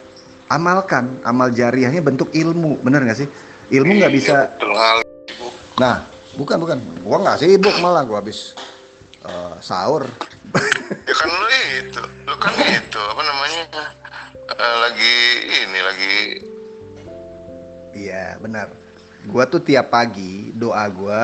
amalkan. 0.47 1.19
Amal 1.27 1.51
jariahnya 1.51 1.99
bentuk 1.99 2.31
ilmu 2.31 2.79
bener 2.79 3.03
nggak 3.03 3.19
sih? 3.19 3.27
Ilmu 3.71 3.91
nggak 3.99 4.13
bisa 4.15 4.51
betul 4.55 4.75
kali 4.75 5.03
nah 5.79 6.05
bukan 6.35 6.57
bukan 6.61 6.77
gua 7.03 7.17
nggak 7.21 7.39
sibuk 7.43 7.75
malah 7.83 8.03
gua 8.03 8.23
habis 8.23 8.55
eh, 9.23 9.55
sahur 9.59 10.07
ya 11.07 11.13
kan 11.15 11.29
lu 11.29 11.47
itu 11.79 12.03
lu 12.27 12.35
kan 12.39 12.53
itu 12.55 13.01
apa 13.01 13.21
namanya 13.23 13.63
eh, 14.51 14.75
lagi 14.79 15.17
ini 15.47 15.79
lagi 15.79 16.15
iya 17.95 18.25
benar 18.39 18.71
gua 19.27 19.43
tuh 19.47 19.61
tiap 19.63 19.91
pagi 19.91 20.51
doa 20.55 20.85
gua 20.91 21.21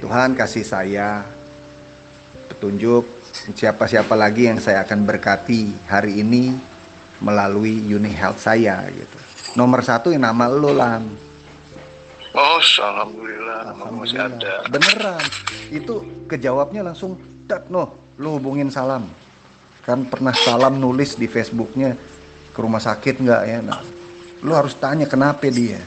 Tuhan 0.00 0.32
kasih 0.32 0.64
saya 0.64 1.28
petunjuk 2.48 3.04
siapa-siapa 3.54 4.16
lagi 4.16 4.48
yang 4.48 4.58
saya 4.58 4.82
akan 4.82 5.04
berkati 5.04 5.76
hari 5.86 6.24
ini 6.24 6.56
melalui 7.20 7.84
Uni 7.84 8.10
Health 8.10 8.42
saya 8.42 8.88
gitu. 8.90 9.18
Nomor 9.54 9.84
satu 9.84 10.10
yang 10.10 10.24
nama 10.24 10.48
lo 10.48 10.72
lam. 10.72 11.04
Oh 12.34 12.60
alhamdulillah 12.62 13.74
nama 13.74 13.84
masih 13.90 14.18
ada. 14.22 14.62
Beneran. 14.70 15.22
Itu 15.70 16.26
kejawabnya 16.30 16.86
langsung 16.86 17.18
tet 17.50 17.66
no. 17.70 17.98
lu 18.20 18.36
hubungin 18.36 18.68
salam. 18.68 19.08
Kan 19.80 20.04
pernah 20.04 20.36
salam 20.36 20.76
nulis 20.76 21.16
di 21.16 21.24
Facebooknya 21.24 21.96
ke 22.52 22.58
rumah 22.60 22.78
sakit 22.78 23.16
nggak 23.24 23.42
ya? 23.48 23.58
Nah 23.64 23.80
lu 24.44 24.52
harus 24.52 24.76
tanya 24.76 25.08
kenapa 25.08 25.48
dia? 25.48 25.80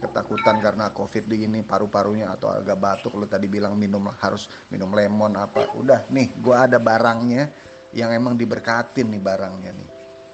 Ketakutan 0.00 0.58
karena 0.58 0.90
covid 0.90 1.30
di 1.30 1.46
ini 1.46 1.62
paru-parunya 1.62 2.34
atau 2.34 2.50
agak 2.50 2.80
batuk 2.80 3.14
lu 3.14 3.30
tadi 3.30 3.46
bilang 3.46 3.78
minum 3.78 4.02
harus 4.10 4.50
minum 4.74 4.90
lemon 4.90 5.38
apa. 5.38 5.70
Udah 5.78 6.02
nih 6.10 6.34
gua 6.42 6.66
ada 6.66 6.82
barangnya 6.82 7.46
yang 7.94 8.10
emang 8.10 8.34
diberkatin 8.34 9.06
nih 9.06 9.22
barangnya 9.22 9.70
nih. 9.70 9.88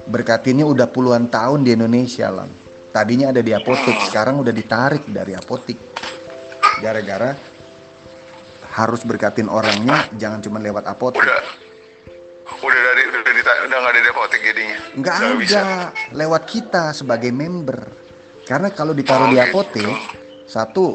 Berkatinnya 0.09 0.65
udah 0.65 0.89
puluhan 0.89 1.29
tahun 1.29 1.67
di 1.67 1.77
Indonesia 1.77 2.33
lah 2.33 2.66
tadinya 2.97 3.29
ada 3.29 3.45
di 3.45 3.53
apotek 3.53 3.93
sekarang 4.09 4.41
udah 4.41 4.57
ditarik 4.57 5.05
dari 5.05 5.37
apotek 5.37 5.77
gara-gara 6.81 7.37
harus 8.73 9.05
berkatin 9.05 9.53
orangnya 9.53 10.09
jangan 10.17 10.41
cuma 10.41 10.57
lewat 10.57 10.89
apotek 10.89 11.21
Udah 11.21 11.41
udah 12.57 12.81
dari 12.89 13.03
udah 13.05 13.21
di, 13.27 13.43
udah 13.45 13.77
nggak 13.77 13.93
ada 13.93 14.01
di 14.01 14.09
apotek 14.09 14.41
jadinya. 14.41 14.79
nggak 14.97 15.15
ada 15.15 15.29
bisa. 15.37 15.61
lewat 16.17 16.43
kita 16.49 16.85
sebagai 16.93 17.29
member 17.29 17.85
karena 18.49 18.73
kalau 18.73 18.97
ditaruh 18.97 19.29
Oh, 19.29 19.33
di 19.33 19.37
gitu. 19.37 19.45
apotek 19.53 19.93
satu 20.49 20.87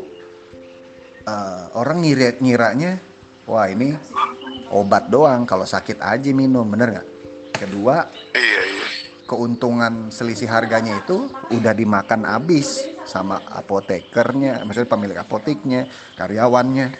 eh, 1.21 1.63
orang 1.77 2.01
ngira 2.01 2.33
ngiranya 2.41 2.91
wah 3.45 3.69
ini 3.69 3.93
obat 4.73 5.05
doang 5.05 5.45
kalau 5.45 5.69
sakit 5.69 6.01
aja 6.01 6.33
minum 6.33 6.65
bener 6.65 6.97
nggak 6.97 7.07
kedua 7.59 8.09
Iya 8.33 8.61
iya. 8.63 8.70
Keuntungan 9.31 10.11
selisih 10.11 10.51
harganya 10.51 10.99
itu 10.99 11.31
udah 11.55 11.71
dimakan 11.71 12.27
habis 12.27 12.83
sama 13.07 13.39
apotekernya 13.47 14.67
maksudnya 14.67 14.91
pemilik 14.91 15.17
apoteknya 15.23 15.87
karyawannya. 16.19 16.91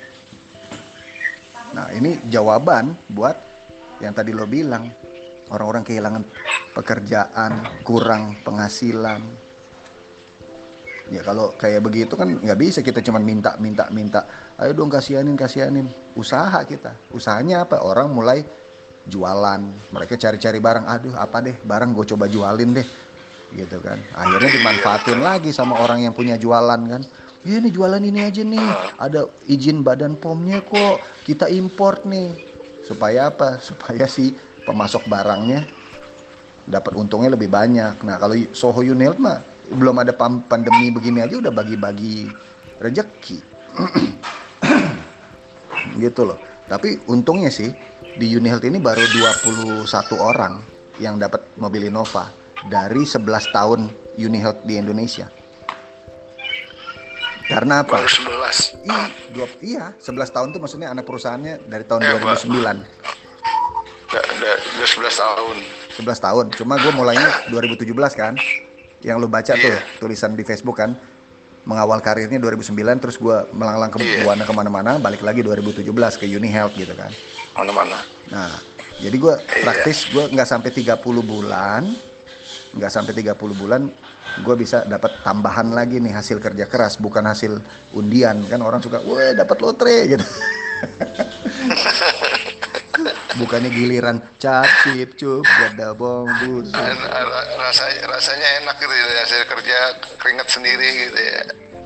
Nah 1.75 1.91
ini 1.91 2.23
jawaban 2.31 2.95
buat 3.11 3.35
yang 3.99 4.15
tadi 4.15 4.31
lo 4.31 4.47
bilang 4.47 4.87
orang-orang 5.51 5.83
kehilangan 5.83 6.23
pekerjaan 6.71 7.83
kurang 7.83 8.39
penghasilan. 8.47 9.19
Ya 11.11 11.19
kalau 11.27 11.51
kayak 11.59 11.83
begitu 11.83 12.15
kan 12.15 12.39
nggak 12.39 12.55
bisa 12.55 12.79
kita 12.79 13.03
cuma 13.03 13.19
minta 13.19 13.59
minta 13.59 13.91
minta. 13.91 14.23
Ayo 14.55 14.71
dong 14.71 14.87
kasihanin 14.87 15.35
kasihanin. 15.35 15.91
Usaha 16.15 16.63
kita. 16.63 16.95
Usahanya 17.11 17.67
apa? 17.67 17.83
Orang 17.83 18.15
mulai 18.15 18.47
jualan. 19.07 19.61
Mereka 19.93 20.17
cari-cari 20.17 20.61
barang 20.61 20.85
aduh 20.85 21.15
apa 21.17 21.41
deh 21.41 21.55
barang 21.65 21.95
gue 21.95 22.05
coba 22.13 22.25
jualin 22.29 22.77
deh. 22.77 22.87
Gitu 23.51 23.77
kan. 23.81 23.99
Akhirnya 24.15 24.51
dimanfaatin 24.53 25.19
lagi 25.19 25.51
sama 25.51 25.81
orang 25.81 26.05
yang 26.05 26.13
punya 26.13 26.37
jualan 26.37 26.81
kan. 26.87 27.01
Ya 27.41 27.57
ini 27.57 27.73
jualan 27.73 28.01
ini 28.01 28.19
aja 28.21 28.45
nih. 28.45 28.69
Ada 29.01 29.25
izin 29.49 29.81
badan 29.81 30.13
pomnya 30.19 30.61
kok. 30.61 31.01
Kita 31.25 31.49
import 31.49 32.05
nih. 32.05 32.29
Supaya 32.85 33.33
apa? 33.33 33.57
Supaya 33.67 34.05
si 34.05 34.37
pemasok 34.61 35.09
barangnya 35.09 35.65
dapat 36.69 36.93
untungnya 36.93 37.33
lebih 37.33 37.49
banyak. 37.49 38.05
Nah 38.05 38.21
kalau 38.21 38.37
Soho 38.53 38.85
United 38.85 39.17
mah 39.17 39.41
belum 39.71 40.03
ada 40.03 40.13
pandemi 40.47 40.91
begini 40.91 41.23
aja 41.23 41.39
udah 41.39 41.53
bagi-bagi 41.53 42.27
rezeki 42.83 43.39
gitu 46.03 46.21
loh. 46.27 46.39
Tapi 46.67 47.03
untungnya 47.09 47.51
sih 47.51 47.71
di 48.17 48.27
Unihealth 48.31 48.65
ini 48.67 48.79
baru 48.79 49.03
21 49.47 49.87
orang 50.19 50.59
yang 50.99 51.15
dapat 51.17 51.43
mobil 51.55 51.87
Innova 51.87 52.29
dari 52.67 53.07
11 53.07 53.23
tahun 53.55 53.79
Unihealth 54.19 54.67
di 54.67 54.75
Indonesia 54.79 55.31
karena 57.51 57.83
apa? 57.83 57.99
Baru 57.99 58.07
sebelas. 58.07 58.57
Iya, 58.79 59.03
dua, 59.35 59.47
iya, 59.59 59.85
11 59.99 60.31
tahun 60.31 60.47
tuh 60.55 60.63
maksudnya 60.63 60.87
anak 60.87 61.03
perusahaannya 61.03 61.67
dari 61.67 61.83
tahun 61.83 61.99
Ya, 61.99 62.15
Pak. 62.15 62.47
2009. 62.47 62.79
Udah, 64.07 64.23
udah, 64.23 64.55
udah 64.55 64.87
sebelas 64.87 65.15
tahun. 65.19 65.57
11 65.99 66.19
tahun. 66.23 66.45
Cuma 66.55 66.79
gue 66.79 66.91
mulainya 66.95 67.27
2017 67.51 67.91
kan. 68.15 68.39
Yang 69.03 69.15
lu 69.19 69.27
baca 69.27 69.51
tuh 69.51 69.67
Iya. 69.67 69.83
tulisan 69.99 70.31
di 70.39 70.47
Facebook 70.47 70.79
kan. 70.79 70.95
Mengawal 71.67 71.99
karirnya 71.99 72.39
2009 72.39 73.03
terus 73.03 73.19
gue 73.19 73.37
melanglang 73.51 73.91
ke 73.91 73.99
buana 74.23 74.47
ke 74.47 74.53
mana-mana. 74.55 74.91
Balik 74.95 75.19
lagi 75.19 75.43
2017 75.43 76.15
ke 76.15 76.31
Uni 76.31 76.47
Health 76.47 76.79
gitu 76.79 76.95
kan. 76.95 77.11
Mana-mana. 77.51 77.99
Nah, 78.27 78.51
jadi 78.97 79.15
gue 79.15 79.35
Iya. 79.35 79.61
praktis 79.61 80.07
gue 80.07 80.23
nggak 80.27 80.47
sampai 80.47 80.69
30 80.71 80.95
bulan, 81.21 81.83
nggak 82.71 82.91
sampai 82.91 83.11
30 83.11 83.35
bulan 83.53 83.91
gue 84.39 84.55
bisa 84.55 84.87
dapat 84.87 85.11
tambahan 85.21 85.75
lagi 85.75 85.99
nih 85.99 86.15
hasil 86.15 86.39
kerja 86.39 86.63
keras 86.63 86.95
bukan 86.95 87.27
hasil 87.27 87.59
undian 87.91 88.39
kan 88.47 88.63
orang 88.63 88.79
suka, 88.79 89.03
wah 89.03 89.35
dapat 89.35 89.57
lotre 89.59 89.97
gitu. 90.15 90.23
Bukannya 93.31 93.71
giliran 93.71 94.21
capip 94.37 95.15
cup 95.15 95.43
gada 95.43 95.91
bong 95.91 96.27
busuk. 96.39 96.75
Rasanya 97.57 98.03
rasanya 98.07 98.47
enak 98.61 98.75
gitu 98.77 98.91
ya 98.91 99.05
hasil 99.23 99.41
kerja 99.47 99.77
keringat 100.19 100.47
sendiri 100.47 100.87
gitu 101.07 101.19
ya. 101.19 101.41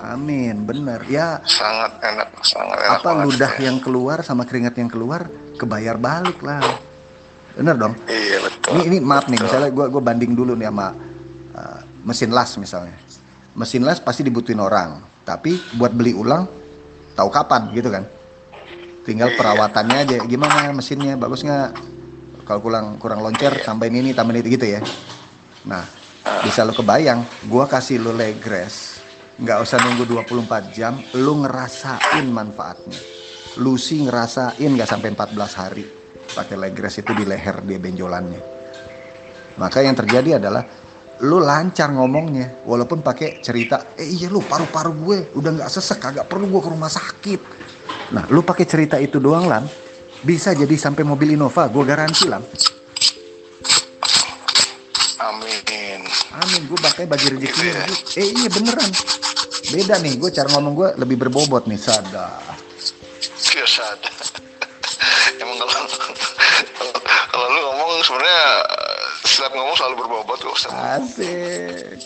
Amin, 0.05 0.67
bener. 0.67 1.01
Ya 1.07 1.39
Sangat 1.45 1.97
enak, 2.03 2.29
sangat 2.43 2.77
enak 2.77 2.99
apa 2.99 3.09
ludah 3.23 3.53
yang 3.57 3.77
keluar 3.79 4.21
sama 4.21 4.43
keringat 4.43 4.75
yang 4.75 4.89
keluar 4.91 5.25
kebayar 5.55 5.95
balik 5.97 6.39
lah. 6.43 6.61
Bener 7.55 7.75
dong. 7.79 7.95
Iya 8.05 8.43
betul. 8.43 8.69
Ini, 8.75 8.81
ini 8.91 8.97
maaf 8.99 9.31
nih, 9.31 9.39
misalnya 9.39 9.69
gua 9.71 9.87
gua 9.87 10.03
banding 10.03 10.35
dulu 10.35 10.53
nih 10.59 10.67
sama 10.67 10.87
uh, 11.55 11.79
mesin 12.03 12.31
las 12.35 12.51
misalnya. 12.59 12.97
Mesin 13.55 13.87
las 13.87 14.03
pasti 14.03 14.27
dibutuhin 14.27 14.59
orang, 14.59 14.99
tapi 15.23 15.55
buat 15.79 15.95
beli 15.95 16.11
ulang 16.11 16.43
tahu 17.15 17.31
kapan 17.31 17.71
gitu 17.71 17.87
kan. 17.87 18.03
Tinggal 19.07 19.31
Iya. 19.31 19.37
perawatannya 19.39 19.97
aja 20.03 20.17
gimana 20.27 20.75
mesinnya 20.75 21.15
bagus 21.15 21.47
nggak? 21.47 21.71
Kalau 22.43 22.59
kurang 22.61 22.99
kurang 22.99 23.23
loncer 23.23 23.55
tambahin 23.63 24.03
ini 24.03 24.11
tambahin 24.11 24.43
itu 24.43 24.59
gitu 24.59 24.77
ya. 24.77 24.81
Nah, 25.65 25.81
bisa 26.43 26.67
lo 26.67 26.75
kebayang, 26.75 27.23
gua 27.47 27.65
kasih 27.65 28.03
lo 28.03 28.11
leg 28.11 28.37
rest. 28.43 29.01
Nggak 29.39 29.67
usah 29.67 29.77
nunggu 29.83 30.03
24 30.07 30.71
jam, 30.75 30.99
lu 31.15 31.43
ngerasain 31.43 32.27
manfaatnya. 32.27 33.14
Lucy 33.55 34.03
ngerasain 34.03 34.67
nggak 34.67 34.89
sampai 34.89 35.15
14 35.15 35.59
hari 35.59 35.85
pakai 36.35 36.55
leg 36.59 36.75
rest 36.75 36.99
itu 36.99 37.11
di 37.15 37.23
leher 37.23 37.63
dia 37.63 37.79
benjolannya. 37.79 38.41
Maka 39.55 39.79
yang 39.79 39.95
terjadi 39.95 40.35
adalah 40.35 40.63
lu 41.23 41.39
lancar 41.39 41.95
ngomongnya 41.95 42.59
walaupun 42.67 42.99
pakai 42.99 43.39
cerita 43.39 43.95
eh 43.95 44.03
iya 44.03 44.27
lu 44.27 44.43
paru-paru 44.43 44.91
gue 44.99 45.17
udah 45.39 45.51
nggak 45.55 45.71
sesek 45.71 46.03
kagak 46.03 46.27
perlu 46.27 46.51
gue 46.51 46.59
ke 46.59 46.69
rumah 46.75 46.91
sakit 46.91 47.41
nah 48.11 48.27
lu 48.27 48.43
pakai 48.43 48.67
cerita 48.67 48.99
itu 48.99 49.23
doang 49.23 49.47
lam 49.47 49.63
bisa 50.27 50.51
jadi 50.51 50.75
sampai 50.75 51.07
mobil 51.07 51.39
Innova 51.39 51.71
gue 51.71 51.83
garansi 51.87 52.27
lam 52.27 52.43
Amin. 55.23 56.03
amin 56.35 56.61
gue 56.67 56.79
pakai 56.83 57.07
bagi 57.07 57.31
rezeki 57.31 57.47
Gitu 57.47 57.61
ya. 57.63 57.85
eh 58.19 58.27
iya 58.35 58.49
beneran 58.51 58.91
beda 59.71 59.95
nih 60.03 60.13
gue 60.19 60.29
cara 60.35 60.51
ngomong 60.51 60.73
gue 60.75 60.89
lebih 60.99 61.15
berbobot 61.15 61.63
nih 61.63 61.79
sadar 61.79 62.54
sebenarnya 68.25 68.41
eh, 68.65 69.01
setiap 69.23 69.51
ngomong 69.53 69.75
selalu 69.77 69.95
berbobot 70.01 70.39
kok 70.39 70.53
Ustaz. 70.57 70.73
asik 70.73 72.01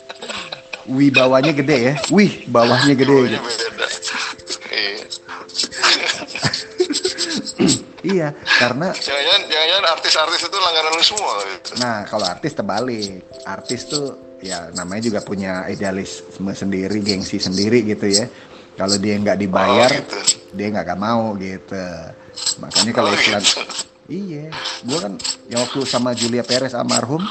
wih 0.89 1.09
bawahnya 1.09 1.53
gede 1.53 1.77
ya 1.79 1.93
wih 2.09 2.43
bawahnya 2.45 2.93
gede 2.93 3.07
Bawahnya 3.07 3.39
gitu. 3.39 3.47
beda. 3.47 3.87
Iya. 4.69 5.03
iya 8.01 8.27
karena 8.57 8.87
Jangan-jangan 8.91 9.41
jangan-jangan 9.47 9.85
artis-artis 9.91 10.41
itu 10.41 10.57
langganan 10.57 10.91
lu 10.93 11.03
semua 11.03 11.33
gitu. 11.45 11.69
Nah, 11.77 11.97
kalau 12.05 12.25
artis 12.25 12.51
terbalik. 12.53 13.21
Artis 13.43 13.81
tuh 13.85 14.05
ya 14.39 14.69
namanya 14.71 15.01
juga 15.03 15.19
punya 15.19 15.67
idealisme 15.67 16.51
sendiri, 16.53 17.01
gengsi 17.01 17.37
sendiri 17.37 17.83
gitu 17.83 18.07
ya. 18.07 18.25
Kalau 18.77 18.95
dia 18.95 19.19
nggak 19.19 19.35
dibayar, 19.37 19.91
Oh, 19.91 19.99
gitu. 19.99 20.19
dia 20.55 20.67
nggak 20.71 20.85
akan 20.87 20.99
mau 20.99 21.23
gitu. 21.35 21.85
Makanya 22.57 22.91
kalau 22.93 23.09
Oh, 23.11 23.17
iklan, 23.17 23.43
gitu. 23.43 23.59
Iya, 24.09 24.43
gua 24.83 24.99
kan 25.07 25.13
yang 25.47 25.61
waktu 25.63 25.85
sama 25.85 26.17
Julia 26.17 26.41
Perez 26.41 26.73
almarhum, 26.73 27.21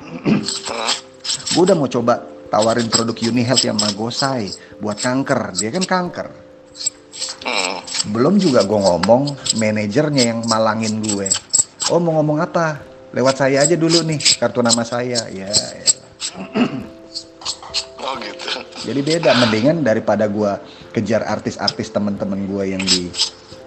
gua 1.56 1.62
udah 1.64 1.76
mau 1.76 1.88
coba 1.88 2.22
tawarin 2.50 2.90
produk 2.90 3.16
Uni 3.30 3.46
Health 3.46 3.64
yang 3.64 3.78
Magosai 3.78 4.50
buat 4.82 4.98
kanker. 4.98 5.56
Dia 5.56 5.70
kan 5.70 5.86
kanker. 5.86 6.28
Belum 8.10 8.40
juga 8.40 8.64
gue 8.64 8.80
ngomong 8.80 9.36
manajernya 9.60 10.34
yang 10.34 10.40
malangin 10.48 11.04
gue. 11.04 11.28
Oh 11.92 12.02
mau 12.02 12.18
ngomong 12.20 12.42
apa? 12.42 12.80
Lewat 13.12 13.42
saya 13.42 13.62
aja 13.62 13.74
dulu 13.78 14.02
nih 14.06 14.20
kartu 14.38 14.60
nama 14.62 14.82
saya. 14.82 15.26
Ya, 15.30 15.48
ya. 15.48 15.86
Oh 18.00 18.16
gitu. 18.16 18.48
Jadi 18.90 19.00
beda, 19.04 19.36
mendingan 19.36 19.84
daripada 19.84 20.24
gua 20.24 20.56
kejar 20.90 21.20
artis-artis 21.28 21.92
teman-teman 21.92 22.48
gua 22.48 22.64
yang 22.64 22.80
di 22.80 23.12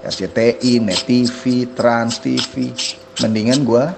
RCTI, 0.03 0.83
Net 0.83 1.07
TV, 1.07 1.67
Trans 1.71 2.19
TV, 2.19 2.75
mendingan 3.23 3.63
gua 3.63 3.95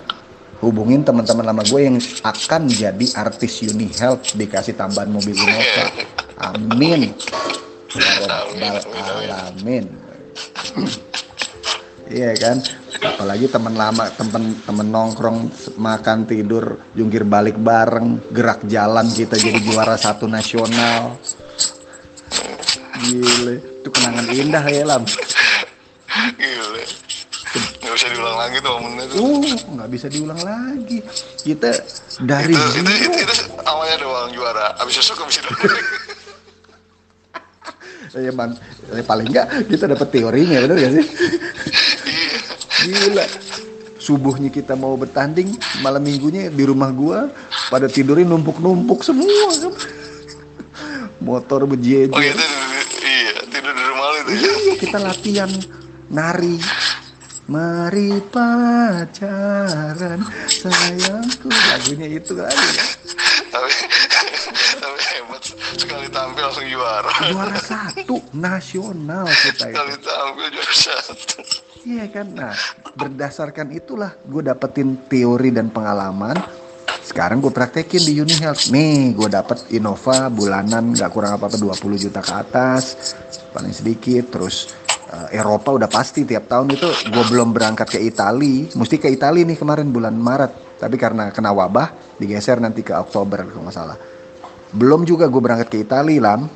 hubungin 0.64 1.04
teman-teman 1.04 1.46
lama 1.46 1.64
gue 1.68 1.82
yang 1.84 1.98
akan 2.26 2.62
jadi 2.66 3.06
artis 3.20 3.62
Uni 3.70 3.92
Health 3.94 4.34
dikasih 4.34 4.74
tambahan 4.74 5.12
mobil 5.12 5.36
Innova. 5.36 5.86
Amin. 6.42 7.14
Amin. 9.30 9.86
Iya 12.06 12.32
kan? 12.38 12.58
Apalagi 13.02 13.50
teman 13.50 13.76
lama, 13.76 14.10
temen 14.14 14.58
temen 14.62 14.88
nongkrong, 14.90 15.50
makan 15.78 16.30
tidur, 16.30 16.80
jungkir 16.94 17.26
balik 17.26 17.58
bareng, 17.60 18.22
gerak 18.30 18.62
jalan 18.70 19.10
kita 19.12 19.36
jadi 19.38 19.60
juara 19.62 19.98
satu 19.98 20.30
nasional. 20.30 21.18
Gile, 23.06 23.60
itu 23.84 23.90
kenangan 23.92 24.28
indah 24.32 24.66
ya 24.70 24.84
Lam. 24.88 25.04
Gila. 26.16 26.84
Nggak 27.56 27.94
bisa 27.96 28.08
diulang 28.12 28.38
lagi 28.40 28.58
tuh 28.60 28.72
momennya 28.76 29.06
tuh. 29.08 29.18
Uh, 29.22 29.56
nggak 29.78 29.90
bisa 29.92 30.08
diulang 30.12 30.42
lagi. 30.42 30.98
Kita 31.44 31.70
dari 32.24 32.56
itu, 32.56 32.80
itu, 32.82 32.92
itu, 32.92 33.20
itu 33.24 33.34
awalnya 33.64 33.98
doang 34.02 34.32
juara. 34.36 34.76
Abis 34.80 35.00
itu 35.00 35.24
bisa 35.28 35.40
Ya, 38.16 38.32
man, 38.32 38.56
ya, 38.96 39.04
paling 39.04 39.28
nggak 39.28 39.68
kita 39.68 39.92
dapat 39.92 40.08
teorinya, 40.08 40.64
bener 40.64 40.78
gak 40.80 40.94
sih? 40.96 41.06
Iya. 42.08 42.38
Gila. 43.12 43.26
Subuhnya 44.00 44.48
kita 44.48 44.72
mau 44.80 44.96
bertanding, 44.96 45.52
malam 45.84 46.00
minggunya 46.00 46.48
di 46.48 46.64
rumah 46.64 46.96
gua 46.96 47.28
pada 47.68 47.92
tidurin 47.92 48.32
numpuk-numpuk 48.32 49.04
semua 49.04 49.52
kan. 49.52 49.74
Motor 51.20 51.68
bejejer. 51.68 52.08
Oh 52.16 52.22
iya, 52.24 52.32
tidur, 52.32 52.50
iya, 53.04 53.34
tidur 53.52 53.74
di 53.76 53.84
rumah 53.84 54.08
itu 54.16 54.32
ya. 54.32 54.40
Iya, 54.48 54.74
kita 54.80 54.98
latihan 55.04 55.52
nari. 56.10 56.58
Mari 57.46 58.26
pacaran 58.34 60.18
sayangku 60.50 61.46
lagunya 61.46 62.18
itu 62.18 62.34
kali 62.34 62.50
ya. 62.74 62.86
Tapi, 63.54 63.72
tapi 64.82 65.00
hebat. 65.14 65.42
Sekali 65.78 66.10
tampil 66.10 66.42
langsung 66.42 66.66
juara. 66.66 67.14
Juara 67.30 67.60
satu 67.62 68.18
nasional 68.34 69.30
kita 69.30 69.70
itu. 69.70 69.78
Sekali 69.78 69.94
tampil 70.02 70.48
juara 70.58 70.74
satu. 70.74 71.38
Iya 71.86 72.10
kan, 72.10 72.34
nah 72.34 72.58
berdasarkan 72.98 73.70
itulah 73.78 74.18
gue 74.26 74.42
dapetin 74.42 74.98
teori 75.06 75.54
dan 75.54 75.70
pengalaman. 75.70 76.42
Sekarang 77.06 77.38
gue 77.46 77.54
praktekin 77.54 78.02
di 78.02 78.18
Uni 78.18 78.34
Health. 78.42 78.74
Nih, 78.74 79.14
gue 79.14 79.30
dapet 79.30 79.70
Innova 79.70 80.34
bulanan 80.34 80.98
nggak 80.98 81.14
kurang 81.14 81.38
apa-apa 81.38 81.62
20 81.62 82.10
juta 82.10 82.26
ke 82.26 82.34
atas, 82.34 83.14
paling 83.54 83.70
sedikit. 83.70 84.34
Terus 84.34 84.74
eh, 85.32 85.40
Eropa 85.40 85.72
udah 85.76 85.88
pasti 85.88 86.28
tiap 86.28 86.52
tahun 86.52 86.76
itu 86.76 86.88
gue 87.12 87.26
belum 87.32 87.56
berangkat 87.56 87.96
ke 87.96 88.00
Itali. 88.04 88.70
Mesti 88.76 89.00
ke 89.00 89.08
Itali 89.12 89.48
nih 89.48 89.58
kemarin 89.58 89.92
bulan 89.92 90.16
Maret. 90.16 90.80
Tapi 90.82 90.96
karena 91.00 91.32
kena 91.32 91.56
wabah, 91.56 92.20
digeser 92.20 92.60
nanti 92.60 92.84
ke 92.84 92.92
Oktober 92.92 93.48
kalau 93.48 93.64
nggak 93.68 93.76
salah. 93.76 93.98
Belum 94.76 95.08
juga 95.08 95.32
gue 95.32 95.42
berangkat 95.42 95.72
ke 95.72 95.78
Itali, 95.88 96.20
Lam. 96.20 96.48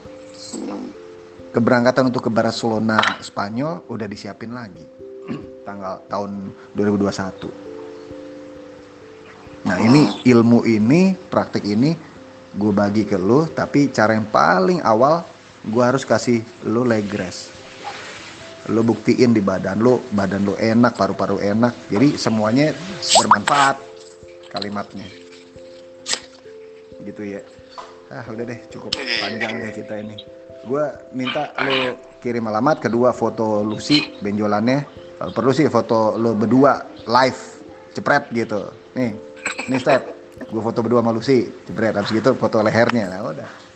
Keberangkatan 1.50 2.14
untuk 2.14 2.30
ke 2.30 2.32
Barcelona, 2.32 3.02
Spanyol 3.24 3.90
udah 3.90 4.06
disiapin 4.06 4.54
lagi 4.54 4.86
tanggal 5.68 6.06
tahun 6.06 6.54
2021. 6.78 7.70
Nah 9.66 9.78
ini 9.82 10.24
ilmu 10.24 10.64
ini, 10.64 11.18
praktik 11.18 11.66
ini 11.66 11.92
gue 12.54 12.72
bagi 12.74 13.04
ke 13.06 13.18
lu, 13.18 13.50
tapi 13.50 13.90
cara 13.92 14.14
yang 14.16 14.30
paling 14.30 14.80
awal 14.86 15.26
gue 15.66 15.84
harus 15.84 16.08
kasih 16.08 16.42
lu 16.64 16.88
leg 16.88 17.10
rest. 17.12 17.59
Lu 18.70 18.86
buktiin 18.86 19.34
di 19.34 19.42
badan 19.42 19.82
lu, 19.82 19.98
badan 20.14 20.46
lu 20.46 20.54
enak, 20.54 20.94
paru-paru 20.94 21.42
enak. 21.42 21.90
Jadi 21.90 22.16
semuanya 22.22 22.70
bermanfaat 23.18 23.82
kalimatnya. 24.54 25.10
Gitu 27.02 27.38
ya. 27.38 27.42
Ah 28.10 28.26
udah 28.30 28.46
deh 28.46 28.60
cukup 28.70 28.94
panjang 28.94 29.54
deh 29.58 29.72
kita 29.74 30.02
ini. 30.02 30.18
Gue 30.66 30.86
minta 31.14 31.50
lu 31.62 31.98
kirim 32.22 32.46
alamat, 32.46 32.82
kedua 32.82 33.10
foto 33.10 33.66
Lucy 33.66 34.18
benjolannya. 34.22 34.86
Kalau 35.18 35.32
perlu 35.34 35.52
sih 35.52 35.66
foto 35.68 36.18
lu 36.18 36.38
berdua 36.38 36.86
live, 37.10 37.42
cepret 37.94 38.30
gitu. 38.34 38.70
Nih, 38.98 39.14
ini 39.66 39.78
step. 39.78 40.06
Gue 40.50 40.62
foto 40.62 40.80
berdua 40.86 41.02
sama 41.02 41.12
Lucy, 41.14 41.50
cepret. 41.66 41.94
Habis 41.98 42.12
gitu 42.12 42.34
foto 42.38 42.62
lehernya. 42.62 43.10
Nah 43.12 43.22
udah. 43.30 43.69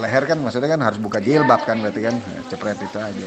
Leher 0.00 0.24
kan 0.24 0.38
maksudnya 0.40 0.70
kan 0.72 0.80
harus 0.80 0.96
buka 0.96 1.20
jilbab 1.20 1.60
kan 1.68 1.76
berarti 1.80 2.00
kan 2.00 2.14
Nah, 2.16 2.42
cepret 2.48 2.78
itu 2.80 2.98
aja. 2.98 3.26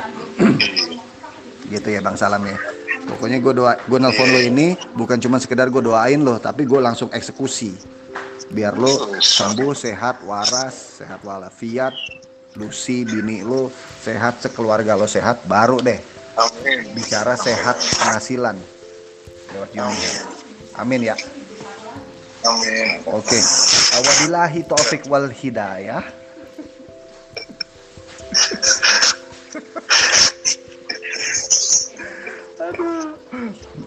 gitu 1.74 1.88
ya 1.90 2.00
Bang 2.02 2.18
Salam 2.18 2.42
ya. 2.46 2.58
Pokoknya 3.06 3.38
gue 3.38 3.54
doa, 3.54 3.78
gue 3.86 4.00
nelfon 4.02 4.26
lo 4.34 4.42
ini 4.42 4.74
bukan 4.98 5.22
cuma 5.22 5.38
sekedar 5.38 5.70
gue 5.70 5.82
doain 5.82 6.18
lo, 6.18 6.42
tapi 6.42 6.66
gue 6.66 6.82
langsung 6.82 7.14
eksekusi. 7.14 7.78
Biar 8.50 8.74
lo 8.74 9.22
sembuh, 9.22 9.78
sehat, 9.78 10.26
waras, 10.26 11.02
sehat 11.02 11.22
walafiat, 11.22 11.94
Lucy, 12.58 13.06
bini 13.06 13.46
lo 13.46 13.70
sehat, 14.02 14.42
sekeluarga 14.42 14.98
lo 14.98 15.06
sehat, 15.06 15.46
baru 15.46 15.78
deh 15.86 16.02
Amin. 16.40 16.98
bicara 16.98 17.38
sehat 17.38 17.78
penghasilan 17.78 18.58
lewat. 19.54 19.70
Amin 20.76 21.02
ya. 21.08 21.16
Amin. 22.46 22.88
Oke. 23.08 23.40
Wabillahi 23.96 24.62
taufik 24.68 25.08
wal 25.08 25.32
hidayah. 25.32 26.25
Aduh. 32.66 33.16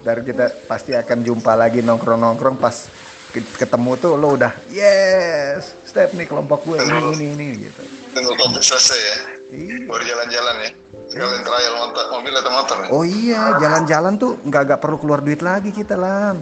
Ntar 0.04 0.18
kita 0.22 0.44
pasti 0.68 0.92
akan 0.94 1.18
jumpa 1.24 1.52
lagi 1.56 1.80
nongkrong-nongkrong 1.82 2.56
pas 2.60 2.88
ke- 3.32 3.54
ketemu 3.56 3.92
tuh 4.00 4.12
lo 4.16 4.36
udah 4.40 4.52
yes 4.72 5.76
step 5.84 6.12
nih 6.16 6.24
kelompok 6.28 6.64
gue 6.64 6.76
ini 6.80 7.00
ini 7.16 7.26
ini 7.34 7.46
gitu. 7.68 7.82
Tunggu 8.16 8.32
kopi 8.36 8.60
selesai 8.60 9.00
ya. 9.00 9.16
Iya. 9.48 9.76
Baru 9.88 10.04
jalan-jalan 10.04 10.54
ya. 10.64 10.70
Sekalian 11.08 11.40
trial 11.40 11.74
motor, 11.80 12.04
mobil 12.12 12.32
atau 12.36 12.52
motor 12.52 12.76
ya? 12.84 12.88
Oh 12.92 13.04
iya 13.04 13.42
jalan-jalan 13.56 14.14
tuh 14.20 14.36
nggak 14.44 14.62
nggak 14.68 14.80
perlu 14.80 14.96
keluar 15.00 15.20
duit 15.24 15.40
lagi 15.40 15.72
kita 15.72 15.96
lam. 15.96 16.36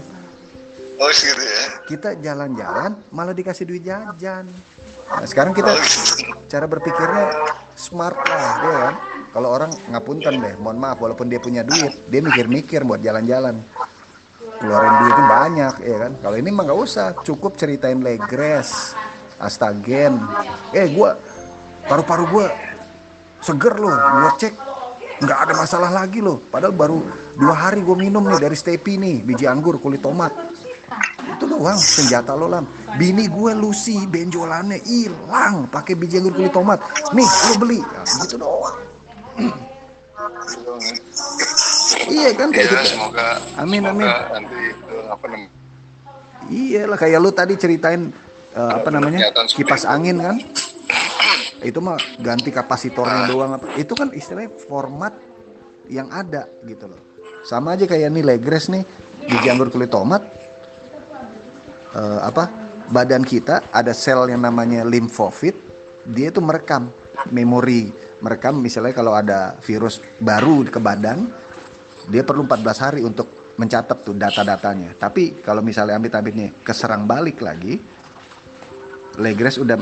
Oh 0.97 1.11
gitu 1.13 1.43
ya. 1.43 1.65
Kita 1.87 2.09
jalan-jalan 2.19 2.99
malah 3.15 3.35
dikasih 3.37 3.69
duit 3.69 3.87
jajan. 3.87 4.49
Nah, 5.07 5.27
sekarang 5.27 5.55
kita 5.55 5.71
Oh. 5.71 5.81
cara 6.51 6.67
berpikirnya 6.67 7.25
smart 7.79 8.19
lah 8.27 8.55
ya 8.59 8.77
kan? 8.91 8.95
Kalau 9.31 9.49
orang 9.53 9.71
ngapunten 9.93 10.35
deh 10.41 10.55
mohon 10.57 10.81
maaf 10.81 10.97
walaupun 10.97 11.29
dia 11.29 11.37
punya 11.37 11.61
duit 11.61 11.93
dia 12.09 12.21
mikir-mikir 12.25 12.83
buat 12.83 13.05
jalan-jalan. 13.05 13.61
Keluarin 14.57 14.95
duitnya 15.05 15.25
banyak 15.29 15.75
ya 15.85 15.97
kan? 16.09 16.13
Kalau 16.25 16.37
ini 16.41 16.49
mah 16.49 16.65
nggak 16.65 16.81
usah 16.81 17.07
cukup 17.21 17.61
ceritain 17.61 18.01
legres 18.01 18.97
astagen. 19.37 20.17
Eh 20.73 20.89
gua 20.97 21.21
paru-paru 21.85 22.25
gua 22.33 22.47
seger 23.45 23.77
loh 23.77 23.93
gua 23.93 24.33
cek 24.41 24.55
nggak 25.21 25.39
ada 25.49 25.53
masalah 25.53 25.91
lagi 25.93 26.25
loh. 26.25 26.41
Padahal 26.49 26.73
baru 26.73 27.05
dua 27.37 27.53
hari 27.53 27.85
gua 27.85 28.01
minum 28.01 28.25
nih 28.25 28.41
dari 28.41 28.57
stepi 28.57 28.97
nih 28.97 29.21
biji 29.21 29.45
anggur 29.45 29.77
kulit 29.77 30.01
tomat 30.01 30.33
itu 31.27 31.45
doang 31.45 31.77
senjata 31.77 32.33
lo 32.33 32.47
lam. 32.47 32.65
Bini 32.97 33.27
gue 33.27 33.53
Lucy 33.53 34.07
benjolannya 34.07 34.79
hilang. 34.87 35.67
Pakai 35.69 35.99
biji 35.99 36.23
anggur 36.23 36.35
kulit 36.35 36.55
tomat. 36.55 36.79
Nih 37.13 37.27
lo 37.27 37.55
beli. 37.59 37.81
Nah, 37.83 38.05
gitu 38.23 38.37
doang. 38.39 38.77
Iya 42.07 42.31
kan 42.39 42.49
kayak 42.55 42.67
Ya 42.67 42.81
gitu. 42.83 42.93
semoga 42.97 43.29
Amin, 43.59 43.83
semoga 43.83 43.93
amin. 43.93 44.09
nanti 44.33 44.61
eh, 44.73 45.07
apa 45.11 45.25
namanya? 45.27 45.51
Iya 46.47 46.83
lah 46.87 46.99
kayak 46.99 47.19
lu 47.19 47.31
tadi 47.35 47.55
ceritain 47.59 48.03
eh, 48.55 48.73
apa 48.79 48.89
namanya 48.95 49.35
kipas 49.53 49.83
angin 49.85 50.23
kan? 50.23 50.37
Itu 51.61 51.83
mah 51.83 51.99
ganti 52.23 52.55
kapasitornya 52.55 53.27
doang. 53.27 53.59
Apa 53.59 53.75
itu 53.75 53.93
kan 53.93 54.15
istilahnya 54.15 54.55
format 54.71 55.13
yang 55.91 56.09
ada 56.15 56.47
gitu 56.65 56.87
loh. 56.87 57.01
Sama 57.43 57.75
aja 57.75 57.85
kayak 57.87 58.15
nih 58.15 58.25
legres 58.25 58.71
nih. 58.71 58.87
Biji 59.27 59.51
anggur 59.51 59.69
kulit 59.75 59.91
tomat 59.91 60.23
eh, 61.97 62.21
apa 62.21 62.45
badan 62.93 63.25
kita 63.25 63.73
ada 63.73 63.91
sel 63.97 64.29
yang 64.29 64.45
namanya 64.45 64.85
limfofit 64.85 65.57
dia 66.07 66.31
itu 66.31 66.39
merekam 66.39 66.93
memori 67.33 67.91
merekam 68.21 68.61
misalnya 68.61 68.95
kalau 68.95 69.17
ada 69.17 69.59
virus 69.65 69.99
baru 70.23 70.63
ke 70.69 70.79
badan 70.79 71.27
dia 72.07 72.23
perlu 72.23 72.47
14 72.47 72.85
hari 72.85 73.01
untuk 73.03 73.27
mencatat 73.57 73.99
tuh 74.05 74.15
data-datanya. 74.15 74.95
Tapi 74.97 75.41
kalau 75.43 75.65
misalnya 75.65 75.97
amit-amitnya 75.97 76.53
keserang 76.63 77.09
balik 77.09 77.41
lagi 77.43 77.81
Legres 79.17 79.57
udah 79.57 79.81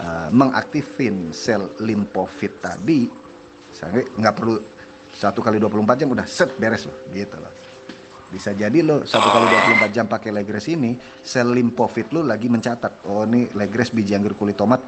uh, 0.00 0.28
mengaktifin 0.32 1.36
sel 1.36 1.68
limfofit 1.84 2.56
tadi 2.64 3.12
nggak 3.90 4.34
perlu 4.36 4.60
satu 5.12 5.40
kali 5.44 5.56
24 5.60 6.00
jam 6.00 6.08
udah 6.12 6.24
set 6.28 6.52
beres 6.56 6.84
loh 6.88 6.96
gitu 7.12 7.36
loh 7.40 7.52
bisa 8.30 8.54
jadi 8.54 8.78
lo 8.86 9.02
satu 9.02 9.26
kali 9.26 9.46
24 9.82 9.90
jam 9.90 10.06
pakai 10.06 10.30
Legres 10.30 10.70
ini 10.70 10.94
sel 11.20 11.50
limfofit 11.50 12.14
lo 12.14 12.22
lagi 12.22 12.46
mencatat 12.46 13.02
oh 13.10 13.26
ini 13.26 13.50
Legres 13.58 13.90
biji 13.90 14.14
anggur 14.14 14.38
kulit 14.38 14.54
tomat 14.54 14.78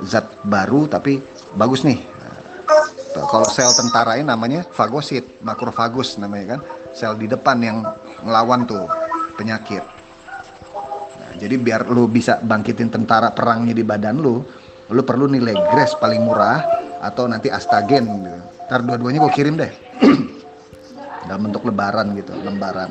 zat 0.00 0.40
baru 0.48 0.88
tapi 0.88 1.20
bagus 1.54 1.84
nih 1.84 2.00
Tuh, 3.14 3.22
kalau 3.30 3.46
sel 3.46 3.70
tentara 3.76 4.18
ini 4.18 4.26
namanya 4.26 4.66
fagosit 4.72 5.38
makrofagus 5.44 6.16
namanya 6.16 6.56
kan 6.56 6.60
sel 6.96 7.14
di 7.14 7.28
depan 7.28 7.60
yang 7.60 7.78
ngelawan 8.24 8.64
tuh 8.64 8.88
penyakit 9.36 9.84
Nah, 11.14 11.32
jadi 11.38 11.54
biar 11.58 11.90
lu 11.90 12.06
bisa 12.10 12.38
bangkitin 12.42 12.90
tentara 12.90 13.30
perangnya 13.30 13.74
di 13.74 13.82
badan 13.82 14.18
lu, 14.18 14.42
lu 14.90 15.02
perlu 15.02 15.26
nilai 15.26 15.54
grace 15.70 15.98
paling 15.98 16.22
murah 16.22 16.62
atau 17.02 17.26
nanti 17.26 17.50
astagen 17.50 18.06
gitu. 18.06 18.40
Ntar 18.70 18.80
dua-duanya 18.86 19.18
gue 19.22 19.32
kirim 19.34 19.54
deh. 19.58 19.72
dalam 21.26 21.50
bentuk 21.50 21.64
lebaran 21.64 22.12
gitu 22.16 22.32
lembaran. 22.40 22.90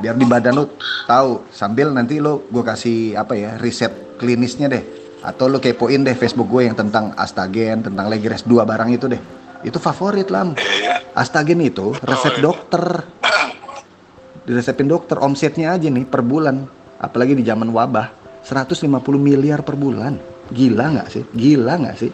Biar 0.00 0.16
di 0.16 0.24
badan 0.24 0.56
lu 0.56 0.64
tahu 1.04 1.44
sambil 1.52 1.92
nanti 1.92 2.16
lu 2.24 2.48
gue 2.48 2.64
kasih 2.64 3.20
apa 3.20 3.36
ya 3.36 3.60
riset 3.60 4.16
klinisnya 4.16 4.72
deh. 4.72 4.84
Atau 5.20 5.52
lu 5.52 5.60
kepoin 5.60 6.00
deh 6.00 6.16
Facebook 6.16 6.48
gue 6.48 6.64
yang 6.64 6.76
tentang 6.76 7.12
astagen 7.20 7.84
tentang 7.84 8.08
legres 8.08 8.48
dua 8.48 8.64
barang 8.64 8.88
itu 8.88 9.06
deh. 9.12 9.20
Itu 9.60 9.76
favorit 9.76 10.32
lam. 10.32 10.56
Astagen 11.12 11.60
itu 11.60 11.92
resep 12.00 12.40
iya. 12.40 12.42
dokter. 12.42 12.84
Diresepin 14.48 14.88
dokter 14.88 15.20
omsetnya 15.20 15.76
aja 15.76 15.92
nih 15.92 16.08
per 16.08 16.24
bulan. 16.24 16.64
Apalagi 16.96 17.36
di 17.36 17.44
zaman 17.44 17.68
wabah 17.68 18.08
150 18.40 18.88
miliar 19.20 19.60
per 19.60 19.76
bulan. 19.76 20.16
Gila 20.48 20.96
nggak 20.96 21.08
sih? 21.12 21.22
Gila 21.36 21.76
nggak 21.76 21.96
sih? 22.00 22.10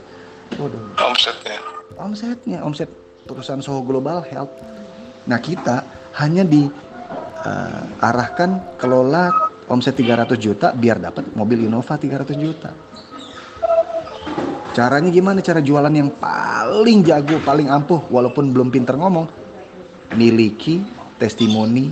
Waduh. 0.58 0.98
omsetnya. 1.06 1.58
Omsetnya 1.96 2.58
omset 2.66 2.90
perusahaan 3.24 3.62
Soho 3.62 3.86
Global 3.86 4.26
Health 4.26 4.75
nah 5.26 5.38
kita 5.42 5.82
hanya 6.22 6.46
di 6.46 6.64
uh, 7.46 7.82
arahkan 8.00 8.78
kelola 8.80 9.30
omset 9.66 9.98
300 9.98 10.38
juta 10.38 10.72
biar 10.72 11.02
dapat 11.02 11.34
mobil 11.34 11.66
Innova 11.66 11.98
300 11.98 12.34
juta. 12.38 12.70
Caranya 14.76 15.08
gimana? 15.08 15.40
Cara 15.40 15.64
jualan 15.64 15.90
yang 15.90 16.12
paling 16.20 17.00
jago 17.00 17.40
paling 17.40 17.72
ampuh 17.72 18.12
walaupun 18.12 18.52
belum 18.52 18.68
pinter 18.68 18.94
ngomong 18.94 19.24
miliki 20.14 20.84
testimoni 21.16 21.88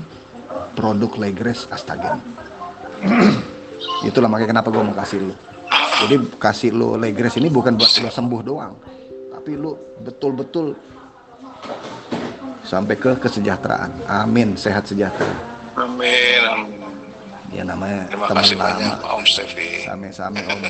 produk 0.77 1.17
Legres 1.17 1.65
Astagen. 1.73 2.21
Itulah 4.09 4.29
makanya 4.29 4.61
kenapa 4.61 4.69
gue 4.69 4.85
mau 4.85 4.93
kasih 4.93 5.19
lu. 5.25 5.35
Jadi 6.05 6.15
kasih 6.37 6.71
lu 6.77 7.01
Legres 7.01 7.41
ini 7.41 7.49
bukan 7.49 7.81
buat 7.81 7.89
lo 8.05 8.13
sembuh 8.13 8.43
doang 8.45 8.75
tapi 9.45 9.61
lu 9.61 9.77
betul-betul 10.01 10.73
sampai 12.65 12.97
ke 12.97 13.13
kesejahteraan. 13.21 13.93
Amin. 14.09 14.57
Sehat 14.59 14.89
sejahtera. 14.89 15.31
Amin 15.77 16.43
amin. 16.43 16.81
Ya 17.55 17.63
namanya 17.63 18.11
Terima 18.11 18.27
teman 18.27 18.43
kasih 18.43 18.57
lama. 18.59 18.67
banyak 18.67 18.99
Om 19.07 19.25
Stevi 19.29 19.71
same-same 19.87 20.39
om. 20.51 20.63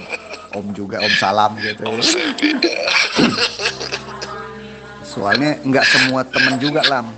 Om 0.55 0.67
juga 0.77 1.01
om 1.01 1.15
salam 1.17 1.57
gitu 1.57 1.81
Om 1.89 1.97
ya. 1.97 2.05
Stevi 2.05 2.49
soalnya 5.15 5.57
nggak 5.65 5.87
semua 5.89 6.21
temen 6.29 6.55
juga 6.61 6.85
lam. 6.91 7.09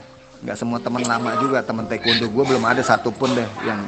Nggak 0.44 0.56
semua 0.60 0.78
teman 0.78 1.02
lama 1.02 1.34
juga. 1.42 1.58
Teman 1.66 1.90
taekwondo 1.90 2.30
gue 2.30 2.44
belum 2.46 2.62
ada 2.62 2.82
satupun 2.84 3.34
deh 3.34 3.48
yang 3.66 3.80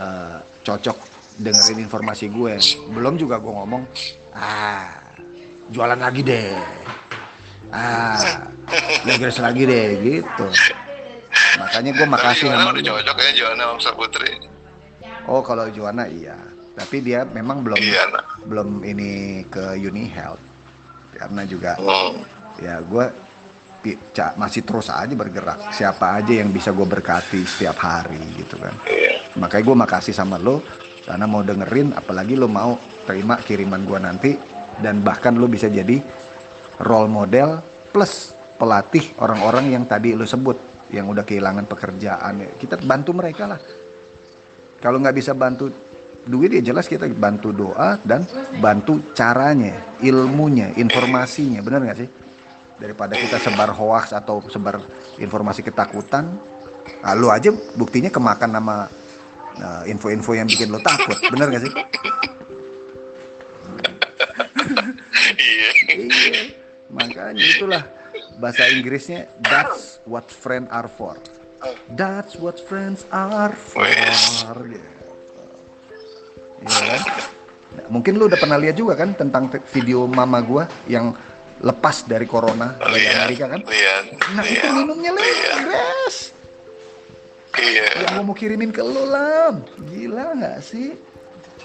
uh, 0.00 0.40
cocok 0.64 0.96
dengerin 1.36 1.84
informasi 1.84 2.32
gue 2.32 2.56
belum 2.96 3.20
juga 3.20 3.36
gue 3.36 3.52
ngomong 3.52 3.84
ah 4.32 4.88
jualan 5.68 6.00
lagi 6.00 6.24
deh 6.24 6.56
ah 7.72 8.18
legres 9.06 9.38
lagi 9.38 9.62
deh 9.66 9.86
gitu. 10.02 10.46
Makanya 11.56 11.90
gue 11.92 12.06
makasih 12.08 12.46
sama 12.52 12.72
udah 12.72 12.82
lu. 12.82 12.88
cocok 12.92 13.16
ya 13.20 13.46
Saputri 13.80 14.32
oh 15.26 15.40
kalau 15.42 15.68
Juana 15.70 16.06
iya. 16.06 16.36
Tapi 16.76 17.00
dia 17.00 17.24
memang 17.24 17.64
belum 17.64 17.80
iya 17.80 18.04
belum 18.44 18.84
ini 18.84 19.42
ke 19.48 19.80
Uni 19.80 20.12
Health 20.12 20.42
karena 21.16 21.48
juga 21.48 21.72
hmm. 21.80 22.60
ya 22.60 22.84
gue 22.84 23.06
masih 24.36 24.66
terus 24.66 24.90
aja 24.90 25.14
bergerak. 25.14 25.70
Siapa 25.70 26.18
aja 26.20 26.42
yang 26.42 26.50
bisa 26.50 26.74
gue 26.74 26.84
berkati 26.84 27.46
setiap 27.46 27.78
hari 27.80 28.18
gitu 28.34 28.58
kan. 28.58 28.74
Iya. 28.84 29.22
Makanya 29.38 29.64
gue 29.64 29.76
makasih 29.78 30.14
sama 30.16 30.36
lo 30.36 30.60
karena 31.06 31.24
mau 31.24 31.40
dengerin 31.46 31.94
apalagi 31.94 32.34
lo 32.34 32.50
mau 32.50 32.74
terima 33.06 33.38
kiriman 33.38 33.86
gue 33.86 33.98
nanti 34.02 34.30
dan 34.82 35.00
bahkan 35.06 35.38
lo 35.38 35.46
bisa 35.46 35.70
jadi 35.70 36.02
role 36.82 37.08
model 37.08 37.60
plus 37.92 38.36
pelatih 38.56 39.16
orang-orang 39.20 39.72
yang 39.72 39.84
tadi 39.84 40.16
lo 40.16 40.24
sebut 40.24 40.56
yang 40.92 41.08
udah 41.10 41.24
kehilangan 41.24 41.66
pekerjaan. 41.68 42.56
Kita 42.56 42.80
bantu 42.80 43.16
mereka 43.16 43.44
lah. 43.48 43.60
Kalau 44.80 45.00
nggak 45.00 45.16
bisa 45.16 45.32
bantu 45.32 45.72
duit 46.26 46.50
ya 46.50 46.74
jelas 46.74 46.90
kita 46.90 47.06
bantu 47.14 47.54
doa 47.54 47.96
dan 48.02 48.26
bantu 48.60 49.12
caranya 49.16 49.96
ilmunya 50.02 50.74
informasinya. 50.76 51.64
Benar 51.64 51.80
nggak 51.86 51.98
sih? 51.98 52.08
Daripada 52.76 53.16
kita 53.16 53.40
sebar 53.40 53.72
hoax 53.72 54.12
atau 54.12 54.44
sebar 54.52 54.84
informasi 55.16 55.64
ketakutan 55.64 56.28
nah, 57.00 57.16
lu 57.16 57.32
aja 57.32 57.48
buktinya 57.72 58.12
kemakan 58.12 58.52
nama 58.52 58.84
nah, 59.56 59.80
info-info 59.88 60.36
yang 60.36 60.44
bikin 60.44 60.68
lo 60.68 60.80
takut. 60.84 61.16
Bener 61.32 61.48
gak 61.56 61.64
sih? 61.64 61.72
Iya. 65.36 65.68
Iya 65.96 66.65
makanya 66.90 67.42
itulah 67.42 67.82
bahasa 68.38 68.70
Inggrisnya 68.70 69.26
that's 69.42 69.98
what 70.06 70.28
friends 70.30 70.70
are 70.70 70.86
for 70.86 71.18
that's 71.98 72.38
what 72.38 72.56
friends 72.68 73.02
are 73.10 73.52
for 73.54 73.82
Wes. 73.82 74.44
gitu. 74.70 74.88
Iya 76.66 76.82
kan? 76.88 77.00
Nah, 77.76 77.86
mungkin 77.92 78.16
lu 78.16 78.30
udah 78.30 78.38
pernah 78.40 78.56
lihat 78.56 78.78
juga 78.78 78.96
kan 78.96 79.12
tentang 79.12 79.52
video 79.74 80.08
mama 80.08 80.40
gua 80.40 80.64
yang 80.88 81.12
lepas 81.60 82.04
dari 82.04 82.24
corona 82.28 82.76
dari 82.80 83.04
lihat 83.04 83.16
Amerika 83.16 83.44
kan? 83.48 83.60
lihat 83.64 84.04
Nah 84.36 84.44
itu 84.44 84.60
lihat 84.60 84.72
minumnya 84.76 85.10
lihat 85.12 85.26
legres 85.60 86.16
iya 87.56 87.88
yang 87.96 88.08
gua 88.20 88.24
mau 88.24 88.36
kirimin 88.36 88.70
ke 88.72 88.84
lu 88.84 89.04
lam 89.08 89.64
gila 89.88 90.36
nggak 90.36 90.58
sih 90.60 90.96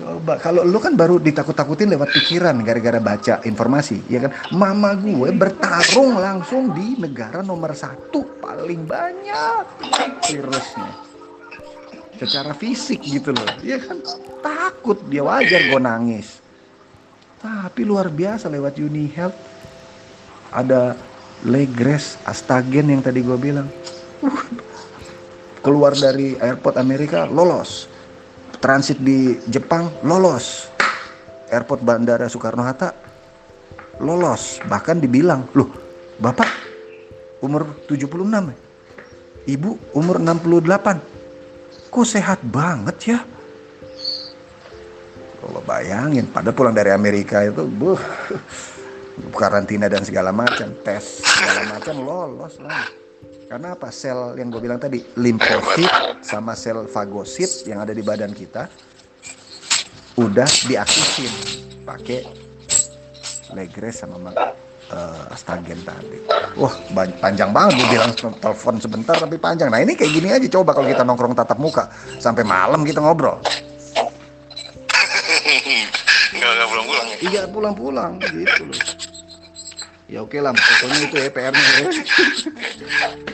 coba 0.02 0.42
kalau 0.42 0.66
lu 0.66 0.82
kan 0.82 0.98
baru 0.98 1.22
ditakut-takutin 1.22 1.94
lewat 1.94 2.10
pikiran 2.10 2.58
gara-gara 2.66 2.98
baca 2.98 3.38
informasi 3.46 4.02
ya 4.10 4.26
kan? 4.26 4.32
Mama 4.58 4.98
gue 4.98 5.30
bertarung 5.30 6.18
langsung 6.18 6.74
di 6.74 6.98
negara 6.98 7.46
nomor 7.46 7.78
satu 7.78 8.42
paling 8.42 8.90
banyak. 8.90 9.64
Virusnya. 10.26 10.92
Secara 12.18 12.58
fisik 12.58 13.06
gitu 13.06 13.30
loh 13.30 13.46
ya 13.62 13.78
kan? 13.78 14.02
Takut 14.42 14.98
dia 15.06 15.22
wajar 15.22 15.70
gue 15.70 15.82
nangis. 15.82 16.42
Tapi 17.42 17.86
luar 17.86 18.10
biasa 18.10 18.50
lewat 18.50 18.82
Uni 18.82 19.06
Health 19.14 19.38
ada 20.50 20.98
Legres 21.46 22.18
Astagen 22.26 22.90
yang 22.90 23.06
tadi 23.06 23.22
gue 23.22 23.38
bilang. 23.38 23.70
Keluar 25.62 25.94
dari 25.94 26.34
airport 26.42 26.82
Amerika 26.82 27.30
lolos 27.30 27.91
transit 28.62 29.02
di 29.02 29.36
Jepang 29.50 29.90
lolos. 30.06 30.70
Airport 31.52 31.84
bandara 31.84 32.32
Soekarno 32.32 32.64
Hatta 32.64 32.96
lolos. 34.00 34.62
Bahkan 34.64 35.04
dibilang 35.04 35.50
loh 35.52 35.68
bapak 36.22 36.48
umur 37.42 37.82
76 37.90 38.06
ya? 38.30 38.56
ibu 39.50 39.74
umur 39.98 40.22
68 40.22 41.90
kok 41.92 42.08
sehat 42.08 42.40
banget 42.46 43.18
ya? 43.18 43.20
Kalau 45.42 45.62
bayangin 45.66 46.30
pada 46.30 46.54
pulang 46.54 46.78
dari 46.78 46.94
Amerika 46.94 47.42
itu 47.42 47.66
buh 47.66 47.98
karantina 49.34 49.90
dan 49.90 50.06
segala 50.06 50.30
macam 50.30 50.70
tes 50.86 51.26
segala 51.26 51.78
macam 51.78 51.96
lolos 52.06 52.62
lah 52.62 53.01
karena 53.52 53.76
apa? 53.76 53.92
Sel 53.92 54.40
yang 54.40 54.48
gue 54.48 54.64
bilang 54.64 54.80
tadi 54.80 55.04
limfosit 55.20 56.24
sama 56.24 56.56
sel 56.56 56.88
fagosit 56.88 57.68
yang 57.68 57.84
ada 57.84 57.92
di 57.92 58.00
badan 58.00 58.32
kita 58.32 58.72
udah 60.16 60.48
diaktifin 60.72 61.28
pakai 61.84 62.24
legres 63.52 64.08
sama 64.08 64.32
uh, 64.32 65.36
astagen 65.36 65.84
tadi. 65.84 66.24
Wah 66.56 66.72
panjang 67.20 67.52
banget 67.52 67.76
gue 67.76 67.88
bilang 67.92 68.16
telepon 68.16 68.80
sebentar 68.80 69.20
tapi 69.20 69.36
panjang. 69.36 69.68
Nah 69.68 69.84
ini 69.84 70.00
kayak 70.00 70.12
gini 70.16 70.32
aja 70.32 70.48
coba 70.48 70.72
kalau 70.72 70.88
kita 70.88 71.04
nongkrong 71.04 71.36
tatap 71.36 71.60
muka 71.60 71.92
sampai 72.24 72.48
malam 72.48 72.88
kita 72.88 73.04
ngobrol. 73.04 73.44
Nggak 76.32 76.52
nggak 76.56 76.68
pulang 76.72 76.88
pulang 76.88 77.06
ya 77.12 77.18
iya 77.20 77.42
pulang-pulang 77.52 78.12
gitu 78.24 78.64
loh. 78.64 78.80
Ya 80.08 80.24
oke 80.24 80.40
lah 80.40 80.56
pokoknya 80.56 80.98
itu 81.04 81.16
ya 81.20 81.28
PR-nya 81.28 81.64
ya. 81.84 83.31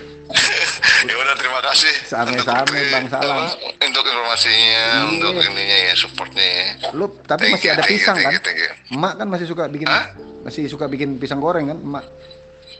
Ya 1.03 1.15
udah 1.15 1.35
terima 1.35 1.59
kasih. 1.61 1.93
Same-same, 2.03 2.75
Bang 2.89 3.05
Salam. 3.07 3.47
untuk 3.77 4.03
informasinya 4.03 4.85
Iya. 4.97 5.05
untuk 5.05 5.31
ininya 5.37 5.77
ya 5.83 5.93
supportnya 5.93 6.45
ya. 6.45 6.67
Lu 6.91 7.05
tapi 7.21 7.47
Thank 7.47 7.53
masih 7.55 7.67
you, 7.67 7.73
ada 7.73 7.83
you, 7.83 7.89
pisang 7.89 8.15
thank 8.15 8.25
kan? 8.25 8.33
you, 8.33 8.41
thank 8.41 8.59
you. 8.59 8.71
emak 8.89 9.13
kan 9.15 9.27
masih 9.27 9.45
suka 9.45 9.63
bikin 9.65 9.87
Hah? 9.87 10.05
masih 10.41 10.63
suka 10.65 10.85
bikin 10.85 11.09
pisang 11.15 11.37
goreng 11.37 11.67
kan 11.67 11.77
emak? 11.77 12.05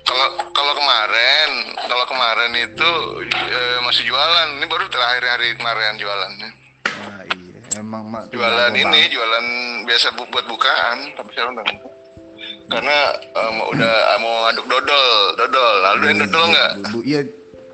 Kalau 0.02 0.24
kalau 0.50 0.74
kemarin 0.74 1.50
kalau 1.82 2.06
kemarin 2.06 2.52
itu 2.56 2.92
eh, 3.28 3.78
masih 3.82 4.04
jualan. 4.04 4.48
Ini 4.54 4.66
baru 4.66 4.88
terakhir 4.88 5.24
hari 5.26 5.48
kemarin 5.54 5.96
jualannya 5.98 6.50
nah 6.98 7.22
iya. 7.26 7.60
Emang 7.78 8.10
tuh 8.26 8.34
jualan 8.34 8.72
ini 8.72 8.84
banget. 8.84 9.12
jualan 9.12 9.46
biasa 9.84 10.08
bu- 10.12 10.26
buat 10.28 10.46
bukaan 10.46 10.98
tapi 11.14 11.30
sekarang 11.30 11.54
udah 11.54 11.66
karena 12.68 12.98
em, 13.16 13.58
udah 13.66 13.94
mau 14.18 14.36
aduk 14.46 14.66
dodol 14.66 15.08
dodol. 15.36 15.74
Lalu 15.82 16.02
Hmm, 16.02 16.10
ada 16.10 16.26
dodol 16.26 16.44
nggak? 16.48 16.72
Bu, 16.74 16.90
bu- 16.94 17.06
iya 17.06 17.22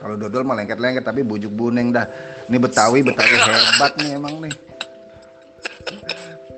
kalau 0.04 0.20
dodol 0.20 0.44
mah 0.44 0.60
lengket-lengket 0.60 1.08
tapi 1.08 1.24
bujuk 1.24 1.56
buneng 1.56 1.96
dah 1.96 2.04
ini 2.52 2.60
betawi 2.60 3.00
betawi 3.08 3.40
hebat 3.40 3.96
nih 3.96 4.20
emang 4.20 4.36
nih 4.44 4.52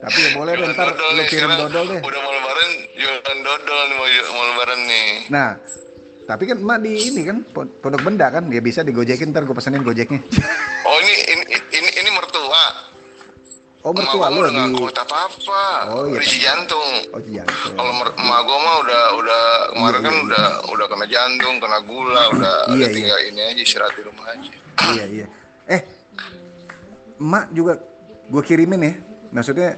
tapi 0.02 0.18
ya 0.18 0.30
boleh 0.34 0.54
deh 0.58 0.66
ntar 0.74 0.98
dodol 0.98 1.14
lu 1.14 1.24
kirim 1.30 1.52
dodol 1.54 1.86
deh 1.94 2.02
udah 2.02 2.22
mau 2.26 2.34
lebaran 2.34 2.70
jualan 2.98 3.38
dodol 3.46 3.82
nih 3.86 3.96
mau, 4.02 4.08
mau 4.34 4.44
lebaran 4.50 4.80
nih 4.90 5.10
nah 5.30 5.52
Tapi 6.26 6.50
kan 6.50 6.58
emak 6.58 6.82
di 6.82 7.14
ini 7.14 7.22
kan 7.22 7.46
pon- 7.46 7.70
pondok 7.70 8.02
benda 8.02 8.34
kan, 8.34 8.50
dia 8.50 8.58
bisa 8.58 8.82
digojekin 8.82 9.30
ntar 9.30 9.46
gue 9.46 9.54
pesenin 9.54 9.86
gojeknya. 9.86 10.18
Oh 10.82 10.98
ini 10.98 11.14
ini 11.22 11.44
ini, 11.54 11.90
ini 12.02 12.10
mertua. 12.10 12.95
Oh 13.86 13.94
mertua 13.94 14.34
lu 14.34 14.42
di 14.42 14.82
kuat 14.82 14.98
apa 14.98 15.30
apa. 15.30 15.62
Oh, 15.94 16.10
iya, 16.10 16.18
Di 16.18 16.26
kan. 16.26 16.42
jantung. 16.42 16.92
Oh 17.14 17.22
jantung. 17.22 17.74
Kalau 17.78 17.92
emak 18.18 18.40
gua 18.42 18.58
mah 18.58 18.76
udah 18.82 19.02
udah 19.14 19.44
kemarin 19.70 19.94
Iya, 19.94 20.02
kan 20.02 20.14
iya. 20.14 20.24
udah 20.26 20.46
udah 20.74 20.86
kena 20.90 21.06
jantung, 21.06 21.56
kena 21.62 21.80
gula, 21.86 22.22
udah 22.34 22.56
Iya, 22.66 22.74
udah 22.74 22.82
iya. 22.82 22.96
tinggal 22.98 23.20
ini 23.24 23.42
aja 23.46 23.62
istirahat 23.62 23.94
di 23.94 24.02
rumah 24.02 24.26
aja. 24.26 24.52
iya 24.90 25.06
iya. 25.06 25.26
Eh, 25.66 25.82
emak 27.16 27.46
juga 27.54 27.74
gue 28.26 28.42
kirimin 28.42 28.82
ya. 28.82 28.94
Maksudnya 29.30 29.70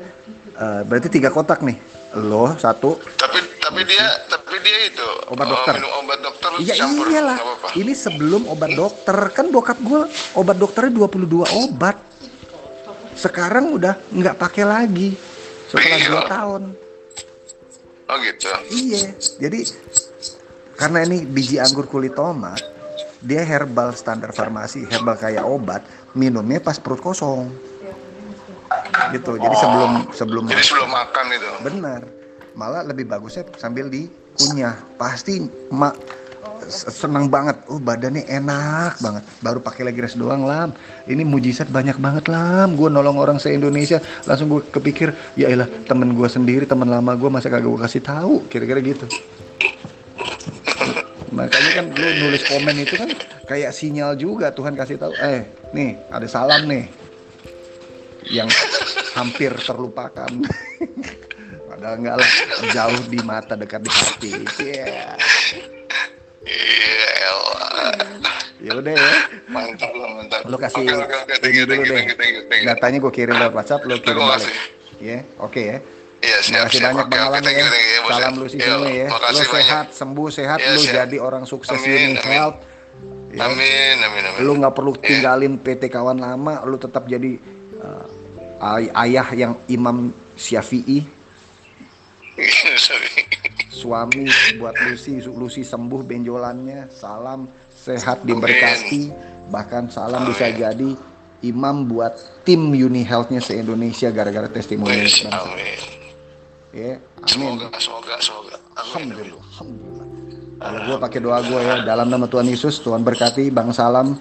eh, 0.55 0.81
berarti 0.87 1.07
tiga 1.11 1.27
kotak 1.27 1.59
nih. 1.59 1.75
Lo 2.15 2.55
satu. 2.55 3.03
Tapi 3.13 3.43
tapi 3.59 3.83
dia 3.83 4.07
tapi 4.25 4.55
dia 4.63 4.87
itu 4.87 5.07
Obat 5.27 5.43
eh, 5.43 5.51
dokter. 5.51 5.73
minum 5.75 5.91
obat 5.99 6.19
dokter 6.23 6.49
Iya 6.57 6.73
campur 6.79 7.05
iyalah. 7.11 7.37
Ini 7.75 7.91
sebelum 7.91 8.47
obat 8.47 8.71
dokter 8.71 9.17
kan 9.35 9.51
bokap 9.51 9.75
gue 9.77 10.07
obat 10.33 10.55
dokternya 10.55 10.95
22 10.95 11.43
obat. 11.43 11.99
Sekarang 13.17 13.73
udah 13.73 13.97
nggak 14.13 14.37
pakai 14.37 14.63
lagi 14.63 15.17
setelah 15.67 15.99
dua 16.05 16.23
tahun. 16.29 16.63
Oh 18.07 18.17
gitu. 18.23 18.47
Iya, 18.71 19.11
jadi 19.35 19.67
karena 20.79 21.03
ini 21.03 21.27
biji 21.27 21.59
anggur 21.59 21.89
kulit 21.91 22.15
tomat, 22.15 22.61
dia 23.19 23.43
herbal 23.43 23.91
standar 23.97 24.31
farmasi, 24.31 24.87
herbal 24.87 25.19
kayak 25.19 25.43
obat, 25.43 25.83
minumnya 26.15 26.63
pas 26.63 26.79
perut 26.79 27.03
kosong. 27.03 27.51
Gitu. 29.11 29.31
Jadi 29.35 29.55
sebelum 29.59 29.91
sebelum 30.15 30.43
Jadi 30.47 30.63
sebelum 30.63 30.89
makan 30.93 31.25
itu. 31.35 31.49
benar, 31.67 32.01
malah 32.55 32.87
lebih 32.87 33.09
bagusnya 33.09 33.43
sambil 33.59 33.91
dikunyah. 33.91 34.79
Pasti 34.95 35.43
mak 35.67 35.99
senang 36.69 37.31
banget. 37.31 37.63
Oh, 37.71 37.79
badannya 37.79 38.27
enak 38.27 38.99
banget. 38.99 39.23
Baru 39.39 39.59
pakai 39.63 39.87
lagi 39.87 39.99
res 40.03 40.15
doang, 40.15 40.43
Lam. 40.43 40.75
Ini 41.07 41.23
mujizat 41.23 41.71
banyak 41.71 41.97
banget, 41.97 42.27
Lam. 42.27 42.75
Gue 42.75 42.91
nolong 42.91 43.17
orang 43.17 43.37
se-Indonesia, 43.39 44.03
langsung 44.27 44.51
gue 44.51 44.61
kepikir, 44.69 45.15
ya 45.39 45.47
elah, 45.49 45.67
temen 45.87 46.13
gue 46.13 46.29
sendiri, 46.29 46.67
temen 46.67 46.87
lama 46.87 47.15
gue 47.15 47.29
masa 47.31 47.47
kagak 47.47 47.67
gue 47.67 47.81
kasih 47.81 48.03
tahu, 48.03 48.33
kira-kira 48.51 48.79
gitu. 48.83 49.07
Makanya 51.37 51.71
kan 51.77 51.85
lu 51.93 52.07
nulis 52.25 52.41
komen 52.49 52.75
itu 52.81 52.97
kan 52.97 53.09
kayak 53.45 53.69
sinyal 53.69 54.17
juga 54.17 54.49
Tuhan 54.49 54.73
kasih 54.73 54.97
tahu, 54.97 55.13
eh, 55.21 55.45
nih 55.69 55.93
ada 56.09 56.25
salam 56.25 56.65
nih 56.65 56.89
yang 58.33 58.49
hampir 59.13 59.53
terlupakan. 59.61 60.27
Padahal 61.77 61.95
enggak 62.01 62.15
lah, 62.17 62.31
jauh 62.73 63.01
di 63.05 63.19
mata, 63.21 63.53
dekat 63.53 63.85
di 63.85 63.91
hati. 63.93 64.31
Iya. 64.65 65.13
Iya. 66.47 67.33
Ya 68.57 68.73
udah 68.73 68.89
ya. 68.89 69.11
mantap 69.47 69.91
lah 69.93 70.09
mantap. 70.13 70.41
Lu 70.43 70.57
kasih. 70.57 70.81
Thank 70.81 71.45
ini 71.45 71.53
you, 71.53 71.65
dulu 71.65 71.77
thank 71.77 71.83
you, 71.83 71.93
deh. 71.93 71.93
thank 71.93 72.09
you, 72.09 72.15
thank 72.15 72.33
you, 72.33 72.43
thank 72.47 72.61
you. 72.63 72.67
Datanya 72.67 72.97
gue 72.97 73.11
kirim 73.13 73.35
lewat 73.35 73.53
WhatsApp, 73.53 73.81
lu 73.83 73.95
kirim 73.97 74.17
balik. 74.17 74.49
kasih. 74.49 74.55
Ya, 74.97 75.17
oke 75.37 75.61
ya. 75.61 75.77
Iya, 76.17 76.37
siap, 76.41 76.65
Makasih 76.65 76.73
siap. 76.73 76.89
banyak 76.89 77.05
Oke, 77.05 77.13
Bang 77.13 77.21
Alam 77.21 77.37
ya. 77.37 77.45
thank 77.45 77.57
you. 77.57 77.67
Salam 78.09 78.33
ya. 78.33 78.33
lu 78.33 78.45
Iya, 78.45 78.49
sini 78.49 78.65
ya. 78.65 78.73
Lu 79.05 79.13
Makasih 79.13 79.37
banyak. 79.37 79.53
sehat, 79.53 79.85
sembuh 79.93 80.27
sehat, 80.27 80.57
Iya, 80.57 80.71
lu 80.73 80.81
siap. 80.81 80.95
jadi 80.97 81.17
orang 81.19 81.43
sukses 81.45 81.77
Amin, 81.77 81.85
Uni 81.85 82.01
amin. 82.09 82.15
Health. 82.17 82.57
Ya. 83.29 83.43
Amin, 83.45 83.95
amin, 83.99 84.23
amin. 84.25 84.39
Lu 84.41 84.51
nggak 84.57 84.73
perlu 84.73 84.91
Iya. 84.95 85.03
tinggalin 85.05 85.53
PT 85.55 85.83
kawan 85.87 86.17
lama, 86.17 86.65
lu 86.65 86.75
tetap 86.75 87.05
jadi 87.05 87.37
uh, 87.77 88.05
ay- 88.73 88.91
ayah 89.05 89.27
yang 89.37 89.53
Imam 89.67 90.09
Syafi'i. 90.33 91.05
suami 93.77 94.25
buat 94.57 94.73
Lucy, 94.89 95.21
Lucy 95.29 95.61
sembuh 95.61 96.01
benjolannya, 96.01 96.89
salam 96.89 97.45
sehat 97.77 98.25
diberkati, 98.25 99.13
bahkan 99.53 99.85
salam 99.93 100.25
bisa 100.25 100.49
jadi 100.49 100.97
imam 101.45 101.85
buat 101.85 102.17
tim 102.41 102.73
Uni 102.73 103.05
Health-nya 103.05 103.37
se-Indonesia 103.39 104.09
gara-gara 104.09 104.49
testimoni 104.49 105.05
bangsa. 105.05 105.29
Amin. 105.29 105.79
Ya, 106.73 106.97
amin. 107.21 107.29
Semoga, 107.29 107.67
semoga, 107.77 108.15
semoga. 108.17 108.57
Amin. 108.57 108.81
Alhamdulillah. 108.81 109.43
Alhamdulillah. 109.53 110.05
Kalau 110.57 110.79
gue 110.89 110.97
pakai 110.97 111.19
doa 111.21 111.39
gue 111.45 111.61
ya 111.61 111.75
dalam 111.85 112.09
nama 112.09 112.25
Tuhan 112.25 112.49
Yesus, 112.49 112.81
Tuhan 112.81 113.05
berkati 113.05 113.53
Bang 113.53 113.69
Salam 113.77 114.17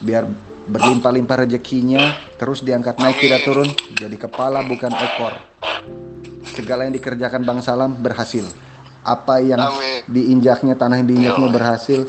biar 0.00 0.24
berlimpah-limpah 0.64 1.44
rezekinya, 1.44 2.16
terus 2.40 2.64
diangkat 2.64 2.96
naik 2.96 3.20
Amin. 3.20 3.24
tidak 3.28 3.40
turun, 3.44 3.68
jadi 3.92 4.16
kepala 4.16 4.64
bukan 4.64 4.88
ekor. 4.88 5.36
Segala 6.56 6.88
yang 6.88 6.96
dikerjakan 6.96 7.44
Bang 7.44 7.60
Salam 7.60 8.00
berhasil. 8.00 8.48
Apa 9.04 9.40
yang 9.44 9.60
Amin. 9.60 10.00
diinjaknya, 10.08 10.74
tanah 10.80 11.04
yang 11.04 11.08
diinjaknya 11.08 11.36
Ya 11.36 11.48
Allah. 11.48 11.52
berhasil 11.52 12.00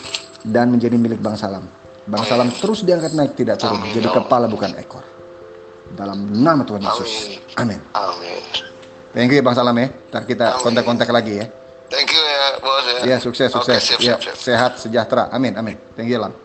dan 0.47 0.71
menjadi 0.71 0.95
milik 0.95 1.19
Bang 1.19 1.35
Salam. 1.35 1.67
Bang 2.07 2.23
Amin. 2.23 2.31
Salam 2.31 2.47
terus 2.55 2.87
diangkat 2.87 3.11
naik 3.13 3.35
tidak 3.35 3.59
turun, 3.59 3.83
Amin, 3.83 3.91
jadi 3.91 4.07
ya 4.07 4.15
kepala 4.15 4.45
bukan 4.47 4.71
ekor. 4.79 5.03
Dalam 5.91 6.31
nama 6.31 6.63
Tuhan 6.63 6.81
Yesus. 6.81 7.39
Amin. 7.59 7.79
Amin. 7.93 8.39
Thank 9.11 9.31
you 9.31 9.39
ya 9.39 9.43
Bang 9.43 9.55
Salam 9.55 9.75
ya. 9.75 9.87
Ntar 10.11 10.23
kita 10.23 10.59
kontak-kontak 10.63 11.07
lagi 11.11 11.43
ya. 11.43 11.45
Thank 11.91 12.11
you 12.15 12.23
ya, 12.23 12.45
bos 12.63 12.85
ya. 12.87 12.99
Ya 13.05 13.17
sukses 13.21 13.51
sukses. 13.53 13.79
siap, 13.83 13.99
ya 14.01 14.17
siap, 14.17 14.19
siap. 14.23 14.35
sehat 14.35 14.71
sejahtera. 14.81 15.29
Amin 15.35 15.53
amin. 15.59 15.75
Thank 15.95 16.09
you 16.09 16.19
Lam. 16.19 16.44